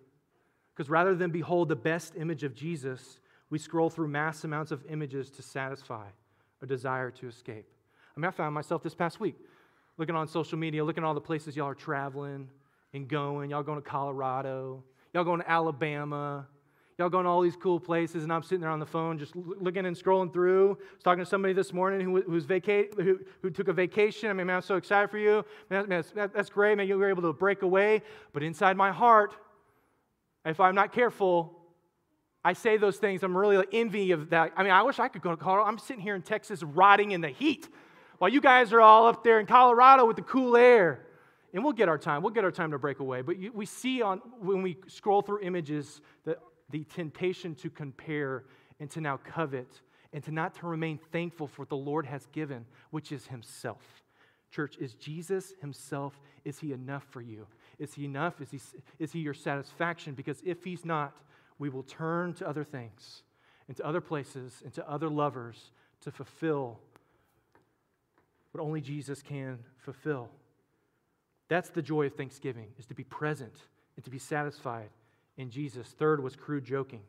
Because 0.76 0.90
rather 0.90 1.16
than 1.16 1.32
behold 1.32 1.70
the 1.70 1.76
best 1.76 2.16
image 2.18 2.44
of 2.44 2.54
Jesus, 2.54 3.20
we 3.54 3.60
scroll 3.60 3.88
through 3.88 4.08
mass 4.08 4.44
amounts 4.46 4.72
of 4.72 4.84
images 4.90 5.30
to 5.30 5.44
satisfy 5.44 6.08
a 6.64 6.66
desire 6.66 7.12
to 7.12 7.28
escape. 7.28 7.68
I 8.18 8.20
mean, 8.20 8.26
I 8.26 8.32
found 8.32 8.56
myself 8.56 8.82
this 8.82 8.96
past 8.96 9.20
week 9.20 9.36
looking 10.00 10.16
on 10.16 10.28
social 10.28 10.58
media, 10.58 10.84
looking 10.84 11.04
at 11.04 11.06
all 11.06 11.14
the 11.14 11.22
places 11.22 11.56
y'all 11.56 11.68
are 11.68 11.76
traveling 11.76 12.50
and 12.96 13.08
going. 13.08 13.52
Y'all 13.52 13.62
going 13.62 13.80
to 13.80 13.88
Colorado, 13.88 14.84
y'all 15.14 15.24
going 15.24 15.40
to 15.40 15.48
Alabama, 15.48 16.48
y'all 16.98 17.10
going 17.10 17.26
to 17.26 17.30
all 17.30 17.42
these 17.42 17.56
cool 17.56 17.80
places, 17.80 18.24
and 18.24 18.34
I'm 18.34 18.42
sitting 18.42 18.62
there 18.62 18.72
on 18.72 18.80
the 18.80 18.88
phone 18.88 19.20
just 19.20 19.36
looking 19.36 19.86
and 19.86 19.96
scrolling 19.96 20.34
through. 20.34 20.72
I 20.72 20.94
was 20.96 21.04
talking 21.04 21.24
to 21.24 21.30
somebody 21.30 21.54
this 21.54 21.74
morning 21.74 22.02
who, 22.02 22.24
who's 22.24 22.46
vaca- 22.46 22.88
who, 22.96 23.20
who 23.44 23.52
took 23.52 23.68
a 23.68 23.74
vacation. 23.74 24.32
I 24.32 24.34
mean, 24.34 24.48
man, 24.48 24.56
I'm 24.56 24.62
so 24.64 24.78
excited 24.78 25.12
for 25.12 25.20
you. 25.20 25.46
Man, 25.70 25.86
that's, 25.88 26.12
that's 26.12 26.50
great, 26.50 26.76
man. 26.76 26.88
You 26.88 26.98
were 26.98 27.08
able 27.08 27.22
to 27.22 27.34
break 27.34 27.62
away. 27.62 28.02
But 28.34 28.42
inside 28.42 28.78
my 28.78 28.92
heart, 28.92 29.36
if 30.44 30.60
I'm 30.60 30.74
not 30.74 30.92
careful, 30.92 31.60
I 32.46 32.54
say 32.54 32.78
those 32.78 32.98
things, 32.98 33.24
I'm 33.24 33.36
really 33.36 33.66
envy 33.72 34.12
of 34.12 34.32
that. 34.32 34.52
I 34.58 34.64
mean, 34.64 34.72
I 34.72 34.84
wish 34.84 35.00
I 35.00 35.08
could 35.08 35.22
go 35.22 35.32
to 35.32 35.38
Colorado. 35.38 35.68
I'm 35.68 35.78
sitting 35.78 36.02
here 36.02 36.16
in 36.16 36.22
Texas 36.22 36.62
rotting 36.62 37.12
in 37.12 37.22
the 37.22 37.30
heat 37.30 37.70
while 38.18 38.30
you 38.30 38.42
guys 38.42 38.74
are 38.74 38.82
all 38.82 39.08
up 39.08 39.24
there 39.24 39.40
in 39.40 39.46
Colorado 39.46 40.06
with 40.06 40.18
the 40.18 40.24
cool 40.24 40.58
air. 40.58 41.06
And 41.54 41.64
we'll 41.64 41.74
get 41.74 41.88
our 41.88 41.98
time. 41.98 42.24
We'll 42.24 42.34
get 42.34 42.44
our 42.44 42.52
time 42.52 42.72
to 42.72 42.80
break 42.80 43.00
away. 43.00 43.22
But 43.22 43.38
you, 43.38 43.52
we 43.54 43.66
see 43.66 44.02
on 44.02 44.20
when 44.40 44.62
we 44.62 44.78
scroll 44.88 45.22
through 45.22 45.42
images 45.42 46.02
the, 46.26 46.38
the 46.72 46.84
temptation 46.84 47.54
to 47.56 47.70
compare 47.70 48.46
and 48.80 48.90
to 48.92 49.02
now 49.02 49.18
covet 49.18 49.82
and 50.12 50.24
to 50.24 50.32
not 50.32 50.56
to 50.56 50.68
remain 50.68 51.00
thankful 51.12 51.48
for 51.48 51.62
what 51.62 51.70
the 51.70 51.78
Lord 51.78 52.06
has 52.06 52.26
given, 52.28 52.66
which 52.92 53.12
is 53.12 53.28
Himself. 53.28 53.84
Church, 54.52 54.78
is 54.78 54.94
Jesus 54.96 55.54
Himself, 55.62 56.20
is 56.44 56.60
He 56.60 56.74
enough 56.74 57.06
for 57.10 57.22
you? 57.22 57.48
Is 57.80 57.94
He 57.94 58.06
enough? 58.06 58.42
Is 58.42 58.52
He, 58.52 58.60
is 59.00 59.12
he 59.12 59.20
your 59.20 59.34
satisfaction? 59.34 60.14
Because 60.14 60.42
if 60.44 60.64
He's 60.64 60.86
not, 60.86 61.16
we 61.64 61.70
will 61.70 61.84
turn 61.84 62.34
to 62.34 62.46
other 62.46 62.66
things, 62.66 63.24
into 63.70 63.86
other 63.88 64.02
places, 64.02 64.62
into 64.66 64.86
other 64.86 65.08
lovers 65.08 65.72
to 66.02 66.12
fulfill 66.12 66.78
what 68.52 68.62
only 68.62 68.82
Jesus 68.82 69.22
can 69.22 69.58
fulfill. 69.78 70.28
That's 71.48 71.70
the 71.70 71.82
joy 71.82 72.08
of 72.08 72.16
Thanksgiving, 72.16 72.68
is 72.78 72.86
to 72.88 72.94
be 72.94 73.06
present 73.06 73.56
and 73.96 74.04
to 74.04 74.12
be 74.12 74.20
satisfied 74.20 74.90
in 75.38 75.50
Jesus. 75.50 75.88
Third 75.88 76.22
was 76.22 76.36
crude 76.36 76.66
joking. 76.66 77.00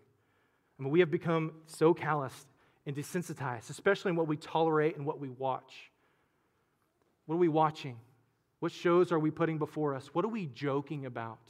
I 0.78 0.84
mean, 0.84 0.92
we 0.92 1.00
have 1.00 1.10
become 1.10 1.50
so 1.66 1.92
calloused 1.92 2.46
and 2.86 2.94
desensitized, 2.94 3.70
especially 3.70 4.10
in 4.10 4.16
what 4.16 4.28
we 4.28 4.36
tolerate 4.36 4.96
and 4.96 5.04
what 5.04 5.18
we 5.18 5.30
watch. 5.30 5.90
What 7.26 7.34
are 7.34 7.38
we 7.38 7.48
watching? 7.48 7.96
What 8.60 8.70
shows 8.70 9.10
are 9.10 9.18
we 9.18 9.32
putting 9.32 9.58
before 9.58 9.96
us? 9.96 10.14
What 10.14 10.24
are 10.24 10.28
we 10.28 10.46
joking 10.46 11.06
about? 11.06 11.40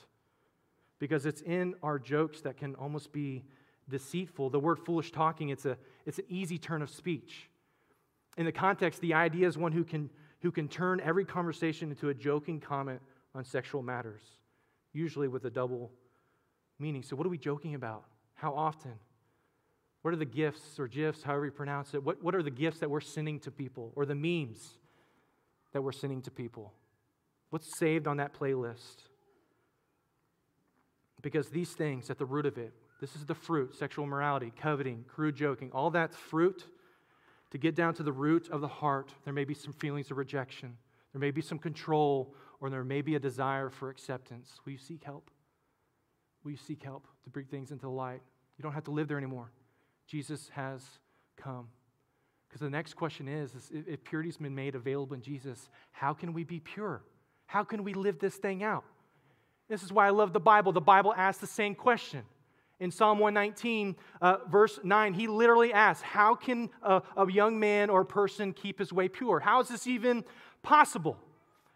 Because 1.05 1.27
it's 1.27 1.43
in 1.43 1.75
our 1.83 1.99
jokes 1.99 2.41
that 2.41 2.57
can 2.57 2.75
almost 2.77 3.13
be 3.13 3.45
deceitful. 3.91 4.49
The 4.49 4.59
word 4.59 4.79
foolish 4.79 5.13
talking, 5.13 5.51
it's, 5.51 5.67
a, 5.67 5.77
it's 6.07 6.17
an 6.17 6.25
easy 6.31 6.57
turn 6.57 6.81
of 6.81 6.89
speech. 6.89 7.51
In 8.39 8.47
the 8.47 8.53
context, 8.53 9.03
the 9.03 9.13
idea 9.13 9.47
is 9.47 9.59
one 9.59 9.71
who 9.71 9.85
can, 9.85 10.09
who 10.41 10.51
can 10.51 10.67
turn 10.67 11.01
every 11.01 11.27
conversation 11.27 11.91
into 11.91 12.09
a 12.09 12.15
joking 12.15 12.59
comment 12.59 13.03
on 13.35 13.45
sexual 13.45 13.83
matters, 13.83 14.23
usually 14.95 15.29
with 15.29 15.45
a 15.45 15.51
double 15.51 15.91
meaning. 16.79 17.03
So, 17.03 17.17
what 17.17 17.27
are 17.27 17.31
we 17.31 17.37
joking 17.37 17.75
about? 17.75 18.05
How 18.33 18.55
often? 18.55 18.95
What 20.01 20.15
are 20.15 20.17
the 20.17 20.25
gifts 20.25 20.81
or 20.81 20.89
gifs, 20.89 21.23
however 21.23 21.45
you 21.45 21.51
pronounce 21.51 21.93
it? 21.93 22.03
What, 22.03 22.25
what 22.25 22.35
are 22.35 22.43
the 22.43 22.51
gifts 22.51 22.79
that 22.79 22.89
we're 22.89 23.03
sending 23.03 23.39
to 23.41 23.51
people 23.51 23.93
or 23.95 24.07
the 24.07 24.15
memes 24.15 24.79
that 25.75 25.83
we're 25.83 25.93
sending 25.93 26.23
to 26.23 26.31
people? 26.31 26.73
What's 27.51 27.79
saved 27.79 28.07
on 28.07 28.17
that 28.17 28.33
playlist? 28.33 29.03
Because 31.25 31.49
these 31.49 31.73
things 31.73 32.11
at 32.11 32.19
the 32.19 32.27
root 32.27 32.45
of 32.45 32.59
it, 32.59 32.75
this 33.01 33.17
is 33.17 33.25
the 33.25 33.35
fruit 33.35 33.75
sexual 33.75 34.07
morality, 34.07 34.53
coveting, 34.61 35.07
crude 35.09 35.35
joking, 35.35 35.71
all 35.73 35.91
that's 35.91 36.15
fruit. 36.15 36.67
To 37.53 37.59
get 37.59 37.75
down 37.75 37.95
to 37.95 38.03
the 38.03 38.13
root 38.13 38.51
of 38.51 38.61
the 38.61 38.69
heart, 38.69 39.11
there 39.25 39.33
may 39.33 39.45
be 39.45 39.55
some 39.55 39.73
feelings 39.73 40.11
of 40.11 40.19
rejection, 40.19 40.77
there 41.15 41.21
may 41.21 41.31
be 41.31 41.41
some 41.41 41.59
control, 41.59 42.35
or 42.61 42.69
there 42.69 42.85
may 42.85 43.01
be 43.01 43.15
a 43.15 43.19
desire 43.19 43.71
for 43.71 43.89
acceptance. 43.89 44.61
Will 44.65 44.73
you 44.73 44.79
seek 44.79 45.03
help? 45.03 45.31
Will 46.43 46.51
you 46.51 46.59
seek 46.59 46.83
help 46.83 47.07
to 47.25 47.31
bring 47.31 47.47
things 47.47 47.71
into 47.71 47.87
the 47.87 47.91
light? 47.91 48.21
You 48.59 48.63
don't 48.63 48.73
have 48.73 48.85
to 48.85 48.91
live 48.91 49.09
there 49.09 49.17
anymore. 49.17 49.51
Jesus 50.07 50.51
has 50.53 50.83
come. 51.37 51.69
Because 52.49 52.61
the 52.61 52.69
next 52.69 52.95
question 52.95 53.29
is, 53.29 53.55
is 53.55 53.71
if 53.73 54.05
purity's 54.05 54.37
been 54.37 54.55
made 54.55 54.75
available 54.75 55.15
in 55.15 55.23
Jesus, 55.23 55.71
how 55.93 56.13
can 56.13 56.35
we 56.35 56.45
be 56.45 56.61
pure? 56.61 57.03
How 57.47 57.65
can 57.65 57.83
we 57.83 57.95
live 57.95 58.19
this 58.19 58.37
thing 58.37 58.63
out? 58.63 58.85
This 59.69 59.83
is 59.83 59.93
why 59.93 60.07
I 60.07 60.11
love 60.11 60.33
the 60.33 60.41
Bible. 60.41 60.73
The 60.73 60.81
Bible 60.81 61.15
asks 61.17 61.41
the 61.41 61.47
same 61.47 61.75
question. 61.75 62.23
In 62.81 62.91
Psalm 62.91 63.19
119, 63.19 63.97
uh, 64.21 64.39
verse 64.51 64.81
9, 64.83 65.15
he 65.15 65.27
literally 65.27 65.73
asks, 65.73 66.03
How 66.03 66.35
can 66.35 66.71
a, 66.83 67.03
a 67.17 67.31
young 67.31 67.59
man 67.59 67.89
or 67.89 68.05
person 68.05 68.53
keep 68.53 68.79
his 68.79 68.93
way 68.93 69.09
pure? 69.09 69.41
How 69.41 69.61
is 69.61 69.69
this 69.69 69.87
even 69.87 70.25
possible? 70.63 71.17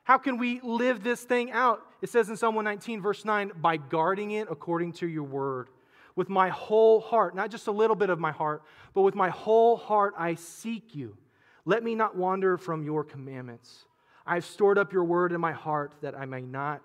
How 0.03 0.18
can 0.18 0.39
we 0.39 0.61
live 0.62 1.05
this 1.05 1.22
thing 1.22 1.51
out? 1.53 1.82
It 2.03 2.11
says 2.11 2.28
in 2.30 2.36
Psalm 2.36 2.55
119, 2.55 3.01
verse 3.01 3.24
9, 3.24 3.53
by 3.61 3.76
guarding 3.76 4.32
it 4.32 4.49
according 4.51 4.93
to 4.95 5.09
your 5.09 5.24
word 5.24 5.68
with 6.16 6.28
my 6.28 6.49
whole 6.49 7.01
heart, 7.01 7.36
not 7.36 7.49
just 7.49 7.68
a 7.68 7.70
little 7.70 7.95
bit 7.95 8.11
of 8.11 8.18
my 8.18 8.32
heart, 8.32 8.64
but 8.93 9.03
with 9.03 9.14
my 9.14 9.28
whole 9.28 9.76
heart 9.76 10.14
I 10.18 10.34
seek 10.34 10.95
you. 10.95 11.16
Let 11.64 11.84
me 11.84 11.95
not 11.95 12.16
wander 12.16 12.59
from 12.59 12.82
your 12.82 13.05
commandments. 13.05 13.84
I've 14.26 14.45
stored 14.45 14.78
up 14.78 14.93
your 14.93 15.05
word 15.05 15.32
in 15.32 15.41
my 15.41 15.53
heart 15.53 15.95
that 16.03 16.18
I 16.18 16.24
may 16.24 16.41
not 16.41 16.82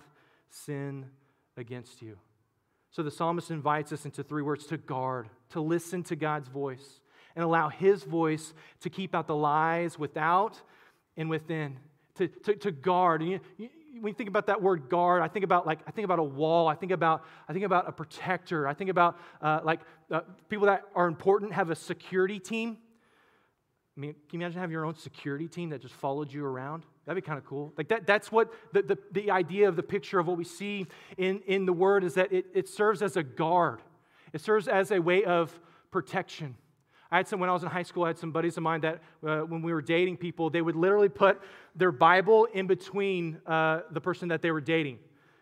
sin 0.53 1.07
against 1.57 2.01
you. 2.01 2.17
So 2.91 3.01
the 3.01 3.11
psalmist 3.11 3.49
invites 3.49 3.91
us 3.91 4.05
into 4.05 4.23
three 4.23 4.43
words 4.43 4.67
to 4.67 4.77
guard, 4.77 5.27
to 5.49 5.61
listen 5.61 6.03
to 6.03 6.15
God's 6.15 6.47
voice, 6.47 6.99
and 7.35 7.43
allow 7.43 7.69
his 7.69 8.03
voice 8.03 8.53
to 8.81 8.89
keep 8.89 9.15
out 9.15 9.25
the 9.25 9.35
lies 9.35 9.97
without 9.97 10.61
and 11.17 11.29
within. 11.29 11.79
To, 12.17 12.27
to, 12.27 12.55
to 12.55 12.71
guard. 12.71 13.21
And 13.21 13.31
you, 13.31 13.39
you, 13.57 13.69
when 13.99 14.11
you 14.11 14.15
think 14.15 14.29
about 14.29 14.45
that 14.45 14.61
word 14.61 14.89
guard, 14.89 15.23
I 15.23 15.27
think 15.27 15.43
about 15.43 15.65
like 15.65 15.79
I 15.87 15.91
think 15.91 16.05
about 16.05 16.19
a 16.19 16.23
wall. 16.23 16.67
I 16.67 16.75
think 16.75 16.91
about 16.91 17.25
I 17.49 17.53
think 17.53 17.65
about 17.65 17.89
a 17.89 17.91
protector. 17.91 18.67
I 18.67 18.75
think 18.75 18.91
about 18.91 19.17
uh, 19.41 19.61
like 19.63 19.79
uh, 20.11 20.21
people 20.49 20.67
that 20.67 20.83
are 20.93 21.07
important 21.07 21.53
have 21.53 21.71
a 21.71 21.75
security 21.75 22.39
team. 22.39 22.77
I 23.97 23.99
mean, 23.99 24.13
can 24.29 24.39
you 24.39 24.45
imagine 24.45 24.59
having 24.59 24.73
your 24.73 24.85
own 24.85 24.95
security 24.95 25.47
team 25.47 25.69
that 25.71 25.81
just 25.81 25.95
followed 25.95 26.31
you 26.31 26.45
around? 26.45 26.83
That'd 27.05 27.21
be 27.21 27.25
kind 27.25 27.37
of 27.37 27.45
cool. 27.45 27.73
Like 27.77 27.89
that, 27.89 28.07
that's 28.07 28.31
what 28.31 28.53
the, 28.71 28.81
the, 28.81 28.97
the, 29.11 29.31
idea 29.31 29.67
of 29.67 29.75
the 29.75 29.83
picture 29.83 30.19
of 30.19 30.27
what 30.27 30.37
we 30.37 30.45
see 30.45 30.87
in, 31.17 31.41
in 31.47 31.65
the 31.65 31.73
word 31.73 32.03
is 32.03 32.13
that 32.13 32.31
it, 32.31 32.45
it 32.53 32.69
serves 32.69 33.01
as 33.01 33.17
a 33.17 33.23
guard. 33.23 33.81
It 34.31 34.41
serves 34.41 34.67
as 34.67 34.91
a 34.91 34.99
way 34.99 35.25
of 35.25 35.57
protection. 35.91 36.55
I 37.11 37.17
had 37.17 37.27
some, 37.27 37.39
when 37.39 37.49
I 37.49 37.53
was 37.53 37.63
in 37.63 37.69
high 37.69 37.83
school, 37.83 38.05
I 38.05 38.07
had 38.07 38.17
some 38.17 38.31
buddies 38.31 38.57
of 38.57 38.63
mine 38.63 38.81
that 38.81 39.01
uh, 39.25 39.41
when 39.41 39.61
we 39.61 39.73
were 39.73 39.81
dating 39.81 40.17
people, 40.17 40.49
they 40.49 40.61
would 40.61 40.75
literally 40.75 41.09
put 41.09 41.39
their 41.75 41.91
Bible 41.91 42.45
in 42.53 42.67
between 42.67 43.37
uh, 43.45 43.81
the 43.91 44.01
person 44.01 44.29
that 44.29 44.41
they 44.41 44.51
were 44.51 44.61
dating. 44.61 44.97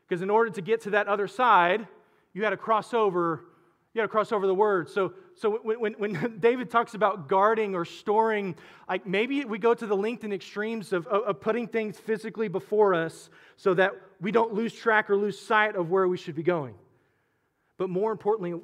Because 0.08 0.22
in 0.22 0.30
order 0.30 0.50
to 0.50 0.62
get 0.62 0.82
to 0.82 0.90
that 0.90 1.08
other 1.08 1.28
side, 1.28 1.88
you 2.34 2.44
had 2.44 2.50
to 2.50 2.58
cross 2.58 2.94
over, 2.94 3.46
you 3.94 4.00
had 4.00 4.06
to 4.06 4.12
cross 4.12 4.32
over 4.32 4.48
the 4.48 4.56
word. 4.56 4.90
So, 4.90 5.14
so 5.36 5.60
when, 5.64 5.80
when, 5.80 5.94
when 5.94 6.38
David 6.40 6.70
talks 6.70 6.94
about 6.94 7.28
guarding 7.28 7.76
or 7.76 7.84
storing, 7.84 8.56
like 8.88 9.06
maybe 9.06 9.44
we 9.44 9.60
go 9.60 9.74
to 9.74 9.86
the 9.86 9.96
length 9.96 10.24
and 10.24 10.34
extremes 10.34 10.94
of, 10.94 11.08
of, 11.08 11.24
of 11.24 11.42
putting 11.42 11.68
things 11.68 12.00
physically 12.00 12.48
before 12.48 12.94
us 12.94 13.30
so 13.58 13.74
that 13.74 13.94
we 14.22 14.32
don't 14.32 14.54
lose 14.54 14.74
track 14.74 15.10
or 15.10 15.18
lose 15.18 15.38
sight 15.38 15.76
of 15.76 15.90
where 15.90 16.08
we 16.08 16.18
should 16.18 16.36
be 16.36 16.44
going. 16.44 16.76
But 17.78 17.90
more 17.90 18.12
importantly, 18.12 18.62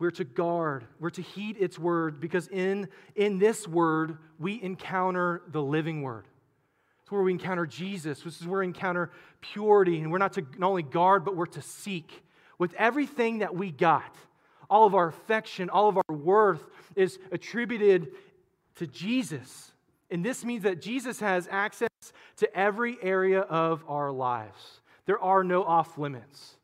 we're 0.00 0.10
to 0.12 0.24
guard, 0.24 0.84
we're 0.98 1.10
to 1.10 1.22
heed 1.22 1.56
its 1.60 1.78
word 1.78 2.20
because 2.20 2.48
in, 2.48 2.88
in 3.14 3.38
this 3.38 3.68
word, 3.68 4.18
we 4.40 4.60
encounter 4.60 5.42
the 5.48 5.62
living 5.62 6.02
word. 6.02 6.26
It's 7.02 7.12
where 7.12 7.22
we 7.22 7.32
encounter 7.32 7.66
Jesus. 7.66 8.22
This 8.22 8.40
is 8.40 8.46
where 8.46 8.60
we 8.60 8.66
encounter 8.66 9.12
purity. 9.40 10.00
And 10.00 10.10
we're 10.10 10.18
not 10.18 10.32
to 10.32 10.46
not 10.58 10.68
only 10.68 10.82
guard, 10.82 11.24
but 11.24 11.36
we're 11.36 11.46
to 11.46 11.62
seek. 11.62 12.22
With 12.58 12.72
everything 12.74 13.38
that 13.38 13.54
we 13.54 13.70
got, 13.70 14.16
all 14.68 14.86
of 14.86 14.94
our 14.94 15.08
affection, 15.08 15.70
all 15.70 15.88
of 15.88 15.96
our 15.96 16.16
worth 16.16 16.64
is 16.96 17.18
attributed 17.32 18.12
to 18.76 18.86
Jesus. 18.86 19.72
And 20.10 20.24
this 20.24 20.44
means 20.44 20.64
that 20.64 20.80
Jesus 20.80 21.20
has 21.20 21.48
access 21.50 21.88
to 22.36 22.56
every 22.56 22.96
area 23.02 23.40
of 23.40 23.84
our 23.88 24.10
lives. 24.10 24.80
There 25.06 25.18
are 25.18 25.44
no 25.44 25.64
off 25.64 25.98
limits. 25.98 26.56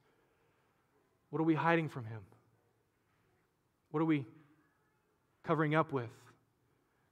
What 1.30 1.40
are 1.40 1.44
we 1.44 1.54
hiding 1.54 1.88
from 1.88 2.04
him? 2.04 2.20
What 3.90 4.00
are 4.00 4.06
we 4.06 4.24
covering 5.44 5.74
up 5.74 5.92
with? 5.92 6.10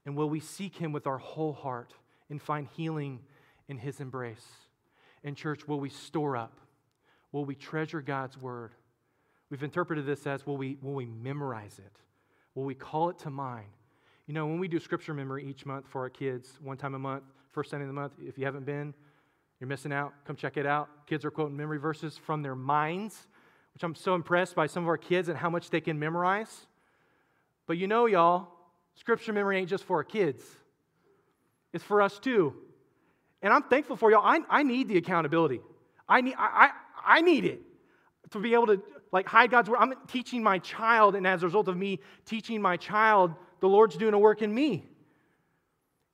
And 0.09 0.17
will 0.17 0.31
we 0.31 0.41
seek 0.41 0.77
Him 0.77 0.93
with 0.93 1.07
our 1.07 1.19
whole 1.19 1.53
heart 1.53 1.93
and 2.31 2.41
find 2.41 2.67
healing 2.77 3.21
in 3.69 3.77
His 3.77 4.01
embrace? 4.01 4.47
And, 5.23 5.37
church, 5.37 5.69
will 5.69 5.81
we 5.81 5.91
store 5.91 6.35
up? 6.35 6.59
Will 7.31 7.45
we 7.45 7.55
treasure 7.55 8.01
God's 8.01 8.39
Word? 8.39 8.73
We've 9.51 9.63
interpreted 9.63 10.07
this 10.07 10.27
as 10.27 10.47
will 10.47 10.57
we, 10.57 10.77
will 10.83 10.95
we 10.95 11.07
memorize 11.07 11.79
it? 11.79 11.93
Will 12.55 12.65
we 12.65 12.75
call 12.75 13.09
it 13.11 13.19
to 13.21 13.31
mind? 13.31 13.69
You 14.27 14.35
know, 14.35 14.47
when 14.47 14.59
we 14.59 14.69
do 14.69 14.79
scripture 14.79 15.15
memory 15.15 15.45
each 15.49 15.65
month 15.65 15.87
for 15.89 16.03
our 16.03 16.11
kids, 16.11 16.59
one 16.63 16.77
time 16.77 16.95
a 16.95 16.99
month, 16.99 17.25
first 17.51 17.71
Sunday 17.71 17.85
of 17.85 17.89
the 17.89 17.95
month, 17.95 18.13
if 18.21 18.37
you 18.37 18.45
haven't 18.45 18.67
been, 18.67 18.93
you're 19.59 19.69
missing 19.69 19.93
out. 19.93 20.13
Come 20.27 20.37
check 20.37 20.57
it 20.57 20.67
out. 20.67 20.89
Kids 21.07 21.25
are 21.25 21.31
quoting 21.31 21.57
memory 21.57 21.79
verses 21.79 22.19
from 22.19 22.43
their 22.43 22.55
minds, 22.55 23.27
which 23.75 23.83
I'm 23.83 23.95
so 23.95 24.15
impressed 24.15 24.55
by 24.55 24.67
some 24.67 24.83
of 24.83 24.89
our 24.89 24.99
kids 24.99 25.29
and 25.29 25.39
how 25.39 25.49
much 25.49 25.71
they 25.71 25.81
can 25.81 25.99
memorize. 25.99 26.67
But 27.67 27.79
you 27.79 27.87
know, 27.87 28.07
y'all, 28.07 28.49
scripture 28.95 29.33
memory 29.33 29.59
ain't 29.59 29.69
just 29.69 29.85
for 29.85 29.97
our 29.97 30.05
kids, 30.05 30.43
it's 31.73 31.85
for 31.85 32.03
us 32.03 32.19
too. 32.19 32.55
And 33.41 33.53
I'm 33.53 33.63
thankful 33.63 33.97
for 33.97 34.11
y'all. 34.11 34.25
I, 34.25 34.41
I 34.51 34.63
need 34.63 34.89
the 34.89 34.97
accountability. 34.97 35.61
I 36.09 36.21
need, 36.21 36.35
I, 36.37 36.71
I, 37.07 37.19
I 37.19 37.21
need 37.21 37.45
it 37.45 37.63
to 38.31 38.41
be 38.41 38.55
able 38.55 38.67
to 38.67 38.83
like 39.13 39.27
hide 39.27 39.51
God's 39.51 39.71
word. 39.71 39.79
I'm 39.81 39.95
teaching 40.09 40.43
my 40.43 40.59
child, 40.59 41.15
and 41.15 41.27
as 41.27 41.43
a 41.43 41.47
result 41.47 41.69
of 41.69 41.77
me 41.77 42.01
teaching 42.25 42.61
my 42.61 42.77
child, 42.77 43.35
the 43.61 43.69
Lord's 43.69 43.97
doing 43.97 44.15
a 44.15 44.19
work 44.19 44.43
in 44.43 44.55
me. 44.55 44.85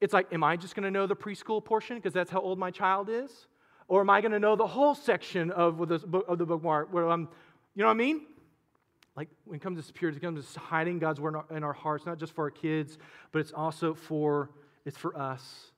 It's 0.01 0.13
like, 0.13 0.33
am 0.33 0.45
I 0.45 0.57
just 0.57 0.75
going 0.75 0.85
to 0.85 0.91
know 0.91 1.07
the 1.07 1.17
preschool 1.17 1.65
portion 1.65 1.97
because 1.97 2.13
that's 2.13 2.31
how 2.31 2.41
old 2.41 2.59
my 2.59 2.71
child 2.71 3.09
is? 3.09 3.47
Or 3.89 4.01
am 4.01 4.11
I 4.11 4.21
going 4.21 4.33
to 4.33 4.39
know 4.39 4.57
the 4.57 4.67
whole 4.67 4.95
section 4.95 5.51
of 5.51 5.89
the, 5.89 5.95
of 5.95 6.39
the 6.39 6.47
book 6.47 6.63
bookmark 6.63 6.93
where 6.93 7.09
I'm, 7.09 7.29
you 7.75 7.83
know 7.83 7.87
what 7.87 7.93
I 7.93 7.95
mean? 7.95 8.23
like 9.17 9.29
when 9.45 9.57
it 9.57 9.63
comes 9.63 9.85
to 9.87 9.93
purity, 9.93 10.19
it 10.19 10.21
comes 10.21 10.53
to 10.53 10.61
hiding 10.61 10.99
God's 10.99 11.21
word 11.21 11.37
in 11.51 11.63
our 11.63 11.73
hearts, 11.73 12.07
not 12.07 12.19
just 12.19 12.35
for 12.35 12.45
our 12.45 12.51
kids, 12.51 12.99
but 13.33 13.39
it's 13.39 13.53
also 13.53 13.95
for 13.95 14.51
it's 14.85 14.99
for 14.99 15.17
us. 15.17 15.73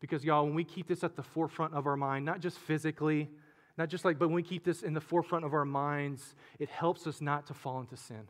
Because 0.00 0.24
y'all, 0.24 0.44
when 0.44 0.54
we 0.54 0.64
keep 0.64 0.88
this 0.88 1.04
at 1.04 1.14
the 1.14 1.22
forefront 1.22 1.74
of 1.74 1.86
our 1.86 1.96
mind, 1.96 2.24
not 2.24 2.40
just 2.40 2.58
physically, 2.58 3.28
not 3.76 3.88
just 3.88 4.04
like, 4.04 4.18
but 4.18 4.28
when 4.28 4.36
we 4.36 4.42
keep 4.42 4.64
this 4.64 4.82
in 4.82 4.94
the 4.94 5.00
forefront 5.00 5.44
of 5.44 5.54
our 5.54 5.64
minds, 5.64 6.34
it 6.58 6.68
helps 6.68 7.06
us 7.06 7.20
not 7.20 7.46
to 7.46 7.54
fall 7.54 7.80
into 7.80 7.96
sin. 7.96 8.28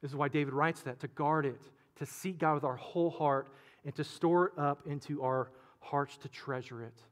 This 0.00 0.10
is 0.10 0.16
why 0.16 0.28
David 0.28 0.52
writes 0.52 0.82
that 0.82 1.00
to 1.00 1.08
guard 1.08 1.46
it, 1.46 1.60
to 1.96 2.06
seek 2.06 2.38
God 2.38 2.54
with 2.54 2.64
our 2.64 2.76
whole 2.76 3.10
heart, 3.10 3.48
and 3.84 3.94
to 3.96 4.04
store 4.04 4.46
it 4.46 4.58
up 4.58 4.86
into 4.86 5.22
our 5.22 5.50
hearts 5.80 6.16
to 6.18 6.28
treasure 6.28 6.82
it. 6.82 7.02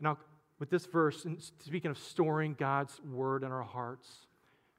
Now, 0.00 0.18
with 0.58 0.70
this 0.70 0.86
verse, 0.86 1.26
speaking 1.64 1.90
of 1.90 1.98
storing 1.98 2.54
God's 2.58 3.00
word 3.04 3.44
in 3.44 3.52
our 3.52 3.62
hearts, 3.62 4.08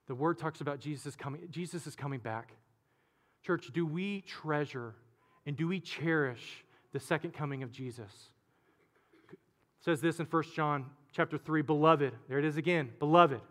the 0.07 0.15
word 0.15 0.37
talks 0.37 0.61
about 0.61 0.79
Jesus 0.79 1.15
coming. 1.15 1.41
Jesus 1.49 1.87
is 1.87 1.95
coming 1.95 2.19
back. 2.19 2.53
Church, 3.45 3.69
do 3.73 3.85
we 3.85 4.21
treasure 4.21 4.95
and 5.45 5.55
do 5.55 5.67
we 5.67 5.79
cherish 5.79 6.65
the 6.91 6.99
second 6.99 7.33
coming 7.33 7.63
of 7.63 7.71
Jesus? 7.71 8.11
It 9.31 9.37
says 9.81 10.01
this 10.01 10.19
in 10.19 10.25
1 10.25 10.43
John 10.55 10.87
chapter 11.11 11.37
3, 11.37 11.61
beloved. 11.61 12.13
There 12.27 12.39
it 12.39 12.45
is 12.45 12.57
again, 12.57 12.89
beloved. 12.99 13.41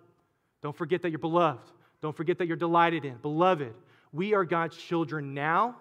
Don't 0.62 0.76
forget 0.76 1.02
that 1.02 1.10
you're 1.10 1.18
beloved. 1.18 1.70
Don't 2.00 2.16
forget 2.16 2.38
that 2.38 2.46
you're 2.46 2.56
delighted 2.56 3.04
in. 3.04 3.16
Beloved, 3.16 3.74
we 4.12 4.34
are 4.34 4.44
God's 4.44 4.76
children 4.76 5.34
now, 5.34 5.76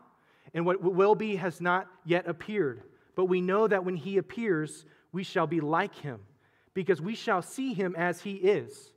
and 0.53 0.65
what 0.65 0.81
will 0.81 1.15
be 1.15 1.35
has 1.35 1.61
not 1.61 1.87
yet 2.05 2.27
appeared. 2.27 2.81
But 3.15 3.25
we 3.25 3.41
know 3.41 3.67
that 3.67 3.85
when 3.85 3.95
he 3.95 4.17
appears, 4.17 4.85
we 5.11 5.23
shall 5.23 5.47
be 5.47 5.59
like 5.61 5.95
him, 5.95 6.19
because 6.73 7.01
we 7.01 7.15
shall 7.15 7.41
see 7.41 7.73
him 7.73 7.95
as 7.97 8.21
he 8.21 8.33
is. 8.33 8.91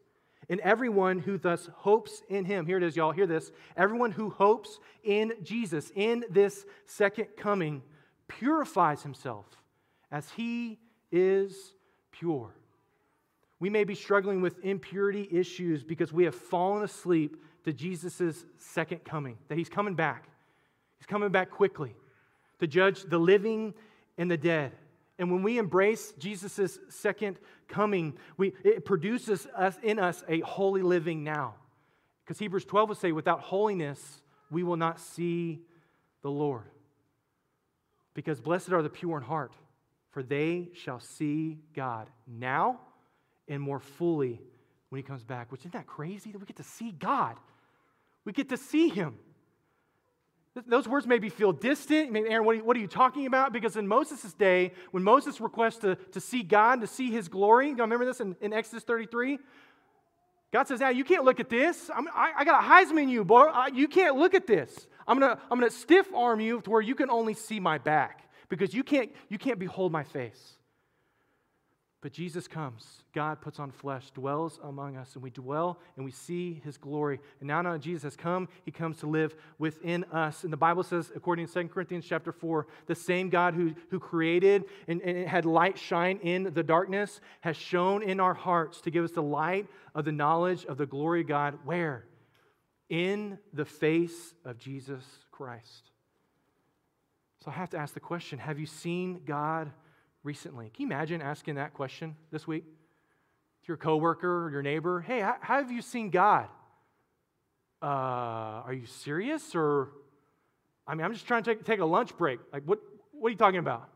And 0.49 0.61
everyone 0.61 1.21
who 1.21 1.39
thus 1.39 1.69
hopes 1.73 2.23
in 2.29 2.45
him, 2.45 2.67
here 2.67 2.77
it 2.77 2.83
is, 2.83 2.97
y'all, 2.97 3.13
hear 3.13 3.27
this. 3.27 3.53
Everyone 3.77 4.11
who 4.11 4.31
hopes 4.31 4.81
in 5.05 5.33
Jesus, 5.43 5.93
in 5.95 6.25
this 6.29 6.67
second 6.87 7.29
coming, 7.37 7.83
purifies 8.27 9.03
himself 9.03 9.47
as 10.11 10.29
he 10.31 10.79
is 11.13 11.75
pure. 12.11 12.51
We 13.61 13.69
may 13.69 13.85
be 13.85 13.95
struggling 13.95 14.41
with 14.41 14.65
impurity 14.65 15.29
issues 15.31 15.85
because 15.85 16.13
we 16.13 16.25
have 16.25 16.35
fallen 16.35 16.83
asleep 16.83 17.37
to 17.65 17.75
Jesus' 17.75 18.47
second 18.57 19.05
coming, 19.05 19.37
that 19.49 19.59
he's 19.59 19.69
coming 19.69 19.95
back. 19.95 20.29
He's 20.99 21.07
coming 21.07 21.31
back 21.31 21.51
quickly 21.51 21.95
to 22.59 22.67
judge 22.67 23.03
the 23.05 23.19
living 23.19 23.75
and 24.17 24.31
the 24.31 24.39
dead. 24.39 24.73
And 25.19 25.31
when 25.31 25.43
we 25.43 25.59
embrace 25.59 26.13
Jesus' 26.19 26.79
second 26.89 27.37
coming, 27.69 28.17
we, 28.39 28.55
it 28.65 28.87
produces 28.87 29.47
us, 29.55 29.79
in 29.83 29.99
us 29.99 30.25
a 30.27 30.41
holy 30.41 30.83
living 30.83 31.23
now. 31.23 31.55
Because 32.25 32.39
Hebrews 32.39 32.65
12 32.65 32.89
will 32.89 32.97
say, 32.97 33.13
without 33.13 33.41
holiness, 33.41 34.23
we 34.51 34.63
will 34.63 34.79
not 34.79 34.99
see 34.99 35.61
the 36.23 36.31
Lord. 36.31 36.65
Because 38.15 38.41
blessed 38.41 38.73
are 38.73 38.83
the 38.83 38.89
pure 38.89 39.19
in 39.19 39.23
heart, 39.23 39.53
for 40.13 40.23
they 40.23 40.71
shall 40.73 41.01
see 41.01 41.59
God 41.75 42.09
now 42.27 42.81
and 43.51 43.61
more 43.61 43.81
fully 43.81 44.41
when 44.89 44.99
he 44.99 45.03
comes 45.03 45.25
back. 45.25 45.53
Which 45.53 45.63
isn't 45.63 45.75
that 45.75 45.87
crazy 45.87 46.33
that 46.33 46.39
we 46.39 46.47
get 46.47 46.57
to 46.57 46.63
see 46.63 46.93
God? 46.93 47.37
We 48.25 48.33
get 48.33 48.49
to 48.51 48.57
see 48.57 48.89
him. 48.89 49.19
Those 50.67 50.89
words 50.89 51.07
maybe 51.07 51.29
feel 51.29 51.53
distant. 51.53 52.11
Maybe, 52.11 52.29
Aaron, 52.29 52.45
what 52.45 52.53
are, 52.53 52.59
you, 52.59 52.65
what 52.65 52.77
are 52.77 52.81
you 52.81 52.89
talking 52.89 53.27
about? 53.27 53.53
Because 53.53 53.77
in 53.77 53.87
Moses' 53.87 54.33
day, 54.33 54.73
when 54.91 55.03
Moses 55.03 55.41
requests 55.41 55.79
to, 55.79 55.95
to 55.97 56.21
see 56.21 56.43
God, 56.43 56.81
to 56.81 56.87
see 56.87 57.11
his 57.11 57.29
glory, 57.29 57.69
you 57.69 57.77
remember 57.77 58.05
this 58.05 58.21
in, 58.21 58.37
in 58.41 58.53
Exodus 58.53 58.83
33? 58.83 59.39
God 60.53 60.67
says, 60.67 60.81
Now 60.81 60.89
you 60.89 61.05
can't 61.05 61.25
look 61.25 61.39
at 61.39 61.49
this. 61.49 61.89
I'm, 61.95 62.09
I, 62.09 62.33
I 62.39 62.45
got 62.45 62.65
a 62.65 62.67
Heisman 62.67 63.09
you, 63.09 63.25
boy. 63.25 63.43
I, 63.43 63.69
you 63.69 63.87
can't 63.87 64.17
look 64.17 64.35
at 64.35 64.47
this. 64.47 64.89
I'm 65.07 65.19
gonna, 65.21 65.39
I'm 65.51 65.59
gonna 65.59 65.71
stiff 65.71 66.13
arm 66.13 66.41
you 66.41 66.61
to 66.63 66.71
where 66.71 66.83
you 66.83 66.97
can 66.97 67.11
only 67.11 67.35
see 67.35 67.61
my 67.61 67.79
back 67.79 68.29
because 68.49 68.75
you 68.75 68.83
can't, 68.83 69.11
you 69.29 69.39
can't 69.39 69.59
behold 69.59 69.93
my 69.93 70.03
face." 70.03 70.57
But 72.03 72.13
Jesus 72.13 72.49
comes. 72.49 73.03
God 73.13 73.43
puts 73.43 73.59
on 73.59 73.71
flesh, 73.71 74.11
dwells 74.13 74.59
among 74.63 74.97
us, 74.97 75.15
and 75.15 75.23
we 75.23 75.29
dwell 75.29 75.79
and 75.97 76.05
we 76.05 76.11
see 76.11 76.61
his 76.65 76.79
glory. 76.79 77.21
And 77.41 77.49
now 77.49 77.63
that 77.63 77.81
Jesus 77.81 78.05
has 78.05 78.17
come, 78.17 78.49
he 78.65 78.71
comes 78.71 78.99
to 78.99 79.07
live 79.07 79.35
within 79.59 80.05
us. 80.05 80.43
And 80.43 80.53
the 80.53 80.57
Bible 80.57 80.83
says, 80.83 81.13
according 81.15 81.47
to 81.47 81.53
2 81.53 81.69
Corinthians 81.69 82.07
chapter 82.09 82.33
4, 82.33 82.67
the 82.87 82.95
same 82.95 83.29
God 83.29 83.53
who, 83.53 83.75
who 83.91 84.01
created 84.01 84.65
and, 84.89 85.03
and 85.03 85.29
had 85.29 85.45
light 85.45 85.79
shine 85.79 86.19
in 86.23 86.55
the 86.55 86.63
darkness 86.63 87.21
has 87.43 87.57
shone 87.57 88.03
in 88.03 88.19
our 88.19 88.35
hearts 88.35 88.81
to 88.83 88.91
give 88.91 89.05
us 89.05 89.13
the 89.13 89.23
light 89.23 89.67
of 89.95 90.07
the 90.07 90.13
knowledge 90.13 90.65
of 90.65 90.79
the 90.79 90.87
glory 90.87 91.21
of 91.21 91.27
God. 91.27 91.59
Where? 91.65 92.07
In 92.89 93.39
the 93.53 93.67
face 93.67 94.35
of 94.47 94.57
Jesus 94.57 95.05
Christ. 95.31 95.91
So 97.45 97.51
I 97.51 97.55
have 97.55 97.71
to 97.71 97.79
ask 97.79 97.93
the 97.93 98.01
question 98.01 98.39
have 98.39 98.59
you 98.59 98.67
seen 98.67 99.21
God? 99.27 99.71
Recently? 100.23 100.71
Can 100.71 100.83
you 100.83 100.89
imagine 100.89 101.23
asking 101.23 101.57
that 101.57 101.75
question 101.75 102.17
this 102.31 102.47
week 102.47 102.65
to 102.65 103.69
your 103.69 103.77
coworker 103.77 104.47
or 104.47 104.51
your 104.51 104.63
neighbor? 104.63 105.01
Hey, 105.01 105.21
how, 105.21 105.37
have 105.41 105.71
you 105.71 105.83
seen 105.83 106.11
God? 106.11 106.49
Uh, 107.83 107.87
are 108.67 108.73
you 108.73 108.87
serious? 108.87 109.55
Or, 109.55 109.89
I 110.87 110.95
mean, 110.95 111.05
I'm 111.05 111.13
just 111.13 111.27
trying 111.27 111.43
to 111.45 111.55
take, 111.55 111.65
take 111.65 111.81
a 111.81 111.85
lunch 111.85 112.17
break. 112.17 112.41
Like, 112.53 112.65
what, 112.65 112.81
what 113.13 113.29
are 113.29 113.31
you 113.31 113.37
talking 113.37 113.61
about? 113.61 113.89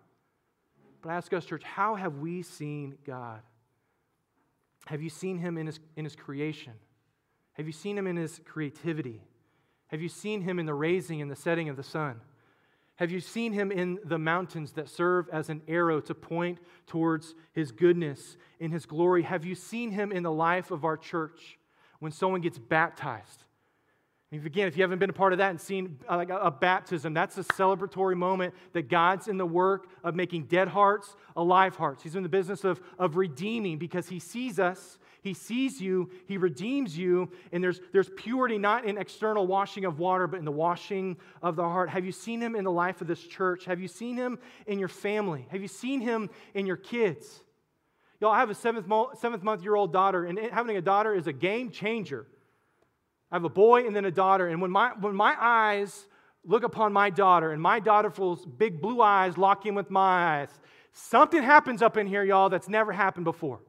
But 1.03 1.11
I 1.11 1.14
ask 1.16 1.33
us, 1.33 1.45
church, 1.45 1.62
how 1.62 1.95
have 1.95 2.16
we 2.16 2.43
seen 2.43 2.97
God? 3.07 3.41
Have 4.87 5.03
you 5.03 5.11
seen 5.11 5.39
him 5.39 5.59
in 5.59 5.66
his, 5.66 5.81
in 5.97 6.05
his 6.05 6.16
creation? 6.16 6.72
Have 7.55 7.66
you 7.66 7.72
seen 7.72 7.97
him 7.97 8.07
in 8.07 8.16
his 8.16 8.41
creativity? 8.45 9.22
Have 9.89 10.01
you 10.01 10.09
seen 10.09 10.41
him 10.43 10.59
in 10.59 10.66
the 10.66 10.75
raising 10.75 11.22
and 11.22 11.31
the 11.31 11.37
setting 11.37 11.68
of 11.68 11.77
the 11.77 11.83
sun? 11.83 12.20
Have 12.97 13.11
you 13.11 13.20
seen 13.20 13.53
him 13.53 13.72
in 13.72 13.99
the 14.05 14.18
mountains 14.18 14.72
that 14.72 14.88
serve 14.88 15.28
as 15.30 15.49
an 15.49 15.62
arrow 15.66 16.01
to 16.03 16.14
point 16.14 16.59
towards 16.86 17.34
his 17.53 17.72
goodness 17.72 18.36
in 18.61 18.70
his 18.70 18.86
glory? 18.86 19.22
Have 19.22 19.45
you 19.45 19.55
seen 19.55 19.90
him 19.90 20.12
in 20.12 20.22
the 20.22 20.30
life 20.30 20.70
of 20.70 20.84
our 20.84 20.97
church 20.97 21.59
when 21.99 22.12
someone 22.12 22.40
gets 22.40 22.59
baptized? 22.59 23.45
And 24.30 24.45
again, 24.47 24.66
if 24.66 24.76
you 24.76 24.82
haven't 24.82 24.99
been 24.99 25.11
a 25.11 25.14
part 25.14 25.32
of 25.32 25.38
that 25.38 25.51
and 25.51 25.61
seen 25.61 25.99
uh, 26.09 26.16
like 26.16 26.30
a 26.30 26.51
baptism, 26.51 27.14
that's 27.14 27.38
a 27.38 27.45
celebratory 27.45 28.16
moment 28.16 28.55
that 28.72 28.88
God's 28.88 29.28
in 29.28 29.38
the 29.38 29.47
work 29.47 29.86
of 30.03 30.14
making 30.14 30.45
dead 30.47 30.68
hearts 30.68 31.14
alive 31.36 31.76
hearts. 31.76 32.03
He's 32.03 32.16
in 32.16 32.22
the 32.22 32.28
business 32.28 32.64
of, 32.64 32.80
of 32.99 33.16
redeeming 33.16 33.78
because 33.78 34.09
he 34.09 34.18
sees 34.18 34.59
us 34.59 34.99
he 35.25 35.33
sees 35.33 35.81
you, 35.81 36.11
He 36.27 36.37
redeems 36.37 36.97
you, 36.99 37.31
and 37.51 37.64
there's, 37.64 37.81
there's 37.95 38.11
purity 38.14 38.59
not 38.59 38.85
in 38.85 38.99
external 38.99 39.47
washing 39.47 39.87
of 39.87 39.99
water, 39.99 40.27
but 40.27 40.39
in 40.39 40.45
the 40.45 40.53
washing 40.53 41.16
of 41.41 41.57
the 41.57 41.62
heart. 41.62 41.89
Have 41.89 42.05
you 42.05 42.12
seen 42.12 42.43
Him 42.43 42.55
in 42.55 42.62
the 42.62 42.70
life 42.70 43.01
of 43.01 43.07
this 43.07 43.22
church? 43.22 43.64
Have 43.64 43.81
you 43.81 43.89
seen 43.89 44.18
Him 44.18 44.39
in 44.66 44.79
your 44.79 44.89
family? 44.89 45.47
Have 45.49 45.62
you 45.62 45.68
seen 45.68 46.03
Him 46.03 46.29
in 46.53 46.66
your 46.66 46.77
kids? 46.77 47.43
Y'all, 48.20 48.33
I 48.33 48.39
have 48.39 48.51
a 48.51 48.55
seventh, 48.55 48.87
mo- 48.87 49.12
seventh 49.18 49.43
month 49.43 49.62
year 49.62 49.75
old 49.75 49.95
daughter, 49.95 50.27
and 50.27 50.39
having 50.39 50.77
a 50.77 50.83
daughter 50.83 51.14
is 51.14 51.27
a 51.27 51.33
game 51.33 51.70
changer. 51.70 52.27
I 53.33 53.37
have 53.37 53.45
a 53.45 53.49
boy 53.49 53.87
and 53.87 53.97
then 53.97 54.05
a 54.05 54.11
daughter, 54.11 54.49
and 54.49 54.61
when 54.61 54.70
my, 54.70 54.93
when 55.01 55.14
my 55.14 55.35
eyes 55.41 56.07
look 56.45 56.64
upon 56.64 56.93
my 56.93 57.09
daughter, 57.09 57.53
and 57.53 57.62
my 57.62 57.81
daughter's 57.81 58.45
big 58.59 58.79
blue 58.79 59.01
eyes 59.01 59.39
lock 59.39 59.64
in 59.64 59.75
with 59.75 59.91
my 59.91 60.41
eyes, 60.41 60.51
something 60.93 61.43
happens 61.43 61.81
up 61.81 61.97
in 61.97 62.07
here, 62.07 62.22
y'all, 62.22 62.51
that's 62.51 62.68
never 62.68 62.93
happened 62.93 63.25
before. 63.25 63.61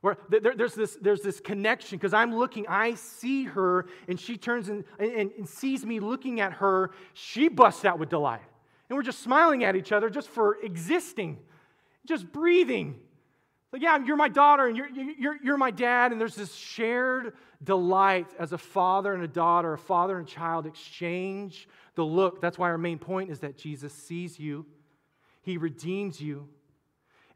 Where 0.00 0.16
there, 0.28 0.54
there's, 0.54 0.74
this, 0.74 0.96
there's 1.00 1.22
this 1.22 1.40
connection 1.40 1.98
because 1.98 2.14
I'm 2.14 2.34
looking, 2.34 2.66
I 2.68 2.94
see 2.94 3.44
her, 3.44 3.86
and 4.06 4.18
she 4.18 4.36
turns 4.36 4.68
and, 4.68 4.84
and, 4.98 5.32
and 5.36 5.48
sees 5.48 5.84
me 5.84 5.98
looking 5.98 6.40
at 6.40 6.54
her. 6.54 6.92
She 7.14 7.48
busts 7.48 7.84
out 7.84 7.98
with 7.98 8.08
delight. 8.08 8.42
And 8.88 8.96
we're 8.96 9.02
just 9.02 9.20
smiling 9.20 9.64
at 9.64 9.76
each 9.76 9.92
other 9.92 10.08
just 10.08 10.28
for 10.28 10.56
existing, 10.62 11.38
just 12.06 12.30
breathing. 12.32 12.98
Like, 13.72 13.82
yeah, 13.82 13.98
you're 14.02 14.16
my 14.16 14.28
daughter 14.28 14.66
and 14.66 14.76
you're, 14.76 14.88
you're, 14.88 15.36
you're 15.42 15.58
my 15.58 15.70
dad. 15.70 16.12
And 16.12 16.20
there's 16.20 16.36
this 16.36 16.54
shared 16.54 17.34
delight 17.62 18.28
as 18.38 18.52
a 18.52 18.58
father 18.58 19.12
and 19.12 19.22
a 19.22 19.28
daughter, 19.28 19.74
a 19.74 19.78
father 19.78 20.18
and 20.18 20.26
child 20.26 20.64
exchange 20.64 21.68
the 21.96 22.04
look. 22.04 22.40
That's 22.40 22.56
why 22.56 22.70
our 22.70 22.78
main 22.78 22.98
point 22.98 23.30
is 23.30 23.40
that 23.40 23.58
Jesus 23.58 23.92
sees 23.92 24.38
you, 24.38 24.64
He 25.42 25.58
redeems 25.58 26.20
you, 26.20 26.48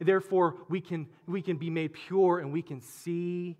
Therefore, 0.04 0.56
we 0.68 0.80
can, 0.80 1.06
we 1.26 1.42
can 1.42 1.56
be 1.56 1.70
made 1.70 1.92
pure 1.92 2.38
and 2.38 2.52
we 2.52 2.62
can 2.62 2.80
see 2.80 3.56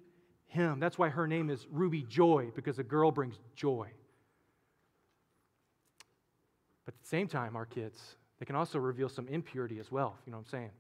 him. 0.47 0.81
That's 0.81 0.99
why 0.99 1.09
her 1.09 1.27
name 1.27 1.51
is 1.51 1.67
Ruby 1.71 2.03
Joy, 2.03 2.51
because 2.55 2.79
a 2.79 2.83
girl 2.83 3.11
brings 3.11 3.39
joy. 3.57 3.89
But 6.85 6.95
at 6.95 7.01
the 7.01 7.09
same 7.09 7.29
time, 7.29 7.57
our 7.57 7.67
kids, 7.67 8.17
they 8.39 8.45
can 8.45 8.57
also 8.57 8.79
reveal 8.79 9.09
some 9.09 9.29
impurity 9.29 9.79
as 9.79 9.91
well, 9.91 10.17
you 10.27 10.33
know 10.33 10.39
what 10.39 10.47
I'm 10.47 10.51
saying? 10.51 10.71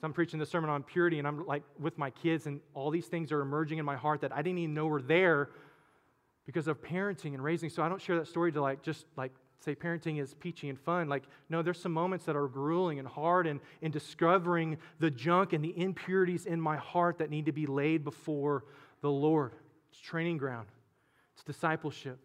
So 0.00 0.06
I'm 0.06 0.12
preaching 0.12 0.38
this 0.38 0.50
sermon 0.50 0.70
on 0.70 0.82
purity, 0.82 1.18
and 1.18 1.26
I'm 1.26 1.46
like 1.46 1.62
with 1.78 1.96
my 1.98 2.10
kids, 2.10 2.46
and 2.46 2.60
all 2.74 2.90
these 2.90 3.06
things 3.06 3.32
are 3.32 3.40
emerging 3.40 3.78
in 3.78 3.84
my 3.84 3.96
heart 3.96 4.20
that 4.20 4.32
I 4.32 4.42
didn't 4.42 4.58
even 4.58 4.74
know 4.74 4.86
were 4.86 5.02
there 5.02 5.50
because 6.46 6.68
of 6.68 6.82
parenting 6.82 7.34
and 7.34 7.42
raising. 7.42 7.70
So 7.70 7.82
I 7.82 7.88
don't 7.88 8.02
share 8.02 8.16
that 8.18 8.28
story 8.28 8.52
to 8.52 8.60
like 8.60 8.82
just 8.82 9.06
like 9.16 9.32
say 9.64 9.74
parenting 9.74 10.20
is 10.20 10.34
peachy 10.34 10.68
and 10.68 10.78
fun. 10.78 11.08
Like, 11.08 11.24
no, 11.48 11.62
there's 11.62 11.80
some 11.80 11.92
moments 11.92 12.26
that 12.26 12.36
are 12.36 12.48
grueling 12.48 12.98
and 12.98 13.08
hard 13.08 13.46
and 13.46 13.60
in 13.80 13.90
discovering 13.90 14.78
the 14.98 15.10
junk 15.10 15.52
and 15.52 15.64
the 15.64 15.78
impurities 15.78 16.46
in 16.46 16.60
my 16.60 16.76
heart 16.76 17.18
that 17.18 17.30
need 17.30 17.46
to 17.46 17.52
be 17.52 17.66
laid 17.66 18.04
before 18.04 18.64
the 19.00 19.10
Lord. 19.10 19.52
It's 19.90 20.00
training 20.00 20.38
ground, 20.38 20.68
it's 21.34 21.44
discipleship. 21.44 22.18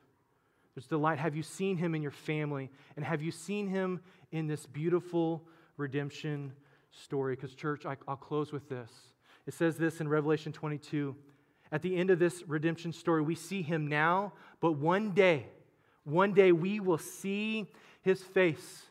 There's 0.75 0.87
delight. 0.87 1.19
Have 1.19 1.35
you 1.35 1.43
seen 1.43 1.75
him 1.75 1.93
in 1.93 2.01
your 2.01 2.11
family? 2.11 2.69
And 2.95 3.03
have 3.03 3.21
you 3.21 3.31
seen 3.31 3.67
him 3.67 3.99
in 4.31 4.47
this 4.47 4.65
beautiful 4.65 5.43
redemption 5.75 6.53
story? 6.91 7.35
Because, 7.35 7.53
church, 7.53 7.85
I, 7.85 7.97
I'll 8.07 8.15
close 8.15 8.53
with 8.53 8.69
this. 8.69 8.89
It 9.45 9.53
says 9.53 9.75
this 9.75 9.99
in 9.99 10.07
Revelation 10.07 10.53
22. 10.53 11.15
At 11.71 11.81
the 11.81 11.97
end 11.97 12.11
of 12.11 12.19
this 12.19 12.43
redemption 12.47 12.93
story, 12.93 13.21
we 13.21 13.35
see 13.35 13.61
him 13.61 13.87
now, 13.87 14.31
but 14.61 14.73
one 14.73 15.11
day, 15.11 15.47
one 16.09 16.33
day 16.33 16.51
we 16.51 16.79
will 16.79 16.97
see 16.97 17.67
his 18.01 18.21
face. 18.21 18.83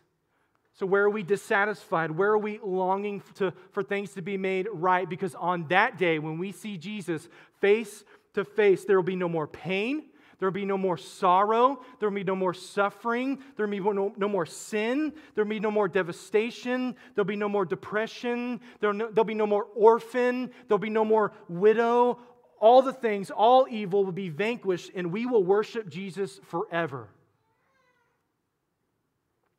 So, 0.75 0.87
where 0.87 1.03
are 1.03 1.11
we 1.11 1.25
dissatisfied? 1.25 2.13
Where 2.13 2.31
are 2.31 2.39
we 2.39 2.61
longing 2.63 3.21
to, 3.35 3.53
for 3.73 3.83
things 3.83 4.15
to 4.15 4.23
be 4.23 4.37
made 4.37 4.69
right? 4.73 5.09
Because 5.09 5.35
on 5.35 5.67
that 5.69 5.99
day, 5.99 6.21
when 6.21 6.39
we 6.39 6.53
see 6.53 6.77
Jesus 6.77 7.29
face 7.61 8.05
to 8.35 8.45
face, 8.45 8.85
there 8.85 8.97
will 8.97 9.03
be 9.03 9.17
no 9.17 9.29
more 9.29 9.49
pain. 9.49 10.05
There 10.39 10.47
will 10.47 10.55
be 10.55 10.65
no 10.65 10.79
more 10.79 10.97
sorrow. 10.97 11.81
There 11.99 12.09
will 12.09 12.15
be 12.15 12.23
no 12.23 12.37
more 12.37 12.55
suffering. 12.55 13.41
There 13.57 13.67
will 13.67 13.73
be 13.73 13.81
no, 13.81 14.15
no 14.17 14.29
more 14.29 14.47
sin. 14.47 15.13
There 15.35 15.45
will 15.45 15.51
be 15.51 15.59
no 15.59 15.73
more 15.73 15.89
devastation. 15.89 16.95
There 17.15 17.25
will 17.25 17.29
be 17.29 17.35
no 17.35 17.49
more 17.49 17.65
depression. 17.65 18.61
There 18.79 18.93
will 18.93 19.11
no, 19.13 19.25
be 19.25 19.35
no 19.35 19.49
more 19.49 19.67
orphan. 19.75 20.47
There 20.47 20.77
will 20.77 20.79
be 20.79 20.91
no 20.91 21.05
more 21.05 21.33
widow 21.49 22.21
all 22.61 22.83
the 22.83 22.93
things, 22.93 23.31
all 23.31 23.67
evil 23.71 24.05
will 24.05 24.13
be 24.13 24.29
vanquished, 24.29 24.91
and 24.95 25.13
we 25.13 25.27
will 25.27 25.45
worship 25.45 25.89
Jesus 25.89 26.41
forever. 26.45 27.09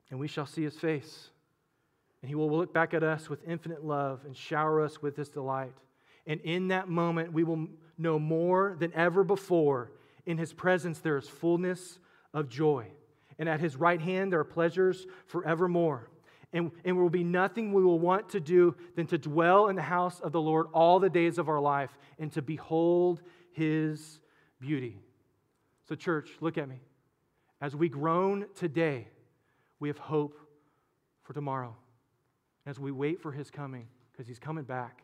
And 0.09 0.19
we 0.19 0.27
shall 0.27 0.45
see 0.45 0.63
his 0.63 0.75
face. 0.75 1.29
And 2.21 2.29
he 2.29 2.35
will 2.35 2.49
look 2.49 2.73
back 2.73 2.93
at 2.93 3.03
us 3.03 3.29
with 3.29 3.47
infinite 3.47 3.85
love 3.85 4.21
and 4.25 4.35
shower 4.35 4.81
us 4.81 5.01
with 5.01 5.15
his 5.15 5.29
delight. 5.29 5.73
And 6.27 6.41
in 6.41 6.67
that 6.69 6.89
moment, 6.89 7.31
we 7.31 7.43
will 7.43 7.67
know 7.97 8.19
more 8.19 8.75
than 8.79 8.93
ever 8.93 9.23
before. 9.23 9.91
In 10.25 10.37
his 10.37 10.51
presence, 10.51 10.99
there 10.99 11.17
is 11.17 11.27
fullness 11.27 11.99
of 12.33 12.49
joy. 12.49 12.87
And 13.37 13.47
at 13.47 13.59
his 13.59 13.77
right 13.77 14.01
hand, 14.01 14.33
there 14.33 14.39
are 14.41 14.45
pleasures 14.45 15.07
forevermore. 15.27 16.09
And, 16.51 16.71
and 16.83 16.95
there 16.97 17.03
will 17.03 17.09
be 17.09 17.23
nothing 17.23 17.73
we 17.73 17.83
will 17.83 17.99
want 17.99 18.29
to 18.29 18.39
do 18.39 18.75
than 18.95 19.05
to 19.07 19.17
dwell 19.17 19.67
in 19.67 19.75
the 19.75 19.81
house 19.83 20.19
of 20.19 20.31
the 20.31 20.41
Lord 20.41 20.67
all 20.73 20.99
the 20.99 21.09
days 21.09 21.37
of 21.37 21.47
our 21.47 21.59
life 21.59 21.95
and 22.17 22.31
to 22.33 22.41
behold 22.41 23.21
his 23.51 24.19
beauty. 24.59 24.97
So, 25.87 25.95
church, 25.95 26.29
look 26.41 26.57
at 26.57 26.67
me. 26.67 26.81
As 27.61 27.75
we 27.75 27.89
groan 27.89 28.45
today, 28.55 29.07
we 29.79 29.89
have 29.89 29.97
hope 29.97 30.39
for 31.23 31.33
tomorrow. 31.33 31.75
As 32.65 32.79
we 32.79 32.91
wait 32.91 33.21
for 33.21 33.31
his 33.31 33.51
coming, 33.51 33.87
because 34.11 34.27
he's 34.27 34.39
coming 34.39 34.63
back, 34.63 35.03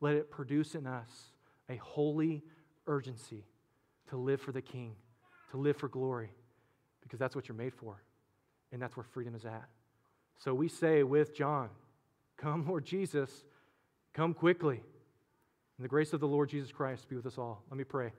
let 0.00 0.14
it 0.14 0.30
produce 0.30 0.74
in 0.74 0.86
us 0.86 1.10
a 1.68 1.76
holy 1.76 2.42
urgency 2.86 3.44
to 4.08 4.16
live 4.16 4.40
for 4.40 4.52
the 4.52 4.62
King, 4.62 4.94
to 5.50 5.56
live 5.56 5.76
for 5.76 5.88
glory, 5.88 6.30
because 7.02 7.18
that's 7.18 7.36
what 7.36 7.48
you're 7.48 7.56
made 7.56 7.74
for, 7.74 8.02
and 8.72 8.80
that's 8.80 8.96
where 8.96 9.04
freedom 9.04 9.34
is 9.34 9.44
at. 9.44 9.68
So 10.42 10.54
we 10.54 10.68
say 10.68 11.02
with 11.02 11.34
John, 11.34 11.68
Come, 12.38 12.66
Lord 12.66 12.86
Jesus, 12.86 13.30
come 14.14 14.32
quickly. 14.32 14.76
And 14.76 15.84
the 15.84 15.88
grace 15.88 16.14
of 16.14 16.20
the 16.20 16.26
Lord 16.26 16.48
Jesus 16.48 16.72
Christ 16.72 17.08
be 17.08 17.16
with 17.16 17.26
us 17.26 17.36
all. 17.36 17.62
Let 17.70 17.76
me 17.76 17.84
pray. 17.84 18.12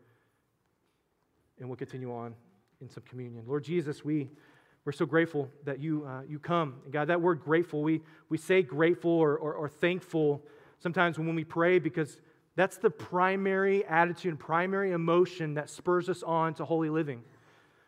And 1.60 1.68
we'll 1.68 1.78
continue 1.78 2.14
on 2.14 2.36
in 2.80 2.90
some 2.90 3.04
communion. 3.10 3.44
Lord 3.48 3.64
Jesus, 3.64 4.06
we, 4.06 4.30
we're 4.86 4.92
so 4.92 5.08
grateful 5.08 5.50
that 5.66 5.80
you, 5.80 6.06
uh, 6.06 6.22
you 6.28 6.38
come. 6.38 6.76
And 6.84 6.94
God, 6.94 7.08
that 7.08 7.20
word 7.20 7.42
grateful, 7.42 7.82
we, 7.82 8.02
we 8.30 8.38
say 8.38 8.62
grateful 8.62 9.12
or, 9.12 9.38
or, 9.38 9.54
or 9.54 9.70
thankful 9.70 10.44
sometimes 10.80 11.18
when 11.18 11.34
we 11.34 11.44
pray 11.44 11.80
because 11.80 12.20
that's 12.56 12.78
the 12.78 12.90
primary 12.90 13.84
attitude 13.86 14.32
and 14.32 14.40
primary 14.40 14.92
emotion 14.92 15.56
that 15.56 15.70
spurs 15.70 16.10
us 16.10 16.22
on 16.22 16.54
to 16.56 16.66
holy 16.66 16.90
living. 16.90 17.24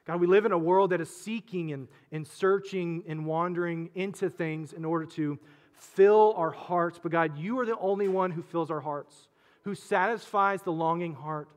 God, 0.05 0.19
we 0.19 0.27
live 0.27 0.45
in 0.45 0.51
a 0.51 0.57
world 0.57 0.89
that 0.89 0.99
is 0.99 1.09
seeking 1.09 1.71
and, 1.71 1.87
and 2.11 2.27
searching 2.27 3.03
and 3.07 3.25
wandering 3.25 3.89
into 3.95 4.29
things 4.29 4.73
in 4.73 4.83
order 4.83 5.05
to 5.05 5.39
fill 5.73 6.33
our 6.35 6.51
hearts. 6.51 6.99
But 7.01 7.11
God, 7.11 7.37
you 7.37 7.57
are 7.59 7.65
the 7.65 7.77
only 7.77 8.09
one 8.09 8.31
who 8.31 8.41
fills 8.41 8.69
our 8.69 8.81
hearts, 8.81 9.27
who 9.63 9.75
satisfies 9.75 10.61
the 10.61 10.73
longing 10.73 11.13
heart. 11.13 11.47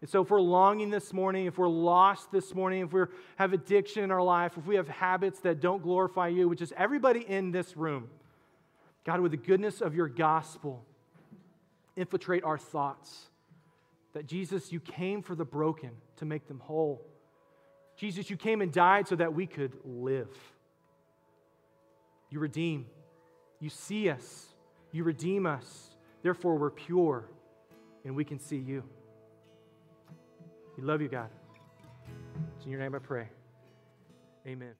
And 0.00 0.08
so, 0.08 0.22
if 0.22 0.30
we're 0.30 0.40
longing 0.40 0.90
this 0.90 1.12
morning, 1.12 1.46
if 1.46 1.58
we're 1.58 1.66
lost 1.66 2.30
this 2.30 2.54
morning, 2.54 2.82
if 2.82 2.92
we 2.92 3.02
have 3.34 3.52
addiction 3.52 4.04
in 4.04 4.12
our 4.12 4.22
life, 4.22 4.52
if 4.56 4.64
we 4.64 4.76
have 4.76 4.86
habits 4.86 5.40
that 5.40 5.60
don't 5.60 5.82
glorify 5.82 6.28
you, 6.28 6.48
which 6.48 6.62
is 6.62 6.72
everybody 6.76 7.20
in 7.20 7.50
this 7.50 7.76
room, 7.76 8.08
God, 9.04 9.20
with 9.20 9.32
the 9.32 9.38
goodness 9.38 9.80
of 9.80 9.96
your 9.96 10.06
gospel, 10.06 10.84
infiltrate 11.96 12.44
our 12.44 12.58
thoughts. 12.58 13.26
That 14.12 14.26
Jesus, 14.26 14.70
you 14.70 14.78
came 14.78 15.20
for 15.20 15.34
the 15.34 15.44
broken 15.44 15.90
to 16.16 16.24
make 16.24 16.46
them 16.46 16.60
whole. 16.60 17.04
Jesus, 17.98 18.30
you 18.30 18.36
came 18.36 18.62
and 18.62 18.72
died 18.72 19.08
so 19.08 19.16
that 19.16 19.34
we 19.34 19.44
could 19.46 19.76
live. 19.84 20.30
You 22.30 22.38
redeem. 22.38 22.86
You 23.60 23.70
see 23.70 24.08
us. 24.08 24.46
You 24.92 25.02
redeem 25.02 25.46
us. 25.46 25.96
Therefore, 26.22 26.56
we're 26.56 26.70
pure 26.70 27.24
and 28.04 28.14
we 28.14 28.24
can 28.24 28.38
see 28.38 28.56
you. 28.56 28.84
We 30.76 30.84
love 30.84 31.02
you, 31.02 31.08
God. 31.08 31.28
It's 32.56 32.64
in 32.64 32.70
your 32.70 32.80
name 32.80 32.94
I 32.94 33.00
pray. 33.00 33.28
Amen. 34.46 34.74